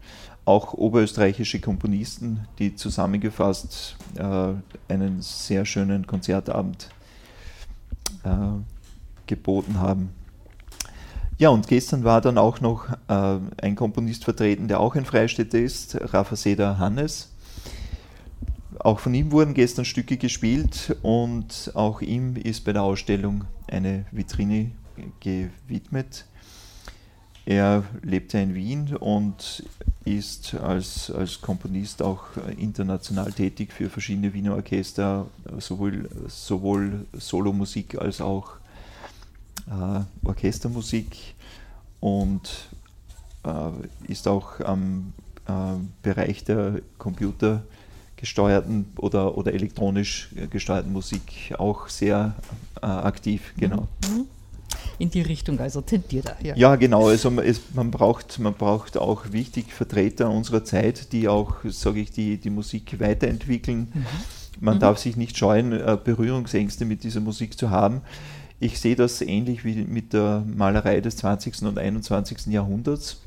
auch 0.45 0.75
oberösterreichische 0.75 1.61
Komponisten, 1.61 2.47
die 2.59 2.77
zusammengefasst 2.77 3.97
äh, 4.17 4.53
einen 4.93 5.21
sehr 5.21 5.65
schönen 5.65 6.07
Konzertabend 6.07 6.89
äh, 8.25 8.29
geboten 9.27 9.81
haben. 9.81 10.11
Ja, 11.37 11.51
und 11.51 11.69
gestern 11.69 12.03
war 12.03 12.21
dann 12.21 12.37
auch 12.37 12.61
noch 12.61 12.89
äh, 13.09 13.39
ein 13.63 13.77
Komponist 13.77 14.25
vertreten, 14.25 14.69
der 14.69 14.81
auch 14.81 14.97
ein 14.97 15.05
Freistädter 15.05 15.59
ist, 15.59 15.97
Rafa 16.13 16.35
Seda 16.35 16.79
Hannes. 16.79 17.31
Auch 18.79 19.01
von 19.01 19.13
ihm 19.15 19.33
wurden 19.33 19.55
gestern 19.55 19.85
Stücke 19.85 20.17
gespielt 20.17 20.97
und 21.03 21.73
auch 21.75 22.01
ihm 22.01 22.37
ist 22.37 22.65
bei 22.65 22.73
der 22.73 22.83
Ausstellung 22.83 23.45
eine 23.67 24.05
Vitrine 24.13 24.71
gewidmet. 25.21 26.27
Er 27.45 27.83
lebt 28.03 28.35
ja 28.35 28.41
in 28.41 28.55
Wien 28.55 28.95
und 28.95 29.65
ist 30.05 30.55
als, 30.55 31.11
als 31.11 31.41
Komponist 31.41 32.03
auch 32.03 32.25
international 32.57 33.33
tätig 33.33 33.73
für 33.73 33.91
verschiedene 33.91 34.33
Wiener 34.33 34.55
Orchester, 34.55 35.27
sowohl, 35.59 36.09
sowohl 36.29 37.07
Solomusik 37.15 37.99
als 37.99 38.21
auch 38.21 38.53
äh, 39.67 40.01
Orchestermusik 40.27 41.35
und 42.01 42.69
äh, 43.45 44.11
ist 44.13 44.29
auch 44.29 44.61
am 44.61 45.13
äh, 45.47 45.53
Bereich 46.03 46.45
der 46.45 46.81
computergesteuerten 48.19 48.87
oder, 48.97 49.37
oder 49.37 49.53
elektronisch 49.53 50.31
gesteuerten 50.51 50.93
Musik 50.93 51.55
auch 51.59 51.89
sehr 51.89 52.35
äh, 52.83 52.87
aktiv, 52.87 53.55
genau. 53.57 53.89
Mhm 54.09 54.27
in 55.01 55.11
die 55.11 55.23
Richtung, 55.23 55.61
also 55.61 55.81
tendiert 55.81 56.27
er. 56.27 56.37
Ja, 56.45 56.57
ja 56.57 56.77
genau. 56.77 57.07
Also 57.07 57.31
es, 57.41 57.61
man, 57.73 57.91
braucht, 57.91 58.39
man 58.41 58.55
braucht 58.55 58.97
auch 58.97 59.33
wichtig 59.33 59.73
Vertreter 59.73 60.29
unserer 60.29 60.65
Zeit, 60.65 61.13
die 61.13 61.29
auch, 61.29 61.57
sage 61.65 62.01
ich, 62.01 62.11
die, 62.11 62.37
die 62.37 62.51
Musik 62.51 62.99
weiterentwickeln. 62.99 63.93
Mhm. 63.95 64.07
Man 64.61 64.75
mhm. 64.75 64.81
darf 64.81 64.99
sich 64.99 65.17
nicht 65.17 65.39
scheuen, 65.39 65.73
äh, 65.73 65.97
Berührungsängste 66.03 66.85
mit 66.85 67.05
dieser 67.05 67.21
Musik 67.21 67.57
zu 67.57 67.71
haben. 67.71 68.03
Ich 68.59 68.81
sehe 68.81 68.97
das 68.97 69.23
ähnlich 69.23 69.65
wie 69.65 69.85
mit 69.85 70.13
der 70.13 70.45
Malerei 70.45 71.01
des 71.01 71.17
20. 71.19 71.63
und 71.63 71.79
21. 71.79 72.47
Jahrhunderts. 72.47 73.21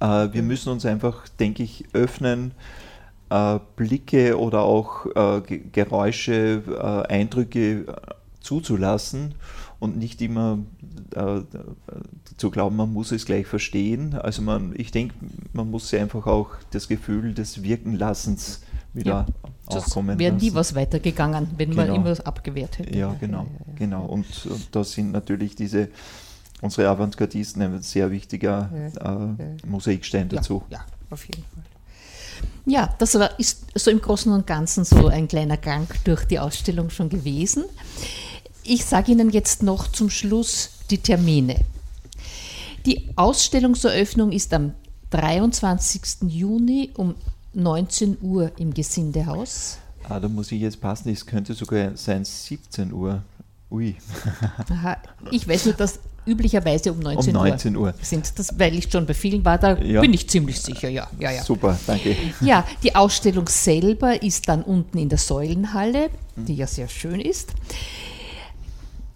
Äh, 0.00 0.28
wir 0.32 0.42
müssen 0.42 0.70
uns 0.70 0.86
einfach, 0.86 1.28
denke 1.40 1.64
ich, 1.64 1.86
öffnen, 1.92 2.52
äh, 3.30 3.58
Blicke 3.76 4.38
oder 4.38 4.62
auch 4.62 5.06
Geräusche, 5.72 7.04
Eindrücke 7.08 7.86
zuzulassen 8.40 9.34
und 9.78 9.96
nicht 9.96 10.20
immer 10.22 10.58
äh, 11.14 11.40
zu 12.36 12.50
glauben, 12.50 12.76
man 12.76 12.92
muss 12.92 13.12
es 13.12 13.24
gleich 13.24 13.46
verstehen. 13.46 14.14
Also 14.14 14.42
man, 14.42 14.72
ich 14.76 14.90
denke, 14.90 15.14
man 15.52 15.70
muss 15.70 15.92
einfach 15.94 16.26
auch 16.26 16.50
das 16.70 16.88
Gefühl 16.88 17.34
des 17.34 17.62
Wirkenlassens 17.62 18.62
wieder 18.94 19.26
ja, 19.28 19.76
aufkommen 19.76 20.18
wäre 20.18 20.34
nie 20.34 20.54
was 20.54 20.74
weitergegangen, 20.74 21.48
wenn 21.56 21.70
genau. 21.70 21.86
man 21.86 21.94
immer 21.94 22.26
abgewehrt 22.26 22.78
hätte. 22.78 22.96
Ja, 22.96 23.14
genau, 23.20 23.42
ja, 23.42 23.66
ja, 23.66 23.72
genau. 23.76 24.06
Und, 24.06 24.46
und 24.46 24.74
da 24.74 24.82
sind 24.82 25.12
natürlich 25.12 25.54
diese 25.54 25.88
unsere 26.60 26.88
Avantgardisten 26.88 27.62
ein 27.62 27.82
sehr 27.82 28.10
wichtiger 28.10 28.70
äh, 28.72 29.66
Mosaikstein 29.66 30.28
dazu. 30.28 30.62
Ja, 30.70 30.80
auf 31.10 31.24
jeden 31.26 31.44
Fall. 31.44 31.62
Ja, 32.66 32.94
das 32.98 33.16
ist 33.38 33.64
so 33.74 33.90
im 33.90 34.00
Großen 34.00 34.32
und 34.32 34.46
Ganzen 34.46 34.84
so 34.84 35.08
ein 35.08 35.28
kleiner 35.28 35.56
Gang 35.56 35.88
durch 36.04 36.24
die 36.24 36.38
Ausstellung 36.38 36.90
schon 36.90 37.08
gewesen. 37.08 37.64
Ich 38.62 38.84
sage 38.84 39.12
Ihnen 39.12 39.30
jetzt 39.30 39.62
noch 39.62 39.90
zum 39.90 40.10
Schluss 40.10 40.70
die 40.90 40.98
Termine. 40.98 41.64
Die 42.84 43.08
Ausstellungseröffnung 43.16 44.32
ist 44.32 44.52
am 44.52 44.72
23. 45.10 46.28
Juni 46.28 46.90
um 46.94 47.14
19 47.54 48.18
Uhr 48.20 48.52
im 48.58 48.74
Gesindehaus. 48.74 49.78
Ah, 50.08 50.20
da 50.20 50.28
muss 50.28 50.52
ich 50.52 50.60
jetzt 50.60 50.80
passen, 50.80 51.10
es 51.10 51.24
könnte 51.24 51.54
sogar 51.54 51.96
sein 51.96 52.24
17 52.24 52.92
Uhr. 52.92 53.22
Ui. 53.70 53.96
Aha, 54.70 54.96
ich 55.30 55.46
weiß 55.46 55.66
nur, 55.66 55.74
dass 55.74 56.00
üblicherweise 56.26 56.92
um 56.92 57.00
19, 57.00 57.36
um 57.36 57.42
19 57.42 57.76
Uhr, 57.76 57.82
Uhr, 57.82 57.94
sind. 58.00 58.38
Das, 58.38 58.58
weil 58.58 58.74
ich 58.74 58.90
schon 58.90 59.06
bei 59.06 59.14
vielen 59.14 59.44
war, 59.44 59.58
da 59.58 59.78
ja. 59.78 60.00
bin 60.00 60.12
ich 60.12 60.28
ziemlich 60.28 60.60
sicher, 60.60 60.88
ja, 60.88 61.08
ja, 61.18 61.30
ja. 61.30 61.42
Super, 61.42 61.78
danke. 61.86 62.16
Ja, 62.40 62.64
die 62.82 62.94
Ausstellung 62.94 63.48
selber 63.48 64.22
ist 64.22 64.48
dann 64.48 64.62
unten 64.62 64.98
in 64.98 65.08
der 65.08 65.18
Säulenhalle, 65.18 66.10
die 66.36 66.54
ja 66.54 66.66
sehr 66.66 66.88
schön 66.88 67.20
ist. 67.20 67.52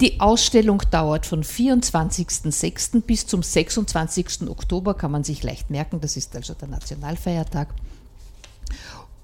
Die 0.00 0.20
Ausstellung 0.20 0.82
dauert 0.90 1.26
von 1.26 1.44
24.06. 1.44 3.02
bis 3.02 3.26
zum 3.26 3.42
26. 3.42 4.48
Oktober, 4.48 4.94
kann 4.94 5.12
man 5.12 5.22
sich 5.22 5.42
leicht 5.44 5.70
merken, 5.70 6.00
das 6.00 6.16
ist 6.16 6.34
also 6.34 6.54
der 6.54 6.68
Nationalfeiertag. 6.68 7.68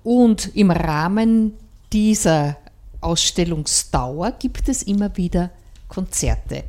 Und 0.04 0.54
im 0.54 0.70
Rahmen 0.70 1.54
dieser 1.92 2.56
Ausstellungsdauer 3.00 4.32
gibt 4.32 4.68
es 4.68 4.82
immer 4.82 5.16
wieder 5.16 5.50
Konzerte. 5.88 6.64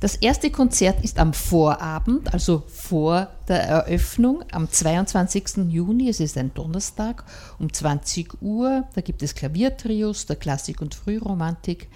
Das 0.00 0.16
erste 0.16 0.50
Konzert 0.50 1.04
ist 1.04 1.18
am 1.18 1.34
Vorabend, 1.34 2.32
also 2.32 2.62
vor 2.68 3.28
der 3.48 3.62
Eröffnung, 3.64 4.42
am 4.50 4.70
22. 4.70 5.68
Juni, 5.68 6.08
es 6.08 6.20
ist 6.20 6.38
ein 6.38 6.54
Donnerstag, 6.54 7.24
um 7.58 7.70
20 7.70 8.40
Uhr. 8.40 8.84
Da 8.94 9.02
gibt 9.02 9.22
es 9.22 9.34
Klaviertrios 9.34 10.24
der 10.24 10.36
Klassik 10.36 10.80
und 10.80 10.94
Frühromantik. 10.94 11.88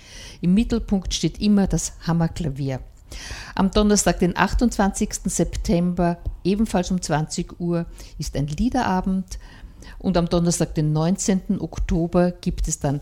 Im 0.43 0.53
Mittelpunkt 0.53 1.15
steht 1.15 1.41
immer 1.41 1.67
das 1.67 1.95
Hammerklavier. 2.07 2.81
Am 3.55 3.71
Donnerstag, 3.71 4.19
den 4.19 4.37
28. 4.37 5.21
September, 5.25 6.19
ebenfalls 6.43 6.91
um 6.91 7.01
20 7.01 7.59
Uhr, 7.59 7.87
ist 8.19 8.37
ein 8.37 8.49
Liederabend. 8.49 9.39
Und 9.99 10.17
am 10.17 10.29
Donnerstag, 10.29 10.75
den 10.75 10.93
19. 10.93 11.61
Oktober, 11.61 12.33
gibt 12.33 12.69
es 12.69 12.81
dann 12.81 13.01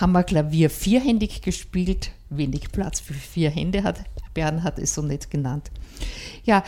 Hammerklavier 0.00 0.70
vierhändig 0.70 1.42
gespielt 1.42 2.10
wenig 2.28 2.72
Platz 2.72 3.00
für 3.00 3.14
vier 3.14 3.50
Hände 3.50 3.82
hat. 3.82 4.04
Bernhard 4.34 4.78
es 4.78 4.94
so 4.94 5.02
nett 5.02 5.30
genannt. 5.30 5.70
Ja, 6.44 6.64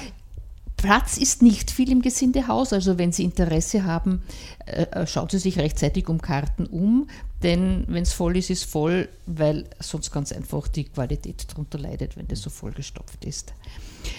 Platz 0.76 1.18
ist 1.18 1.42
nicht 1.42 1.72
viel 1.72 1.90
im 1.90 2.02
Gesindehaus, 2.02 2.72
also 2.72 2.98
wenn 2.98 3.10
Sie 3.10 3.24
Interesse 3.24 3.84
haben, 3.84 4.22
äh, 4.64 4.82
äh, 4.82 5.06
schauen 5.08 5.28
Sie 5.28 5.38
sich 5.38 5.58
rechtzeitig 5.58 6.08
um 6.08 6.22
Karten 6.22 6.66
um, 6.66 7.08
denn 7.42 7.84
wenn 7.88 8.04
es 8.04 8.12
voll 8.12 8.36
ist, 8.36 8.48
ist 8.48 8.64
voll, 8.64 9.08
weil 9.26 9.64
sonst 9.80 10.12
ganz 10.12 10.30
einfach 10.30 10.68
die 10.68 10.84
Qualität 10.84 11.46
darunter 11.50 11.78
leidet, 11.78 12.16
wenn 12.16 12.28
das 12.28 12.42
so 12.42 12.50
vollgestopft 12.50 13.24
ist. 13.24 13.54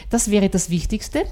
Das 0.10 0.30
wäre 0.30 0.50
das 0.50 0.70
Wichtigste. 0.70 1.24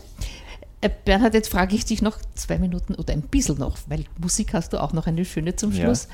Äh, 0.80 0.89
Bernhard, 1.03 1.34
jetzt 1.34 1.49
frage 1.49 1.75
ich 1.75 1.84
dich 1.84 2.01
noch 2.01 2.17
zwei 2.36 2.57
Minuten 2.57 2.95
oder 2.95 3.11
ein 3.11 3.23
bisschen 3.23 3.57
noch, 3.57 3.78
weil 3.88 4.05
Musik 4.17 4.53
hast 4.53 4.71
du 4.71 4.82
auch 4.82 4.93
noch 4.93 5.07
eine 5.07 5.25
schöne 5.25 5.57
zum 5.57 5.73
Schluss. 5.73 6.07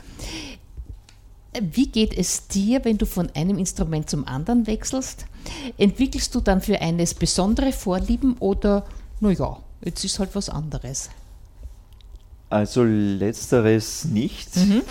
Wie 1.62 1.88
geht 1.88 2.18
es 2.18 2.48
dir, 2.48 2.84
wenn 2.86 2.98
du 2.98 3.06
von 3.06 3.30
einem 3.36 3.58
Instrument 3.58 4.10
zum 4.10 4.28
anderen 4.28 4.68
wechselst? 4.68 5.26
Entwickelst 5.78 6.34
du 6.36 6.42
dann 6.42 6.62
für 6.62 6.82
eines 6.82 7.14
besondere 7.14 7.72
Vorlieben 7.72 8.38
oder, 8.40 8.86
naja, 9.20 9.58
jetzt 9.84 10.04
ist 10.04 10.20
halt 10.20 10.34
was 10.36 10.50
anderes? 10.50 11.10
Also 12.50 12.84
letzteres 12.84 14.06
nicht. 14.06 14.56
Mhm. 14.56 14.82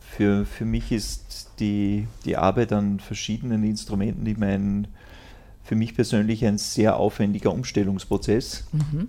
Für, 0.00 0.44
für 0.44 0.64
mich 0.64 0.92
ist 0.92 1.48
die, 1.58 2.06
die 2.24 2.36
Arbeit 2.36 2.72
an 2.72 3.00
verschiedenen 3.00 3.64
Instrumenten 3.64 4.26
immer 4.26 4.46
ein, 4.46 4.88
für 5.64 5.74
mich 5.74 5.94
persönlich 5.94 6.44
ein 6.44 6.58
sehr 6.58 6.96
aufwendiger 6.96 7.52
Umstellungsprozess, 7.52 8.64
mhm. 8.72 9.08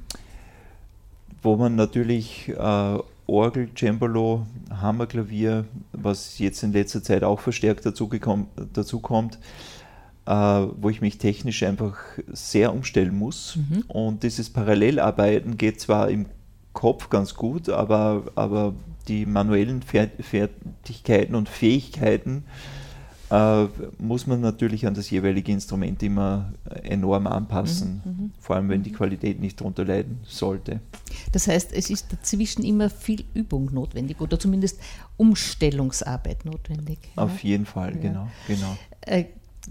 wo 1.41 1.55
man 1.55 1.75
natürlich 1.75 2.49
äh, 2.49 2.97
Orgel, 3.27 3.69
Cembalo, 3.75 4.45
Hammerklavier, 4.69 5.65
was 5.91 6.39
jetzt 6.39 6.63
in 6.63 6.73
letzter 6.73 7.03
Zeit 7.03 7.23
auch 7.23 7.39
verstärkt 7.39 7.85
dazu, 7.85 8.07
gekommen, 8.07 8.47
dazu 8.73 8.99
kommt, 8.99 9.39
äh, 10.25 10.31
wo 10.31 10.89
ich 10.89 11.01
mich 11.01 11.17
technisch 11.17 11.63
einfach 11.63 11.97
sehr 12.27 12.73
umstellen 12.73 13.17
muss. 13.17 13.57
Mhm. 13.57 13.83
Und 13.87 14.23
dieses 14.23 14.49
Parallelarbeiten 14.49 15.57
geht 15.57 15.79
zwar 15.79 16.09
im 16.09 16.25
Kopf 16.73 17.09
ganz 17.09 17.35
gut, 17.35 17.69
aber, 17.69 18.23
aber 18.35 18.73
die 19.07 19.25
manuellen 19.25 19.81
Fertigkeiten 19.83 21.35
und 21.35 21.49
Fähigkeiten 21.49 22.45
äh, 23.33 23.67
muss 23.97 24.27
man 24.27 24.41
natürlich 24.41 24.85
an 24.85 24.93
das 24.93 25.09
jeweilige 25.09 25.51
Instrument 25.51 26.03
immer 26.03 26.53
enorm 26.83 27.25
anpassen, 27.25 28.01
mhm, 28.05 28.11
mhm, 28.11 28.31
vor 28.39 28.55
allem 28.55 28.69
wenn 28.69 28.83
die 28.83 28.91
Qualität 28.91 29.39
nicht 29.39 29.59
darunter 29.59 29.85
leiden 29.85 30.19
sollte. 30.23 30.81
Das 31.31 31.47
heißt, 31.47 31.73
es 31.73 31.89
ist 31.89 32.13
dazwischen 32.13 32.63
immer 32.63 32.91
viel 32.91 33.23
Übung 33.33 33.73
notwendig 33.73 34.21
oder 34.21 34.39
zumindest 34.39 34.79
Umstellungsarbeit 35.17 36.45
notwendig. 36.45 36.99
Auf 37.15 37.43
ja? 37.43 37.49
jeden 37.49 37.65
Fall, 37.65 37.95
ja. 37.95 38.01
genau. 38.01 38.27
genau. 38.45 38.77
Äh, 39.01 39.25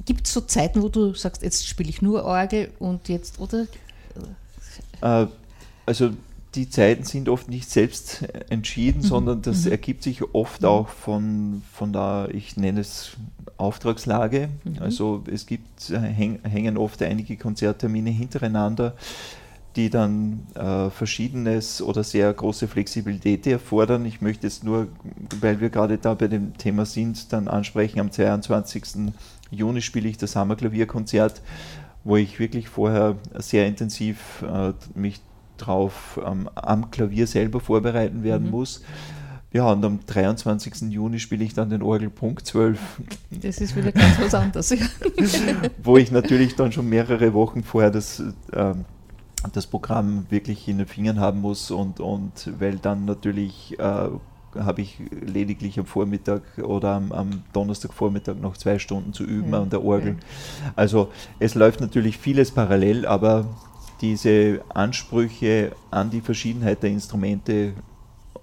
gibt 0.04 0.26
es 0.26 0.32
so 0.32 0.40
Zeiten, 0.40 0.82
wo 0.82 0.88
du 0.88 1.14
sagst, 1.14 1.42
jetzt 1.42 1.68
spiele 1.68 1.88
ich 1.88 2.02
nur 2.02 2.24
Orgel 2.24 2.72
und 2.80 3.08
jetzt, 3.08 3.38
oder? 3.38 3.68
Äh, 5.02 5.26
also 5.86 6.10
die 6.56 6.68
Zeiten 6.68 7.04
sind 7.04 7.28
oft 7.28 7.48
nicht 7.48 7.70
selbst 7.70 8.24
entschieden, 8.50 9.02
mhm. 9.02 9.06
sondern 9.06 9.42
das 9.42 9.66
mhm. 9.66 9.70
ergibt 9.70 10.02
sich 10.02 10.34
oft 10.34 10.62
mhm. 10.62 10.68
auch 10.68 10.88
von, 10.88 11.62
von 11.72 11.92
der, 11.92 12.28
ich 12.32 12.56
nenne 12.56 12.80
es 12.80 13.12
Auftragslage. 13.62 14.48
Mhm. 14.64 14.76
Also 14.80 15.24
es 15.30 15.46
gibt, 15.46 15.90
äh, 15.90 15.98
häng, 15.98 16.40
hängen 16.42 16.76
oft 16.76 17.02
einige 17.02 17.36
Konzerttermine 17.36 18.10
hintereinander, 18.10 18.94
die 19.76 19.88
dann 19.88 20.46
äh, 20.54 20.90
verschiedenes 20.90 21.80
oder 21.80 22.04
sehr 22.04 22.32
große 22.32 22.68
Flexibilität 22.68 23.46
erfordern. 23.46 24.04
Ich 24.04 24.20
möchte 24.20 24.46
jetzt 24.46 24.64
nur, 24.64 24.88
weil 25.40 25.60
wir 25.60 25.70
gerade 25.70 25.98
da 25.98 26.14
bei 26.14 26.28
dem 26.28 26.56
Thema 26.58 26.84
sind, 26.84 27.32
dann 27.32 27.48
ansprechen, 27.48 28.00
am 28.00 28.10
22. 28.10 29.12
Juni 29.50 29.80
spiele 29.80 30.08
ich 30.08 30.18
das 30.18 30.36
Hammerklavierkonzert, 30.36 31.40
wo 32.04 32.16
ich 32.16 32.38
wirklich 32.38 32.68
vorher 32.68 33.16
sehr 33.38 33.66
intensiv 33.66 34.42
äh, 34.42 34.72
mich 34.94 35.20
drauf 35.56 36.20
ähm, 36.24 36.48
am 36.54 36.90
Klavier 36.90 37.26
selber 37.26 37.60
vorbereiten 37.60 38.24
werden 38.24 38.46
mhm. 38.46 38.50
muss. 38.50 38.82
Ja, 39.52 39.70
und 39.70 39.84
am 39.84 40.00
23. 40.06 40.90
Juni 40.90 41.18
spiele 41.18 41.44
ich 41.44 41.52
dann 41.52 41.68
den 41.68 41.82
Orgelpunkt 41.82 42.46
12. 42.46 42.80
Das 43.30 43.60
ist 43.60 43.76
wieder 43.76 43.92
ganz 43.92 44.18
was 44.18 44.34
anderes. 44.34 44.74
Wo 45.82 45.98
ich 45.98 46.10
natürlich 46.10 46.54
dann 46.56 46.72
schon 46.72 46.88
mehrere 46.88 47.34
Wochen 47.34 47.62
vorher 47.62 47.90
das, 47.90 48.22
ähm, 48.54 48.86
das 49.52 49.66
Programm 49.66 50.26
wirklich 50.30 50.66
in 50.68 50.78
den 50.78 50.86
Fingern 50.86 51.20
haben 51.20 51.42
muss 51.42 51.70
und, 51.70 52.00
und 52.00 52.50
weil 52.58 52.76
dann 52.76 53.04
natürlich 53.04 53.78
äh, 53.78 54.08
habe 54.58 54.80
ich 54.80 54.98
lediglich 55.10 55.78
am 55.78 55.86
Vormittag 55.86 56.42
oder 56.62 56.92
am, 56.92 57.12
am, 57.12 57.42
Donnerstagvormittag 57.52 58.36
noch 58.36 58.56
zwei 58.56 58.78
Stunden 58.78 59.12
zu 59.12 59.24
üben 59.24 59.52
ja, 59.52 59.62
an 59.62 59.70
der 59.70 59.84
Orgel. 59.84 60.16
Also 60.76 61.10
es 61.38 61.54
läuft 61.54 61.80
natürlich 61.80 62.16
vieles 62.16 62.50
parallel, 62.50 63.06
aber 63.06 63.46
diese 64.00 64.62
Ansprüche 64.70 65.72
an 65.90 66.10
die 66.10 66.20
Verschiedenheit 66.20 66.82
der 66.82 66.90
Instrumente 66.90 67.74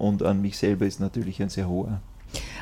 und 0.00 0.22
an 0.22 0.40
mich 0.40 0.58
selber 0.58 0.86
ist 0.86 1.00
natürlich 1.00 1.40
ein 1.42 1.48
sehr 1.48 1.68
hoher. 1.68 2.00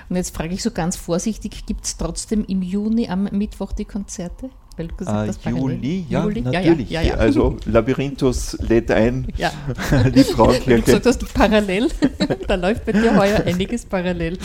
Und 0.08 0.16
jetzt 0.16 0.34
frage 0.34 0.54
ich 0.54 0.62
so 0.62 0.70
ganz 0.70 0.96
vorsichtig, 0.96 1.66
gibt 1.66 1.84
es 1.84 1.96
trotzdem 1.96 2.44
im 2.46 2.62
Juni 2.62 3.08
am 3.08 3.24
Mittwoch 3.24 3.72
die 3.72 3.84
Konzerte? 3.84 4.50
Weil 4.76 4.88
du 4.88 4.94
gesagt 4.94 5.28
hast, 5.28 5.44
Juli, 5.44 6.06
ja, 6.08 6.22
Juli? 6.22 6.40
natürlich. 6.40 6.88
Ja, 6.90 7.02
ja, 7.02 7.08
ja, 7.08 7.14
also 7.14 7.56
Labyrinthus 7.66 8.56
lädt 8.60 8.90
ein, 8.92 9.26
ja. 9.36 9.50
die 10.14 10.22
Frauenkirche. 10.22 10.76
Du 10.76 10.82
gesagt 10.82 11.06
hast, 11.06 11.34
parallel, 11.34 11.88
da 12.46 12.54
läuft 12.54 12.86
bei 12.86 12.92
dir 12.92 13.14
heuer 13.16 13.44
einiges 13.44 13.84
parallel. 13.84 14.38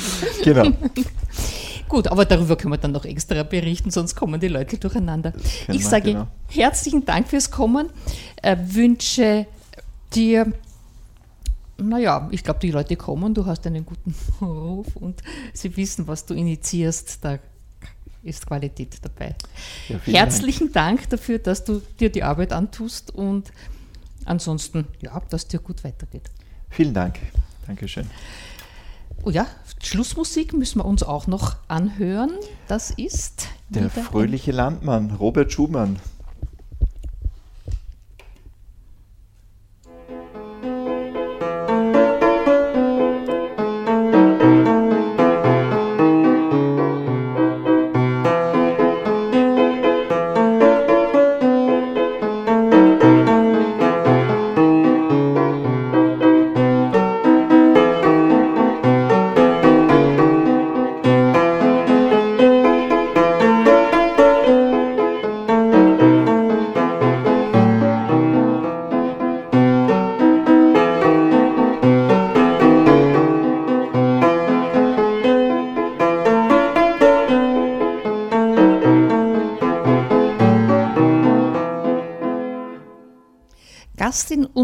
Genau. 0.44 0.72
Gut, 1.88 2.08
aber 2.08 2.26
darüber 2.26 2.56
können 2.56 2.74
wir 2.74 2.78
dann 2.78 2.94
noch 2.94 3.06
extra 3.06 3.44
berichten, 3.44 3.91
sonst 3.91 4.16
kommen 4.16 4.39
die 4.39 4.48
Leute 4.48 4.78
durcheinander. 4.78 5.34
Ich 5.68 5.86
sage 5.86 6.14
genau. 6.14 6.28
herzlichen 6.50 7.06
Dank 7.06 7.28
fürs 7.28 7.52
Kommen, 7.52 7.89
äh, 8.41 8.58
wünsche 8.60 9.46
dir 10.16 10.52
naja, 11.78 12.28
ich 12.32 12.43
glaube, 12.43 12.59
die 12.59 12.71
Leute 12.71 12.95
kommen, 12.95 13.34
du 13.34 13.45
hast 13.45 13.65
einen 13.67 13.86
guten 13.86 14.15
Ruf 14.41 14.95
und 14.95 15.21
sie 15.53 15.76
wissen, 15.76 16.07
was 16.07 16.26
du 16.26 16.34
initiierst. 16.34 17.24
Da 17.24 17.39
ist 18.24 18.45
Qualität 18.45 18.97
dabei. 19.01 19.36
Ja, 19.89 19.99
Herzlichen 20.05 20.71
Dank. 20.71 20.99
Dank. 21.01 21.09
dafür, 21.09 21.39
dass 21.39 21.63
du 21.65 21.82
dir 21.99 22.09
die 22.09 22.24
Arbeit 22.24 22.53
antust 22.53 23.11
und 23.11 23.51
ansonsten, 24.26 24.88
ja, 25.01 25.21
dass 25.30 25.47
dir 25.47 25.59
gut 25.59 25.84
weitergeht. 25.84 26.30
Vielen 26.69 26.93
Dank. 26.93 27.19
Dankeschön. 27.67 28.09
Oh 29.24 29.30
ja, 29.30 29.47
Schlussmusik 29.82 30.53
müssen 30.53 30.80
wir 30.80 30.86
uns 30.86 31.03
auch 31.03 31.28
noch 31.28 31.57
anhören. 31.67 32.32
Das 32.67 32.91
ist 32.91 33.47
der 33.69 33.89
fröhliche 33.89 34.51
Landmann, 34.51 35.11
Robert 35.11 35.51
Schumann. 35.51 35.99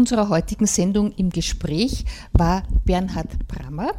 Unserer 0.00 0.30
heutigen 0.30 0.66
Sendung 0.66 1.12
im 1.12 1.28
Gespräch 1.28 2.06
war 2.32 2.62
Bernhard 2.86 3.46
Brammer. 3.46 3.92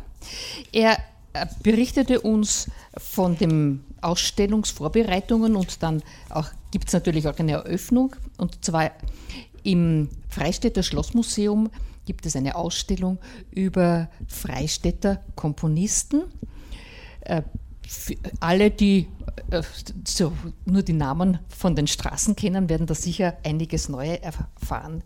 Er 0.71 0.97
äh, 1.33 1.45
berichtete 1.61 2.21
uns 2.21 2.71
von 2.97 3.37
den 3.37 3.83
Ausstellungsvorbereitungen 4.01 5.55
und 5.55 5.83
dann 5.83 6.01
gibt 6.71 6.87
es 6.87 6.93
natürlich 6.93 7.27
auch 7.27 7.37
eine 7.37 7.51
Eröffnung. 7.51 8.15
Und 8.39 8.65
zwar 8.65 8.89
im 9.61 10.09
Freistädter 10.27 10.81
Schlossmuseum 10.81 11.69
gibt 12.07 12.25
es 12.25 12.35
eine 12.35 12.55
Ausstellung 12.55 13.19
über 13.51 14.09
Freistädter 14.27 15.21
Komponisten. 15.35 16.23
Alle, 18.39 18.71
die 18.71 19.07
äh, 19.49 19.61
so 20.07 20.33
nur 20.65 20.83
die 20.83 20.93
Namen 20.93 21.39
von 21.49 21.75
den 21.75 21.87
Straßen 21.87 22.35
kennen, 22.35 22.69
werden 22.69 22.87
da 22.87 22.95
sicher 22.95 23.37
einiges 23.43 23.89
Neue 23.89 24.21
erfahren. 24.21 25.03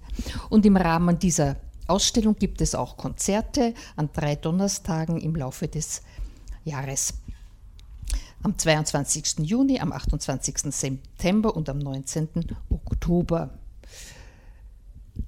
Und 0.50 0.66
im 0.66 0.78
Rahmen 0.78 1.20
dieser 1.20 1.58
Ausstellung 1.88 2.36
gibt 2.36 2.62
es 2.62 2.76
auch 2.76 2.98
Konzerte 2.98 3.74
an 3.96 4.10
drei 4.14 4.36
Donnerstagen 4.36 5.20
im 5.20 5.36
Laufe 5.36 5.68
des 5.68 6.02
Jahres. 6.64 7.14
Am 8.44 8.58
22. 8.58 9.40
Juni, 9.40 9.80
am 9.80 9.92
28. 9.92 10.72
September 10.72 11.56
und 11.56 11.70
am 11.70 11.80
19. 11.80 12.56
Oktober. 12.70 13.58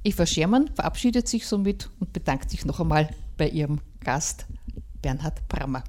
Eva 0.04 0.26
Schermann 0.26 0.70
verabschiedet 0.76 1.28
sich 1.28 1.48
somit 1.48 1.90
und 2.00 2.14
bedankt 2.14 2.52
sich 2.52 2.66
noch 2.66 2.80
einmal 2.80 3.10
bei 3.38 3.50
ihrem 3.50 3.80
Gast 4.02 4.46
Bernhard 5.02 5.48
Brammer. 5.48 5.84